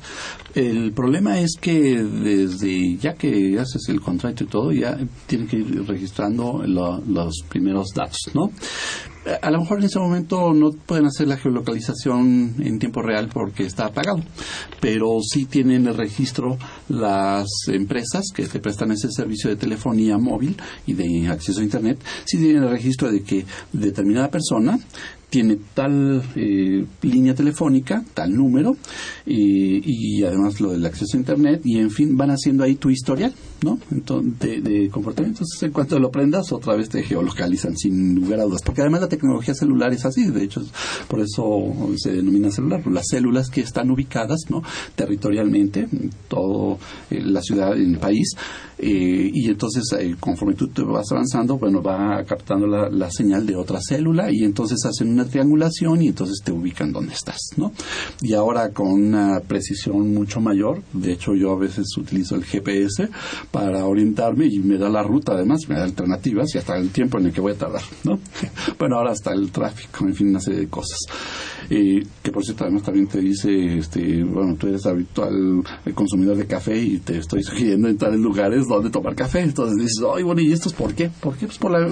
El 0.55 0.93
problema 0.93 1.41
es 1.41 1.57
que 1.59 2.03
desde 2.03 2.99
ya 2.99 3.15
que 3.15 3.59
haces 3.59 3.89
el 3.89 4.03
contrato 4.03 4.45
y 4.45 4.49
todo, 4.49 4.71
ya 4.71 4.99
tienen 5.27 5.49
que 5.49 5.57
ir 5.57 5.87
registrando 5.87 6.63
los 6.67 7.43
primeros 7.49 7.89
datos, 7.95 8.21
¿no? 8.35 8.51
a 9.43 9.51
lo 9.51 9.61
mejor 9.61 9.79
en 9.79 9.85
ese 9.85 9.99
momento 9.99 10.53
no 10.55 10.71
pueden 10.71 11.07
hacer 11.07 11.29
la 11.29 11.37
geolocalización 11.37 12.55
en 12.59 12.79
tiempo 12.79 13.03
real 13.03 13.29
porque 13.33 13.65
está 13.65 13.87
apagado, 13.87 14.21
pero 14.81 15.19
sí 15.23 15.45
tienen 15.45 15.87
el 15.87 15.97
registro 15.97 16.57
las 16.89 17.47
empresas 17.69 18.25
que 18.35 18.47
te 18.47 18.61
prestan 18.61 18.93
ese 18.93 19.11
servicio 19.11 19.51
de 19.51 19.57
telefonía 19.57 20.17
móvil 20.17 20.50
y 20.87 20.95
de 20.95 21.29
acceso 21.29 21.61
a 21.61 21.65
Internet, 21.65 21.99
sí 22.25 22.39
tienen 22.39 22.63
el 22.63 22.71
registro 22.71 23.11
de 23.11 23.23
que 23.23 23.45
determinada 23.73 24.31
persona 24.31 24.79
tiene 25.29 25.59
tal 25.75 26.23
eh, 26.35 26.85
línea 27.03 27.35
telefónica, 27.35 28.05
tal 28.15 28.35
número, 28.35 28.77
y 29.25 30.25
además 30.25 30.61
lo 30.61 30.73
del 30.73 30.85
acceso 30.85 31.17
a 31.17 31.21
Internet, 31.21 31.61
y 31.65 31.79
en 31.79 31.91
fin, 31.91 32.17
van 32.17 32.31
haciendo 32.31 32.65
ahí 32.65 32.75
tu 32.75 32.91
historial, 32.91 33.33
¿no? 33.63 33.79
Entonces, 33.91 34.63
de, 34.63 34.89
comportamiento. 34.91 35.41
Entonces, 35.41 35.63
en 35.63 35.73
cuanto 35.73 35.99
lo 35.99 36.09
aprendas, 36.09 36.53
otra 36.53 36.75
vez 36.75 36.89
te 36.89 37.03
geolocalizan 37.03 37.77
sin 37.77 38.15
lugar 38.15 38.41
a 38.41 38.45
dudas. 38.45 38.63
Porque 38.65 38.81
además 38.81 39.03
la 39.03 39.09
tecnología 39.09 39.55
celular 39.55 39.93
es 39.93 40.05
así, 40.05 40.27
de 40.27 40.45
hecho, 40.45 40.63
por 41.09 41.21
eso 41.21 41.73
se 41.97 42.13
denomina 42.13 42.51
celular. 42.51 42.87
Las 42.87 43.09
células 43.09 43.51
que 43.51 43.61
están 43.61 43.91
ubicadas, 43.91 44.41
¿no? 44.49 44.63
Territorialmente, 44.95 45.89
en 45.91 46.11
toda 46.29 46.77
eh, 47.11 47.21
la 47.23 47.43
ciudad, 47.43 47.77
en 47.77 47.95
el 47.95 47.99
país, 47.99 48.35
eh, 48.83 49.31
y 49.35 49.51
entonces 49.51 49.85
eh, 49.99 50.17
conforme 50.19 50.55
tú 50.55 50.69
te 50.69 50.81
vas 50.83 51.13
avanzando, 51.13 51.59
bueno, 51.59 51.83
va 51.83 52.25
captando 52.25 52.67
la, 52.67 53.11
señal 53.11 53.45
de 53.45 53.55
otra 53.55 53.79
célula 53.79 54.31
y 54.31 54.43
entonces 54.45 54.79
hacen 54.87 55.11
una 55.11 55.27
triangulación 55.27 56.01
y 56.01 56.09
entonces 56.09 56.41
te 56.43 56.51
ubican 56.51 56.91
donde 56.91 57.13
estás, 57.13 57.41
¿no? 57.59 57.73
Y 58.23 58.33
ahora 58.33 58.71
con 58.71 58.91
una 58.91 59.41
precisión 59.41 60.15
mucho 60.15 60.41
mayor, 60.41 60.83
de 60.95 61.13
hecho 61.13 61.35
yo 61.35 61.53
a 61.53 61.59
veces 61.59 61.89
utilizo 61.99 62.37
el 62.37 62.45
GPS 62.45 63.11
para 63.51 63.85
orientarme 63.85 64.47
y 64.47 64.61
me 64.61 64.79
da 64.79 64.89
la 64.89 65.03
ruta 65.03 65.33
además, 65.33 65.61
me 65.69 65.75
da 65.75 65.85
alternativas 65.85 66.55
y 66.55 66.59
hasta 66.59 66.77
el 66.77 66.91
tiempo 66.91 67.19
en 67.19 67.27
el 67.27 67.33
que 67.33 67.41
voy 67.41 67.53
a 67.53 67.59
tardar, 67.59 67.83
¿no? 68.05 68.19
bueno, 68.79 68.97
ahora 68.97 69.13
hasta 69.13 69.33
el 69.33 69.51
tráfico, 69.51 70.07
en 70.07 70.15
fin, 70.15 70.29
una 70.29 70.41
serie 70.41 70.61
de 70.61 70.69
cosas. 70.69 70.99
Eh, 71.69 72.05
que 72.23 72.33
por 72.33 72.45
cierto 72.45 72.65
además 72.65 72.83
también 72.83 73.07
te 73.07 73.21
dice, 73.21 73.79
este, 73.79 74.25
bueno, 74.25 74.57
tú 74.57 74.67
eres 74.67 74.87
habitual 74.87 75.63
consumidor 75.95 76.37
de 76.37 76.47
café 76.47 76.77
y 76.81 76.99
te 76.99 77.19
estoy 77.19 77.43
sugiriendo 77.45 77.89
en 77.89 77.97
tales 77.97 78.21
lugares 78.21 78.67
donde 78.69 78.91
tomar 78.91 79.15
café. 79.15 79.41
Entonces 79.41 79.77
dices, 79.77 80.05
ay, 80.15 80.23
bueno, 80.23 80.41
¿y 80.41 80.53
esto 80.53 80.69
es 80.69 80.75
por 80.75 80.95
qué? 80.95 81.11
¿Por 81.21 81.37
qué? 81.37 81.47
Pues 81.47 81.59
por 81.59 81.71
la, 81.71 81.89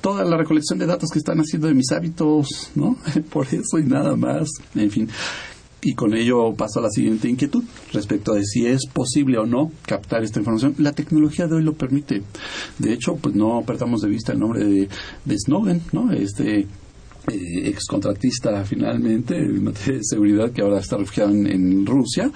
toda 0.00 0.24
la 0.24 0.36
recolección 0.36 0.78
de 0.78 0.86
datos 0.86 1.10
que 1.10 1.18
están 1.18 1.38
haciendo 1.38 1.68
de 1.68 1.74
mis 1.74 1.90
hábitos, 1.92 2.70
¿no? 2.74 2.96
por 3.30 3.46
eso 3.46 3.78
y 3.78 3.84
nada 3.84 4.16
más. 4.16 4.48
En 4.74 4.90
fin. 4.90 5.08
Y 5.80 5.94
con 5.94 6.14
ello 6.14 6.54
paso 6.54 6.80
a 6.80 6.82
la 6.82 6.90
siguiente 6.90 7.28
inquietud 7.28 7.62
respecto 7.92 8.34
de 8.34 8.44
si 8.44 8.66
es 8.66 8.86
posible 8.86 9.38
o 9.38 9.46
no 9.46 9.70
captar 9.86 10.24
esta 10.24 10.40
información. 10.40 10.74
La 10.78 10.92
tecnología 10.92 11.46
de 11.46 11.56
hoy 11.56 11.62
lo 11.62 11.74
permite. 11.74 12.22
De 12.78 12.92
hecho, 12.92 13.16
pues 13.16 13.34
no 13.34 13.62
perdamos 13.64 14.00
de 14.00 14.08
vista 14.08 14.32
el 14.32 14.40
nombre 14.40 14.64
de, 14.64 14.88
de 15.24 15.38
Snowden, 15.38 15.82
¿no? 15.92 16.12
Este 16.12 16.66
eh, 17.30 17.68
excontratista 17.68 18.64
finalmente 18.64 19.34
de 19.34 20.00
seguridad 20.02 20.50
que 20.50 20.62
ahora 20.62 20.78
está 20.78 20.96
refugiado 20.96 21.30
en, 21.30 21.84
Rusia 21.84 22.30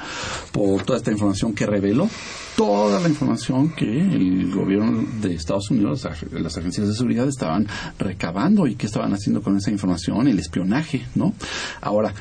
por 0.52 0.82
toda 0.82 0.98
esta 0.98 1.10
información 1.10 1.54
que 1.54 1.66
reveló 1.66 2.08
toda 2.56 3.00
la 3.00 3.08
información 3.08 3.70
que 3.74 3.86
el 3.86 4.52
gobierno 4.52 5.04
de 5.20 5.34
Estados 5.34 5.70
Unidos, 5.70 6.06
las 6.32 6.58
agencias 6.58 6.88
de 6.88 6.94
seguridad 6.94 7.26
estaban 7.26 7.66
recabando 7.98 8.66
y 8.66 8.74
qué 8.74 8.86
estaban 8.86 9.12
haciendo 9.14 9.40
con 9.40 9.56
esa 9.56 9.70
información, 9.70 10.28
el 10.28 10.38
espionaje, 10.38 11.06
¿no? 11.14 11.32
Ahora, 11.80 12.12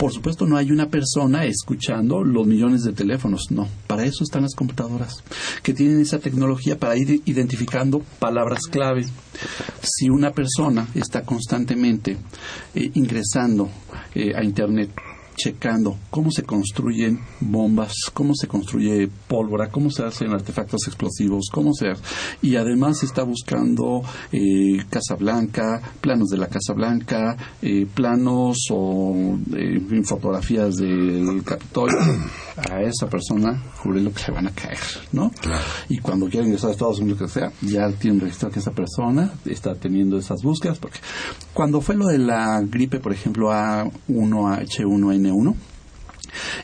por 0.00 0.14
supuesto, 0.14 0.46
no 0.46 0.56
hay 0.56 0.72
una 0.72 0.88
persona 0.88 1.44
escuchando 1.44 2.24
los 2.24 2.46
millones 2.46 2.84
de 2.84 2.94
teléfonos, 2.94 3.50
no. 3.50 3.68
Para 3.86 4.06
eso 4.06 4.24
están 4.24 4.40
las 4.44 4.54
computadoras, 4.54 5.22
que 5.62 5.74
tienen 5.74 6.00
esa 6.00 6.18
tecnología 6.18 6.78
para 6.78 6.96
ir 6.96 7.20
identificando 7.26 8.00
palabras 8.18 8.62
clave. 8.62 9.04
Si 9.82 10.08
una 10.08 10.30
persona 10.30 10.88
está 10.94 11.20
constantemente 11.20 12.16
eh, 12.74 12.90
ingresando 12.94 13.68
eh, 14.14 14.32
a 14.34 14.42
Internet 14.42 14.90
checando 15.42 15.96
cómo 16.10 16.30
se 16.30 16.42
construyen 16.42 17.20
bombas, 17.40 17.94
cómo 18.12 18.34
se 18.34 18.46
construye 18.46 19.08
pólvora, 19.26 19.70
cómo 19.70 19.90
se 19.90 20.04
hacen 20.04 20.32
artefactos 20.32 20.86
explosivos, 20.86 21.48
cómo 21.50 21.72
se 21.72 21.90
y 22.42 22.56
además 22.56 23.02
está 23.02 23.22
buscando 23.22 24.02
eh, 24.32 24.84
Casa 24.90 25.14
Blanca, 25.16 25.80
planos 26.00 26.28
de 26.28 26.38
la 26.38 26.48
Casa 26.48 26.72
Blanca, 26.74 27.36
eh, 27.62 27.86
planos 27.92 28.58
o 28.70 29.38
eh, 29.54 30.02
fotografías 30.04 30.76
del 30.76 31.42
Capitolio. 31.44 31.98
A 32.68 32.82
esa 32.82 33.06
persona, 33.08 33.58
jure 33.78 34.02
lo 34.02 34.12
que 34.12 34.22
le 34.26 34.34
van 34.34 34.48
a 34.48 34.50
caer, 34.50 34.76
¿no? 35.12 35.30
Y 35.88 35.98
cuando 35.98 36.26
quieren 36.26 36.48
ingresar 36.48 36.68
a 36.68 36.72
Estados 36.72 36.98
Unidos, 36.98 37.20
que 37.20 37.28
sea, 37.28 37.50
ya 37.62 37.88
tienen 37.92 38.20
registrado 38.20 38.52
que 38.52 38.58
esa 38.58 38.72
persona 38.72 39.32
está 39.46 39.74
teniendo 39.76 40.18
esas 40.18 40.42
búsquedas, 40.42 40.78
porque 40.78 40.98
cuando 41.54 41.80
fue 41.80 41.94
lo 41.94 42.08
de 42.08 42.18
la 42.18 42.60
gripe, 42.60 43.00
por 43.00 43.14
ejemplo, 43.14 43.50
A1H1N 43.50 45.29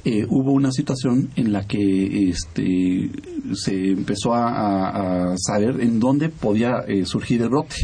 eh, 0.05 0.27
hubo 0.29 0.53
una 0.53 0.71
situación 0.71 1.31
en 1.37 1.53
la 1.53 1.67
que 1.67 2.29
este, 2.29 3.11
se 3.55 3.91
empezó 3.91 4.35
a, 4.35 5.35
saber 5.37 5.81
en 5.81 5.99
dónde 5.99 6.29
podía 6.29 6.85
eh, 6.87 7.05
surgir 7.05 7.43
el 7.43 7.49
brote. 7.49 7.77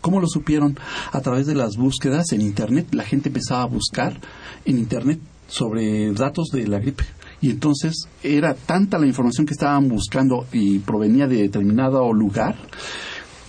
¿Cómo 0.00 0.20
lo 0.20 0.26
supieron? 0.26 0.78
A 1.12 1.20
través 1.20 1.46
de 1.46 1.54
las 1.54 1.76
búsquedas 1.76 2.32
en 2.32 2.40
Internet. 2.40 2.88
La 2.92 3.04
gente 3.04 3.28
empezaba 3.28 3.62
a 3.62 3.66
buscar 3.66 4.20
en 4.64 4.78
Internet 4.78 5.20
sobre 5.46 6.12
datos 6.12 6.48
de 6.52 6.66
la 6.66 6.78
gripe. 6.78 7.04
Y 7.40 7.50
entonces 7.50 8.08
era 8.22 8.54
tanta 8.54 8.98
la 8.98 9.06
información 9.06 9.46
que 9.46 9.52
estaban 9.52 9.88
buscando 9.88 10.46
y 10.52 10.80
provenía 10.80 11.28
de 11.28 11.42
determinado 11.42 12.12
lugar 12.12 12.56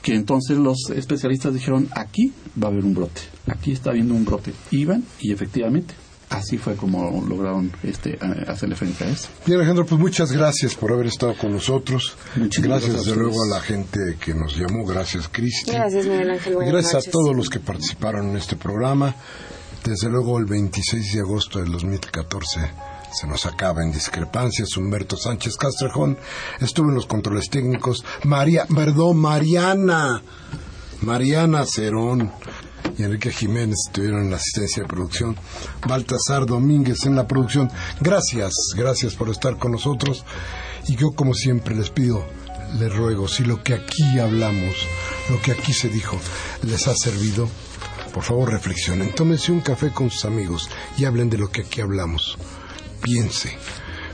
que 0.03 0.15
entonces 0.15 0.57
los 0.57 0.91
especialistas 0.95 1.53
dijeron 1.53 1.89
aquí 1.93 2.31
va 2.61 2.67
a 2.67 2.71
haber 2.71 2.85
un 2.85 2.93
brote, 2.93 3.21
aquí 3.47 3.71
está 3.71 3.89
habiendo 3.89 4.13
un 4.13 4.25
brote. 4.25 4.53
Iban 4.71 5.03
y 5.19 5.33
efectivamente 5.33 5.95
así 6.29 6.57
fue 6.57 6.75
como 6.75 7.23
lograron 7.27 7.71
este, 7.83 8.17
hacerle 8.47 8.75
frente 8.75 9.03
a 9.03 9.09
eso. 9.09 9.29
Bien, 9.45 9.59
Alejandro, 9.59 9.85
pues 9.85 9.99
muchas 9.99 10.31
gracias 10.31 10.75
por 10.75 10.91
haber 10.91 11.07
estado 11.07 11.35
con 11.37 11.51
nosotros. 11.51 12.15
Muchas 12.35 12.63
gracias, 12.63 12.93
desde 12.93 13.15
luego, 13.15 13.43
a 13.43 13.47
la 13.47 13.61
gente 13.61 14.17
que 14.23 14.33
nos 14.33 14.55
llamó. 14.55 14.85
Gracias, 14.85 15.27
Cristi. 15.27 15.71
Gracias, 15.71 16.05
Miguel 16.05 16.31
Ángel. 16.31 16.55
gracias 16.59 17.07
a 17.07 17.11
todos 17.11 17.35
los 17.35 17.49
que 17.49 17.59
participaron 17.59 18.29
en 18.29 18.37
este 18.37 18.55
programa. 18.55 19.15
Desde 19.83 20.09
luego 20.09 20.37
el 20.37 20.45
26 20.45 21.13
de 21.13 21.19
agosto 21.21 21.59
del 21.59 21.71
2014 21.71 22.59
se 23.11 23.27
nos 23.27 23.45
acaba 23.45 23.81
en 23.81 23.91
discrepancias. 23.91 24.75
Humberto 24.77 25.17
Sánchez 25.17 25.55
Castrejón 25.57 26.17
estuvo 26.59 26.89
en 26.89 26.95
los 26.95 27.05
controles 27.05 27.49
técnicos. 27.49 28.03
María, 28.23 28.65
perdón, 28.65 29.17
Mariana. 29.17 30.21
Mariana 31.01 31.65
Cerón 31.65 32.31
y 32.97 33.03
Enrique 33.03 33.31
Jiménez 33.31 33.77
estuvieron 33.87 34.23
en 34.23 34.31
la 34.31 34.37
asistencia 34.37 34.83
de 34.83 34.89
producción. 34.89 35.35
Baltasar 35.87 36.45
Domínguez 36.45 37.05
en 37.05 37.15
la 37.15 37.27
producción. 37.27 37.69
Gracias, 38.01 38.51
gracias 38.75 39.15
por 39.15 39.29
estar 39.29 39.57
con 39.57 39.71
nosotros. 39.71 40.25
Y 40.87 40.95
yo, 40.95 41.11
como 41.11 41.33
siempre, 41.33 41.75
les 41.75 41.89
pido, 41.89 42.25
les 42.79 42.93
ruego, 42.93 43.27
si 43.27 43.43
lo 43.43 43.63
que 43.63 43.73
aquí 43.73 44.19
hablamos, 44.19 44.75
lo 45.29 45.41
que 45.41 45.51
aquí 45.51 45.73
se 45.73 45.89
dijo, 45.89 46.19
les 46.63 46.87
ha 46.87 46.95
servido, 46.95 47.47
por 48.13 48.23
favor 48.23 48.51
reflexionen. 48.51 49.13
Tómense 49.13 49.51
un 49.51 49.61
café 49.61 49.91
con 49.91 50.09
sus 50.09 50.25
amigos 50.25 50.69
y 50.97 51.05
hablen 51.05 51.29
de 51.29 51.37
lo 51.37 51.49
que 51.51 51.61
aquí 51.61 51.81
hablamos. 51.81 52.37
Piense. 53.01 53.57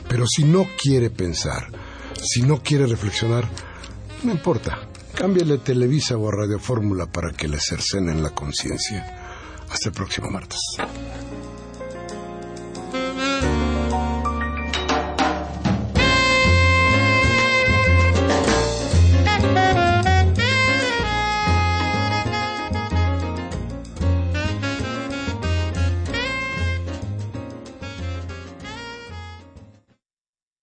Pero 0.07 0.25
si 0.27 0.43
no 0.43 0.67
quiere 0.81 1.09
pensar, 1.09 1.67
si 2.21 2.41
no 2.41 2.61
quiere 2.61 2.85
reflexionar, 2.85 3.49
no 4.23 4.31
importa. 4.31 4.87
Cámbiale 5.15 5.57
Televisa 5.59 6.17
o 6.17 6.27
a 6.27 6.31
Radio 6.31 6.59
Fórmula 6.59 7.05
para 7.05 7.31
que 7.31 7.47
le 7.47 7.57
cercenen 7.57 8.21
la 8.21 8.31
conciencia. 8.31 8.99
Hasta 9.69 9.89
el 9.89 9.95
próximo 9.95 10.29
martes. 10.29 10.59